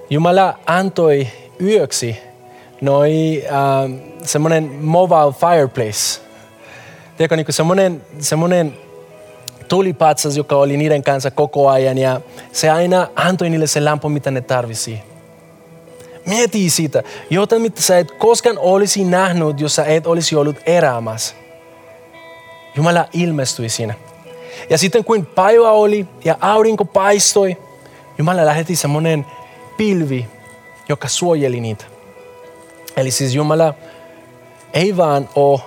Jumala 0.09 0.59
antoi 0.65 1.27
yöksi 1.61 2.17
noi 2.81 3.43
äh, 3.45 3.99
semmoinen 4.23 4.63
mobile 4.63 5.33
fireplace. 5.39 6.21
Tiedätkö, 7.17 7.35
niin 7.35 7.45
semmoinen, 7.49 8.01
semmoinen 8.19 8.73
tulipatsas, 9.67 10.37
joka 10.37 10.55
oli 10.55 10.77
niiden 10.77 11.03
kanssa 11.03 11.31
koko 11.31 11.69
ajan 11.69 11.97
ja 11.97 12.21
se 12.51 12.69
aina 12.69 13.07
antoi 13.15 13.49
niille 13.49 13.67
se 13.67 13.81
lampu, 13.81 14.09
mitä 14.09 14.31
ne 14.31 14.41
tarvisi. 14.41 14.99
Mieti 16.27 16.69
sitä. 16.69 17.03
Jotain, 17.29 17.61
mitä 17.61 17.81
sä 17.81 17.97
et 17.97 18.11
koskaan 18.11 18.57
olisi 18.57 19.03
nähnyt, 19.03 19.59
jos 19.59 19.75
sä 19.75 19.85
et 19.85 20.07
olisi 20.07 20.35
ollut 20.35 20.55
erämässä. 20.65 21.35
Jumala 22.75 23.05
ilmestyi 23.13 23.69
siinä. 23.69 23.93
Ja 24.69 24.77
sitten 24.77 25.03
kun 25.03 25.25
päivä 25.25 25.71
oli 25.71 26.07
ja 26.25 26.37
aurinko 26.41 26.85
paistoi, 26.85 27.57
Jumala 28.17 28.45
lähetti 28.45 28.75
semmoinen 28.75 29.25
pilvi, 29.77 30.25
joka 30.89 31.07
suojeli 31.07 31.59
niitä. 31.59 31.85
Eli 32.97 33.11
siis 33.11 33.35
Jumala 33.35 33.73
ei 34.73 34.97
vaan 34.97 35.29
ole 35.35 35.59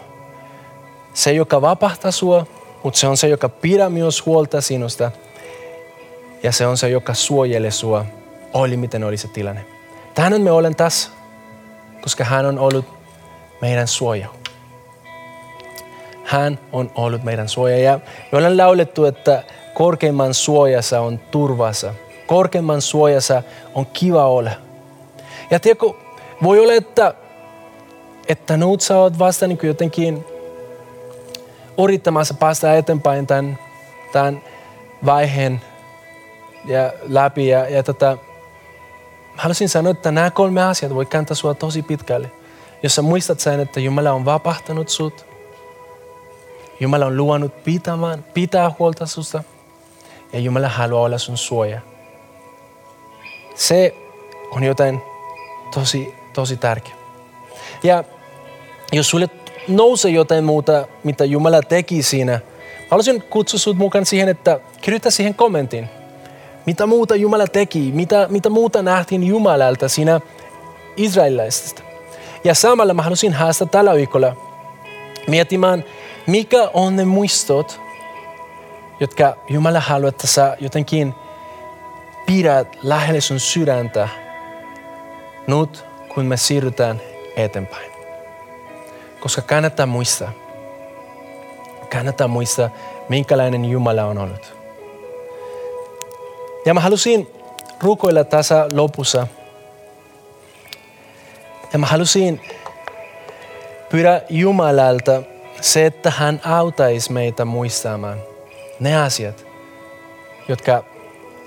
se, 1.14 1.32
joka 1.32 1.60
vapahtaa 1.60 2.10
sua, 2.10 2.46
mutta 2.84 3.00
se 3.00 3.06
on 3.06 3.16
se, 3.16 3.28
joka 3.28 3.48
pidä 3.48 3.88
myös 3.88 4.26
huolta 4.26 4.60
sinusta. 4.60 5.10
Ja 6.42 6.52
se 6.52 6.66
on 6.66 6.76
se, 6.76 6.88
joka 6.88 7.14
suojelee 7.14 7.70
sua, 7.70 8.04
oli 8.52 8.76
miten 8.76 9.04
oli 9.04 9.16
se 9.16 9.28
tilanne. 9.28 9.79
Tähän 10.14 10.40
me 10.40 10.50
olen 10.50 10.76
tässä, 10.76 11.10
koska 12.00 12.24
hän 12.24 12.46
on 12.46 12.58
ollut 12.58 12.84
meidän 13.60 13.88
suoja. 13.88 14.28
Hän 16.24 16.58
on 16.72 16.90
ollut 16.94 17.22
meidän 17.22 17.48
suoja. 17.48 17.78
Ja 17.78 18.00
me 18.32 18.38
ollaan 18.38 18.56
laulettu, 18.56 19.04
että 19.04 19.44
korkeimman 19.74 20.34
suojassa 20.34 21.00
on 21.00 21.18
turvassa. 21.30 21.94
Korkeimman 22.26 22.82
suojassa 22.82 23.42
on 23.74 23.86
kiva 23.86 24.26
olla. 24.26 24.50
Ja 25.50 25.60
tiedätkö, 25.60 25.86
voi 26.42 26.58
olla, 26.58 26.72
että, 26.72 27.14
että 28.28 28.56
nyt 28.56 28.80
sä 28.80 28.98
oot 28.98 29.18
vasta 29.18 29.46
niin 29.46 29.58
jotenkin 29.62 30.24
yrittämässä 31.78 32.34
päästä 32.34 32.74
eteenpäin 32.74 33.26
tämän, 33.26 33.58
tämän 34.12 34.42
vaiheen 35.06 35.60
ja 36.64 36.92
läpi. 37.02 37.48
Ja, 37.48 37.68
ja 37.68 37.82
tota, 37.82 38.18
haluaisin 39.40 39.68
sanoa, 39.68 39.90
että 39.90 40.10
nämä 40.10 40.30
kolme 40.30 40.62
asiat 40.62 40.94
voi 40.94 41.06
kääntää 41.06 41.34
sinua 41.34 41.54
tosi 41.54 41.82
pitkälle. 41.82 42.30
Jos 42.82 42.94
sä 42.94 43.02
muistat 43.02 43.40
sen, 43.40 43.60
että 43.60 43.80
Jumala 43.80 44.12
on 44.12 44.24
vapahtanut 44.24 44.88
sut, 44.88 45.26
Jumala 46.80 47.06
on 47.06 47.16
luonut 47.16 47.64
pitämään, 47.64 48.24
pitää 48.34 48.70
huolta 48.78 49.06
susta 49.06 49.44
ja 50.32 50.38
Jumala 50.38 50.68
haluaa 50.68 51.02
olla 51.02 51.18
sun 51.18 51.36
suoja. 51.36 51.80
Se 53.54 53.94
on 54.50 54.64
jotain 54.64 55.02
tosi, 55.74 56.14
tosi 56.32 56.56
tärkeä. 56.56 56.94
Ja 57.82 58.04
jos 58.92 59.10
sulle 59.10 59.28
nousee 59.68 60.10
jotain 60.10 60.44
muuta, 60.44 60.86
mitä 61.04 61.24
Jumala 61.24 61.62
teki 61.62 62.02
siinä, 62.02 62.40
haluaisin 62.90 63.22
kutsua 63.22 63.58
sinut 63.58 63.78
mukaan 63.78 64.06
siihen, 64.06 64.28
että 64.28 64.60
kirjoita 64.80 65.10
siihen 65.10 65.34
kommentin. 65.34 65.99
Mitä 66.70 66.86
muuta 66.86 67.16
Jumala 67.16 67.46
teki, 67.46 67.90
mitä, 67.94 68.26
mitä 68.30 68.50
muuta 68.50 68.82
nähtiin 68.82 69.22
Jumalalta 69.22 69.88
siinä 69.88 70.20
israelilaisesta. 70.96 71.82
Ja 72.44 72.54
samalla 72.54 72.94
mä 72.94 73.02
haluaisin 73.02 73.32
haastaa 73.32 73.68
tällä 73.68 73.94
viikolla 73.94 74.36
miettimään, 75.26 75.84
mikä 76.26 76.70
on 76.74 76.96
ne 76.96 77.04
muistot, 77.04 77.80
jotka 79.00 79.36
Jumala 79.48 79.80
haluaa, 79.80 80.08
että 80.08 80.26
sä 80.26 80.56
jotenkin 80.60 81.14
pidät 82.26 82.78
lähelle 82.82 83.20
sun 83.20 83.40
sydäntä 83.40 84.08
nyt, 85.46 85.84
kun 86.14 86.24
me 86.24 86.36
siirrytään 86.36 87.00
eteenpäin. 87.36 87.90
Koska 89.20 89.42
kannattaa 89.42 89.86
muistaa, 89.86 90.32
kannattaa 91.92 92.28
muistaa, 92.28 92.70
minkälainen 93.08 93.64
Jumala 93.64 94.04
on 94.04 94.18
ollut. 94.18 94.59
Ja 96.66 96.74
mä 96.74 96.80
halusin 96.80 97.30
rukoilla 97.82 98.24
tässä 98.24 98.68
lopussa. 98.72 99.26
Ja 101.72 101.78
mä 101.78 101.86
halusin 101.86 102.40
pyydä 103.90 104.22
Jumalalta 104.28 105.22
se, 105.60 105.86
että 105.86 106.10
hän 106.10 106.40
autaisi 106.44 107.12
meitä 107.12 107.44
muistamaan 107.44 108.18
ne 108.80 109.02
asiat, 109.02 109.46
jotka 110.48 110.84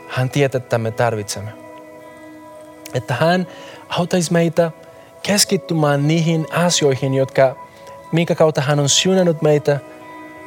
hän 0.07 0.29
tietää, 0.29 0.57
että 0.57 0.77
me 0.77 0.91
tarvitsemme. 0.91 1.51
Että 2.93 3.13
hän 3.13 3.47
auttaisi 3.89 4.33
meitä 4.33 4.71
keskittymään 5.23 6.07
niihin 6.07 6.47
asioihin, 6.51 7.13
jotka, 7.13 7.55
minkä 8.11 8.35
kautta 8.35 8.61
hän 8.61 8.79
on 8.79 8.89
syynännyt 8.89 9.41
meitä, 9.41 9.79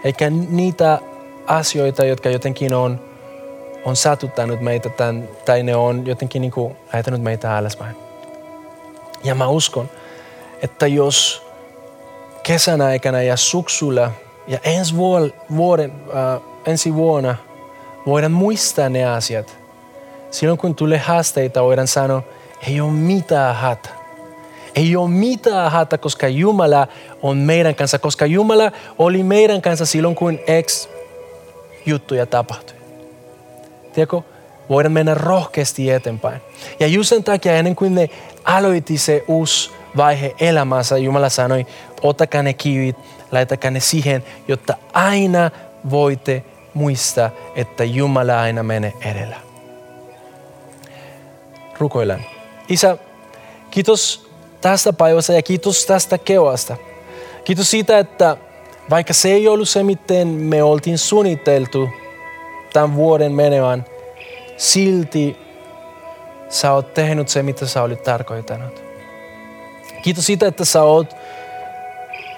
eikä 0.04 0.30
niitä 0.30 0.98
asioita, 1.46 2.04
jotka 2.04 2.28
jotenkin 2.28 2.74
on, 2.74 3.00
on 3.86 3.96
satuttanut 3.96 4.60
meitä 4.60 4.88
tämän, 4.88 5.28
tai 5.44 5.62
ne 5.62 5.76
on 5.76 6.06
jotenkin 6.06 6.42
niin 6.42 6.52
kuin 6.52 6.76
ajatellut 6.92 7.22
meitä 7.22 7.56
alaspäin. 7.56 7.96
Ja 9.24 9.34
mä 9.34 9.48
uskon, 9.48 9.90
että 10.62 10.86
jos 10.86 11.46
kesän 12.42 12.80
aikana 12.80 13.22
ja 13.22 13.36
suksulla 13.36 14.10
ja 14.48 14.58
ensi, 14.64 14.96
vuoden, 15.56 15.92
äh, 16.08 16.42
ensi 16.66 16.94
vuonna 16.94 17.34
voidaan 18.06 18.32
muistaa 18.32 18.88
ne 18.88 19.04
asiat. 19.04 19.56
Silloin 20.30 20.58
kun 20.58 20.74
tulee 20.74 20.98
haasteita, 20.98 21.62
voidaan 21.62 21.88
sanoa, 21.88 22.22
ei 22.68 22.80
ole 22.80 22.92
mitään 22.92 23.54
hätä. 23.54 23.88
Ei 24.74 24.96
ole 24.96 25.10
mitään 25.10 25.72
hätä, 25.72 25.98
koska 25.98 26.28
Jumala 26.28 26.88
on 27.22 27.36
meidän 27.36 27.74
kanssa, 27.74 27.98
koska 27.98 28.26
Jumala 28.26 28.72
oli 28.98 29.22
meidän 29.22 29.62
kanssa 29.62 29.86
silloin, 29.86 30.14
kun 30.14 30.38
ex 30.46 30.88
juttuja 31.86 32.26
tapahtui. 32.26 32.75
Tiedätkö, 33.96 34.22
voidaan 34.68 34.92
mennä 34.92 35.14
rohkeasti 35.14 35.90
eteenpäin. 35.90 36.40
Ja 36.80 36.86
just 36.86 37.08
sen 37.08 37.24
takia 37.24 37.56
ennen 37.56 37.76
kuin 37.76 37.94
ne 37.94 38.08
aloitti 38.44 38.98
se 38.98 39.24
uusi 39.28 39.70
vaihe 39.96 40.34
elämässä, 40.40 40.98
Jumala 40.98 41.28
sanoi, 41.28 41.66
ottakaa 42.02 42.42
ne 42.42 42.52
kivit, 42.52 42.96
laitakaa 43.32 43.70
ne 43.70 43.80
siihen, 43.80 44.24
jotta 44.48 44.74
aina 44.92 45.50
voitte 45.90 46.44
muistaa, 46.74 47.30
että 47.54 47.84
Jumala 47.84 48.40
aina 48.40 48.62
menee 48.62 48.92
edellä. 49.00 49.36
Rukoillaan. 51.78 52.24
Isä, 52.68 52.96
kiitos 53.70 54.30
tästä 54.60 54.92
päivästä 54.92 55.32
ja 55.32 55.42
kiitos 55.42 55.86
tästä 55.86 56.18
kevasta. 56.18 56.76
Kiitos 57.44 57.70
siitä, 57.70 57.98
että 57.98 58.36
vaikka 58.90 59.12
se 59.12 59.28
ei 59.28 59.48
ollut 59.48 59.68
se, 59.68 59.82
miten 59.82 60.28
me 60.28 60.62
oltiin 60.62 60.98
suunniteltu 60.98 61.88
tämän 62.76 62.96
vuoden 62.96 63.32
menevän, 63.32 63.84
silti 64.56 65.36
sä 66.48 66.72
oot 66.72 66.94
tehnyt 66.94 67.28
se, 67.28 67.42
mitä 67.42 67.66
sä 67.66 67.82
olit 67.82 68.02
tarkoittanut. 68.02 68.82
Kiitos 70.02 70.26
siitä, 70.26 70.46
että 70.46 70.64
sä 70.64 70.82
oot 70.82 71.16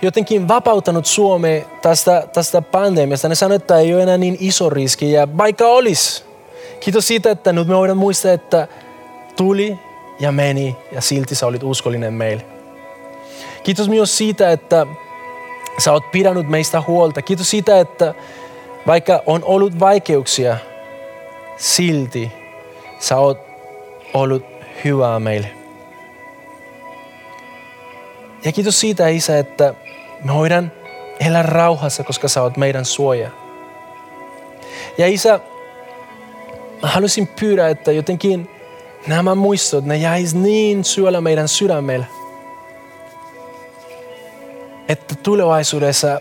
jotenkin 0.03 0.49
vapauttanut 0.49 1.07
Suomea 1.07 1.64
tästä, 1.82 2.28
tästä 2.32 2.62
pandemiasta. 2.62 3.28
Ne 3.28 3.34
sanoivat, 3.34 3.62
että 3.62 3.78
ei 3.78 3.95
ole 3.95 4.03
enää 4.03 4.18
niin 4.18 4.36
iso 4.41 4.70
riski 4.70 5.12
ja 5.12 5.28
vaikka 5.39 5.66
olisi. 5.66 6.24
Kiitos 6.80 7.07
siitä, 7.07 7.30
että 7.30 7.53
nyt 7.53 7.68
me 7.68 7.76
voidaan 7.76 7.99
muistaa, 7.99 8.32
että 8.32 8.68
tuli 9.36 9.78
ja 10.20 10.32
meni 10.32 10.76
ja 10.93 11.01
silti 11.01 11.34
sä 11.34 11.47
olit 11.47 11.62
uskollinen 11.62 12.12
meille. 12.12 12.45
Kiitos 13.62 13.89
myös 13.89 14.18
siitä, 14.18 14.51
että 14.51 14.86
sä 15.78 15.93
oot 15.93 16.11
pidänyt 16.11 16.49
meistä 16.49 16.82
huolta. 16.86 17.22
Kiitos 17.22 17.51
siitä, 17.51 17.80
että 17.80 18.14
vaikka 18.89 19.22
on 19.26 19.45
ollut 19.45 19.80
vaikeuksia, 19.80 20.57
silti 21.57 22.32
sä 22.99 23.16
oot 23.16 23.39
ollut 24.14 24.45
hyvää 24.84 25.20
meille. 25.20 25.51
Ja 28.45 28.53
kiitos 28.53 28.80
siitä, 28.80 29.09
Isä, 29.09 29.39
että 29.39 29.74
me 30.24 30.34
voidaan 30.34 30.72
elää 31.20 31.43
rauhassa, 31.43 32.05
koska 32.05 32.28
sä 32.28 32.43
oot 32.43 32.57
meidän 32.57 32.84
suoja. 32.84 33.30
Ja 34.99 35.07
Isä, 35.07 35.41
mä 36.82 36.89
haluaisin 36.89 37.28
pyydä, 37.41 37.68
että 37.68 37.93
jotenkin 37.93 38.51
nämä 39.07 39.34
muistot, 39.34 39.84
ne 39.84 39.97
jäis 39.97 40.34
niin 40.34 40.84
syöllä 40.84 41.20
meidän 41.20 41.49
sydämellä, 41.49 42.07
että 44.89 45.14
tulevaisuudessa, 45.22 46.20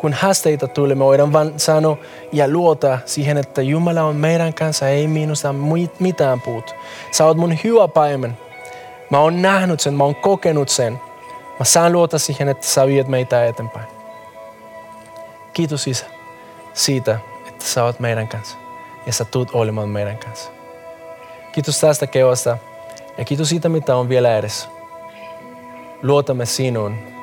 kun 0.00 0.12
haasteita 0.12 0.68
tulee, 0.68 0.94
me 0.94 1.04
voidaan 1.04 1.32
vain 1.32 1.52
sanoa 1.56 1.96
ja 2.32 2.48
luota 2.48 2.98
siihen, 3.04 3.36
että 3.36 3.62
Jumala 3.62 4.02
on 4.02 4.16
meidän 4.16 4.54
kanssa, 4.54 4.88
ei 4.88 5.06
minusta 5.06 5.54
mitään 5.98 6.40
puut. 6.40 6.74
Sä 7.10 7.24
oot 7.26 7.36
mun 7.36 7.58
hyvä 7.64 7.88
päivän. 7.88 8.38
Mä 9.10 9.20
oon 9.20 9.42
nähnyt 9.42 9.80
sen, 9.80 9.94
mä 9.94 10.04
oon 10.04 10.14
kokenut 10.14 10.68
sen. 10.68 11.00
Mä 11.58 11.64
saan 11.64 11.92
luota 11.92 12.18
siihen, 12.18 12.48
että 12.48 12.66
sä 12.66 12.86
viet 12.86 13.08
meitä 13.08 13.44
eteenpäin. 13.44 13.86
Kiitos 15.52 15.86
Isä 15.86 16.06
siitä, 16.74 17.18
että 17.48 17.64
sä 17.64 17.84
oot 17.84 18.00
meidän 18.00 18.28
kanssa 18.28 18.56
ja 19.06 19.12
sä 19.12 19.24
tuut 19.24 19.50
olemaan 19.52 19.88
meidän 19.88 20.18
kanssa. 20.18 20.50
Kiitos 21.52 21.80
tästä 21.80 22.06
kevasta 22.06 22.58
ja 23.18 23.24
kiitos 23.24 23.48
siitä, 23.48 23.68
mitä 23.68 23.96
on 23.96 24.08
vielä 24.08 24.36
edessä. 24.36 24.68
Luotamme 26.02 26.46
sinuun 26.46 27.19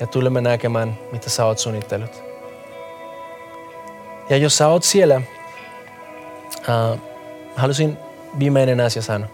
ja 0.00 0.06
tulemme 0.06 0.40
näkemään, 0.40 0.98
mitä 1.12 1.30
sä 1.30 1.44
oot 1.44 1.58
suunnitellut. 1.58 2.22
Ja 4.30 4.36
jos 4.36 4.56
sä 4.56 4.68
oot 4.68 4.82
siellä, 4.82 5.22
uh, 6.58 6.98
halusin 7.56 7.98
viimeinen 8.38 8.80
asia 8.80 9.02
sanoa. 9.02 9.28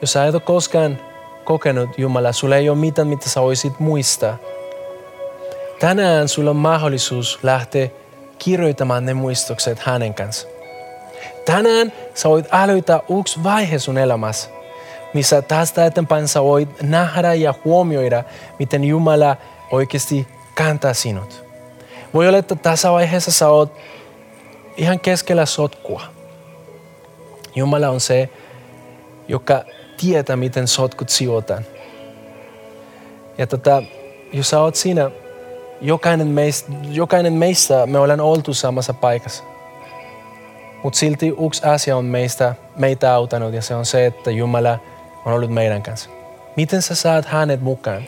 Jos 0.00 0.12
sä 0.12 0.26
et 0.26 0.34
ole 0.34 0.42
koskaan 0.42 0.98
kokenut 1.44 1.98
Jumala, 1.98 2.32
sulla 2.32 2.56
ei 2.56 2.68
ole 2.68 2.78
mitään, 2.78 3.08
mitä 3.08 3.28
sä 3.28 3.42
voisit 3.42 3.80
muistaa. 3.80 4.36
Tänään 5.80 6.28
sulla 6.28 6.50
on 6.50 6.56
mahdollisuus 6.56 7.38
lähteä 7.42 7.88
kirjoittamaan 8.38 9.06
ne 9.06 9.14
muistokset 9.14 9.78
hänen 9.78 10.14
kanssa. 10.14 10.48
Tänään 11.44 11.92
sä 12.14 12.28
voit 12.28 12.46
aloittaa 12.50 13.02
uusi 13.08 13.42
vaihe 13.42 13.78
sun 13.78 13.98
elämässä, 13.98 14.50
missä 15.14 15.42
tästä 15.42 15.86
eteenpäin 15.86 16.28
sä 16.28 16.42
voit 16.42 16.82
nähdä 16.82 17.34
ja 17.34 17.54
huomioida, 17.64 18.24
miten 18.58 18.84
Jumala 18.84 19.36
oikeasti 19.72 20.26
kantaa 20.54 20.94
sinut. 20.94 21.44
Voi 22.14 22.28
olla, 22.28 22.38
että 22.38 22.54
tässä 22.54 22.92
vaiheessa 22.92 23.30
sä 23.30 23.48
oot 23.48 23.76
ihan 24.76 25.00
keskellä 25.00 25.46
sotkua. 25.46 26.02
Jumala 27.54 27.88
on 27.88 28.00
se, 28.00 28.28
joka 29.28 29.64
tietää, 30.00 30.36
miten 30.36 30.68
sotkut 30.68 31.08
sijoitetaan. 31.08 31.64
Ja 33.38 33.46
tota, 33.46 33.82
jos 34.32 34.50
sä 34.50 34.60
oot 34.60 34.74
siinä, 34.74 35.10
jokainen 35.80 36.26
meistä, 36.26 36.72
jokainen 36.90 37.32
meistä 37.32 37.86
me 37.86 37.98
ollaan 37.98 38.20
oltu 38.20 38.54
samassa 38.54 38.94
paikassa. 38.94 39.44
Mutta 40.82 40.98
silti 40.98 41.34
yksi 41.46 41.64
asia 41.64 41.96
on 41.96 42.04
meistä, 42.04 42.54
meitä 42.76 43.14
auttanut 43.14 43.54
ja 43.54 43.62
se 43.62 43.74
on 43.74 43.86
se, 43.86 44.06
että 44.06 44.30
Jumala 44.30 44.78
on 45.24 45.32
ollut 45.32 45.50
meidän 45.50 45.82
kanssa. 45.82 46.10
Miten 46.56 46.82
sä 46.82 46.94
saat 46.94 47.24
hänet 47.24 47.60
mukaan? 47.60 48.02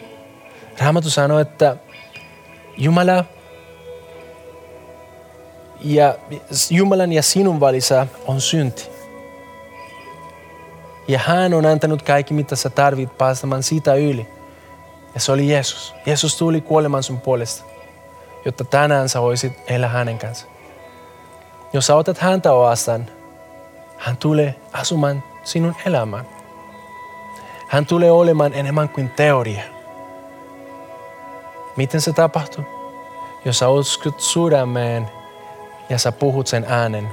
Raamattu 0.81 1.11
sanoo, 1.11 1.39
että 1.39 1.77
Jumala 2.77 3.25
ja 5.81 6.14
Jumalan 6.70 7.12
ja 7.12 7.22
sinun 7.22 7.61
välillä 7.61 8.07
on 8.27 8.41
synti. 8.41 8.91
Ja 11.09 11.18
hän 11.18 11.55
on 11.55 11.66
antanut 11.66 12.03
kaikki, 12.03 12.35
mitä 12.35 12.57
sä 12.57 12.70
tarvit 12.70 13.18
päästämään 13.18 13.62
siitä 13.62 13.95
yli. 13.95 14.27
Ja 15.14 15.20
se 15.20 15.33
oli 15.33 15.49
Jeesus. 15.49 15.95
Jeesus 16.07 16.37
tuli 16.37 16.61
kuolemaan 16.61 17.03
sun 17.03 17.20
puolesta, 17.20 17.64
jotta 18.45 18.64
tänään 18.64 19.09
sä 19.09 19.22
voisit 19.22 19.53
elää 19.66 19.89
hänen 19.89 20.18
kanssa. 20.18 20.47
Jos 21.72 21.87
sä 21.87 21.97
otat 21.97 22.18
häntä 22.18 22.53
vastaan, 22.53 23.07
hän 23.99 24.16
tulee 24.16 24.55
asumaan 24.72 25.22
sinun 25.45 25.75
elämään. 25.87 26.29
Hän 27.68 27.87
tulee 27.87 28.11
olemaan 28.11 28.55
enemmän 28.55 28.89
kuin 28.89 29.11
teoria. 29.11 29.74
Miten 31.77 32.01
se 32.01 32.12
tapahtuu? 32.12 32.64
Jos 33.45 33.59
sä 33.59 33.68
uskot 33.68 34.20
sydämeen 34.20 35.11
ja 35.89 35.99
sä 35.99 36.12
puhut 36.12 36.47
sen 36.47 36.64
äänen, 36.68 37.09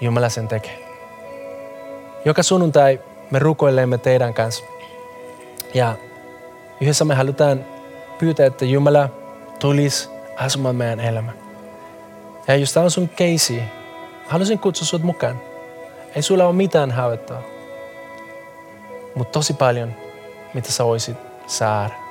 Jumala 0.00 0.28
sen 0.28 0.48
tekee. 0.48 0.78
Joka 2.24 2.42
sunnuntai 2.42 3.00
me 3.30 3.38
rukoilemme 3.38 3.98
teidän 3.98 4.34
kanssa. 4.34 4.64
Ja 5.74 5.94
yhdessä 6.80 7.04
me 7.04 7.14
halutaan 7.14 7.64
pyytää, 8.18 8.46
että 8.46 8.64
Jumala 8.64 9.08
tulisi 9.58 10.08
asumaan 10.36 10.76
meidän 10.76 11.00
elämään. 11.00 11.36
Ja 12.48 12.56
jos 12.56 12.72
tämä 12.72 12.84
on 12.84 12.90
sun 12.90 13.08
keisi, 13.08 13.62
haluaisin 14.26 14.58
kutsua 14.58 14.86
sinut 14.86 15.02
mukaan. 15.02 15.40
Ei 16.16 16.22
sulla 16.22 16.46
ole 16.46 16.52
mitään 16.52 16.90
haavettaa, 16.90 17.42
mutta 19.14 19.32
tosi 19.32 19.52
paljon, 19.52 19.94
mitä 20.54 20.72
sä 20.72 20.84
voisit 20.84 21.16
saada. 21.46 22.09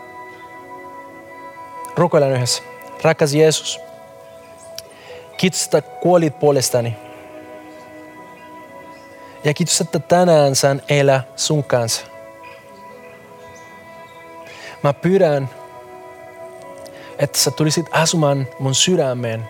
Rukoillaan 1.98 2.34
yhdessä. 2.34 2.64
Rakas 3.02 3.34
Jeesus, 3.34 3.80
kiitos, 5.38 5.64
että 5.64 5.82
kuolit 5.82 6.40
puolestani. 6.40 6.96
Ja 9.44 9.54
kiitos, 9.54 9.82
että 9.82 10.00
tänään 10.00 10.56
saan 10.56 10.82
elää 10.90 11.24
sun 11.36 11.64
kanssa. 11.64 12.06
Mä 14.84 14.94
pyydän, 14.94 15.50
että 17.20 17.40
sä 17.40 17.52
tulisit 17.52 17.86
asumaan 17.92 18.48
mun 18.60 18.76
sydämeen. 18.76 19.50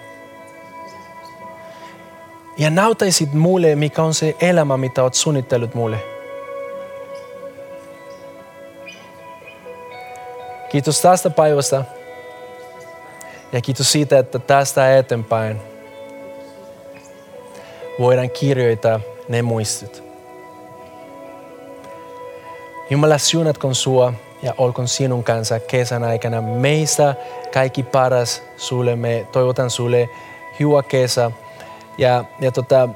Ja 2.57 2.69
näytäisit 2.69 3.33
mulle, 3.33 3.75
mikä 3.75 4.03
on 4.03 4.13
se 4.13 4.35
elämä, 4.41 4.77
mitä 4.77 5.03
oot 5.03 5.13
suunnitellut 5.13 5.75
mulle. 5.75 5.97
Kiitos 10.69 11.01
tästä 11.01 11.29
päivästä. 11.29 11.98
Ja 13.53 13.61
kiitos 13.61 13.91
siitä, 13.91 14.19
että 14.19 14.39
tästä 14.39 14.97
eteenpäin 14.97 15.61
voidaan 17.99 18.29
kirjoittaa 18.29 18.99
ne 19.29 19.41
muistot. 19.41 20.03
Jumala 22.89 23.17
siunatkoon 23.17 23.75
sua 23.75 24.13
ja 24.43 24.53
olkoon 24.57 24.87
sinun 24.87 25.23
kanssa 25.23 25.59
kesän 25.59 26.03
aikana. 26.03 26.41
Meistä 26.41 27.15
kaikki 27.53 27.83
paras 27.83 28.43
sulle. 28.57 28.95
Me 28.95 29.27
toivotan 29.31 29.69
sulle 29.69 30.09
hyvä 30.59 30.83
kesä. 30.83 31.31
Ja, 31.97 32.23
ja 32.39 32.51
tota, 32.51 32.89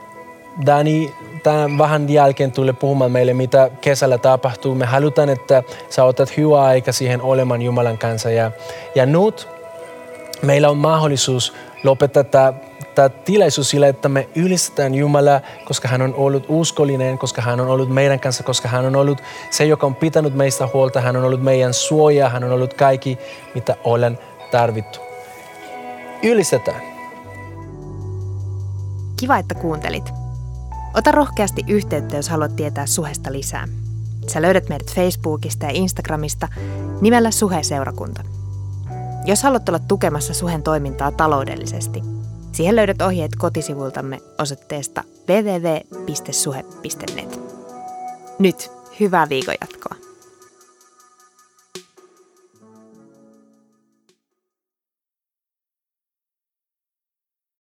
Dani 0.66 1.14
tämän 1.44 1.78
vähän 1.78 2.10
jälkeen 2.10 2.52
tulee 2.52 2.74
puhumaan 2.74 3.12
meille, 3.12 3.34
mitä 3.34 3.70
kesällä 3.82 4.18
tapahtuu. 4.18 4.76
Me 4.76 4.86
halutaan, 4.86 5.30
että 5.30 5.64
sä 5.90 6.04
otat 6.04 6.38
hyvää 6.38 6.64
aika 6.64 6.92
siihen 6.92 7.22
olemaan 7.22 7.62
Jumalan 7.62 7.98
kanssa. 7.98 8.30
Ja, 8.30 8.52
ja 8.96 9.06
nyt 9.06 9.48
meillä 10.44 10.70
on 10.70 10.78
mahdollisuus 10.78 11.54
lopettaa 11.84 12.24
tämä 12.24 12.54
tämä 12.96 13.10
tilaisuus 13.10 13.70
sillä, 13.70 13.88
että 13.88 14.10
me 14.10 14.30
ylistetään 14.36 14.96
Jumalaa, 14.96 15.42
koska 15.66 15.88
hän 15.88 16.02
on 16.02 16.16
ollut 16.16 16.46
uskollinen, 16.48 17.18
koska 17.18 17.42
hän 17.42 17.60
on 17.60 17.68
ollut 17.68 17.90
meidän 17.90 18.20
kanssa, 18.20 18.44
koska 18.44 18.68
hän 18.68 18.86
on 18.86 18.96
ollut 18.96 19.22
se, 19.50 19.66
joka 19.66 19.88
on 19.88 19.96
pitänyt 19.96 20.36
meistä 20.36 20.70
huolta, 20.74 21.02
hän 21.02 21.16
on 21.16 21.24
ollut 21.24 21.44
meidän 21.44 21.74
suoja, 21.74 22.30
hän 22.30 22.44
on 22.44 22.52
ollut 22.52 22.74
kaikki, 22.74 23.18
mitä 23.56 23.76
olen 23.84 24.20
tarvittu. 24.52 25.00
Ylistetään. 26.24 26.82
Kiva, 29.20 29.38
että 29.38 29.56
kuuntelit. 29.56 30.10
Ota 30.94 31.12
rohkeasti 31.12 31.64
yhteyttä, 31.68 32.16
jos 32.16 32.30
haluat 32.30 32.56
tietää 32.56 32.86
suhesta 32.86 33.32
lisää. 33.32 33.68
Sä 34.28 34.42
löydät 34.42 34.70
meidät 34.70 34.96
Facebookista 34.96 35.66
ja 35.66 35.72
Instagramista 35.74 36.48
nimellä 37.02 37.32
Suhe-seurakunta. 37.32 38.24
Jos 39.26 39.44
haluat 39.44 39.70
olla 39.70 39.80
tukemassa 39.80 40.34
Suhen 40.34 40.64
toimintaa 40.64 41.12
taloudellisesti– 41.12 42.02
Siihen 42.54 42.76
löydät 42.76 43.02
ohjeet 43.02 43.36
kotisivultamme 43.36 44.20
osoitteesta 44.40 45.04
www.suhe.net. 45.30 46.70
Nyt 48.40 48.72
hyvää 49.00 49.30
viikon 49.30 49.56
jatkoa. 49.62 50.03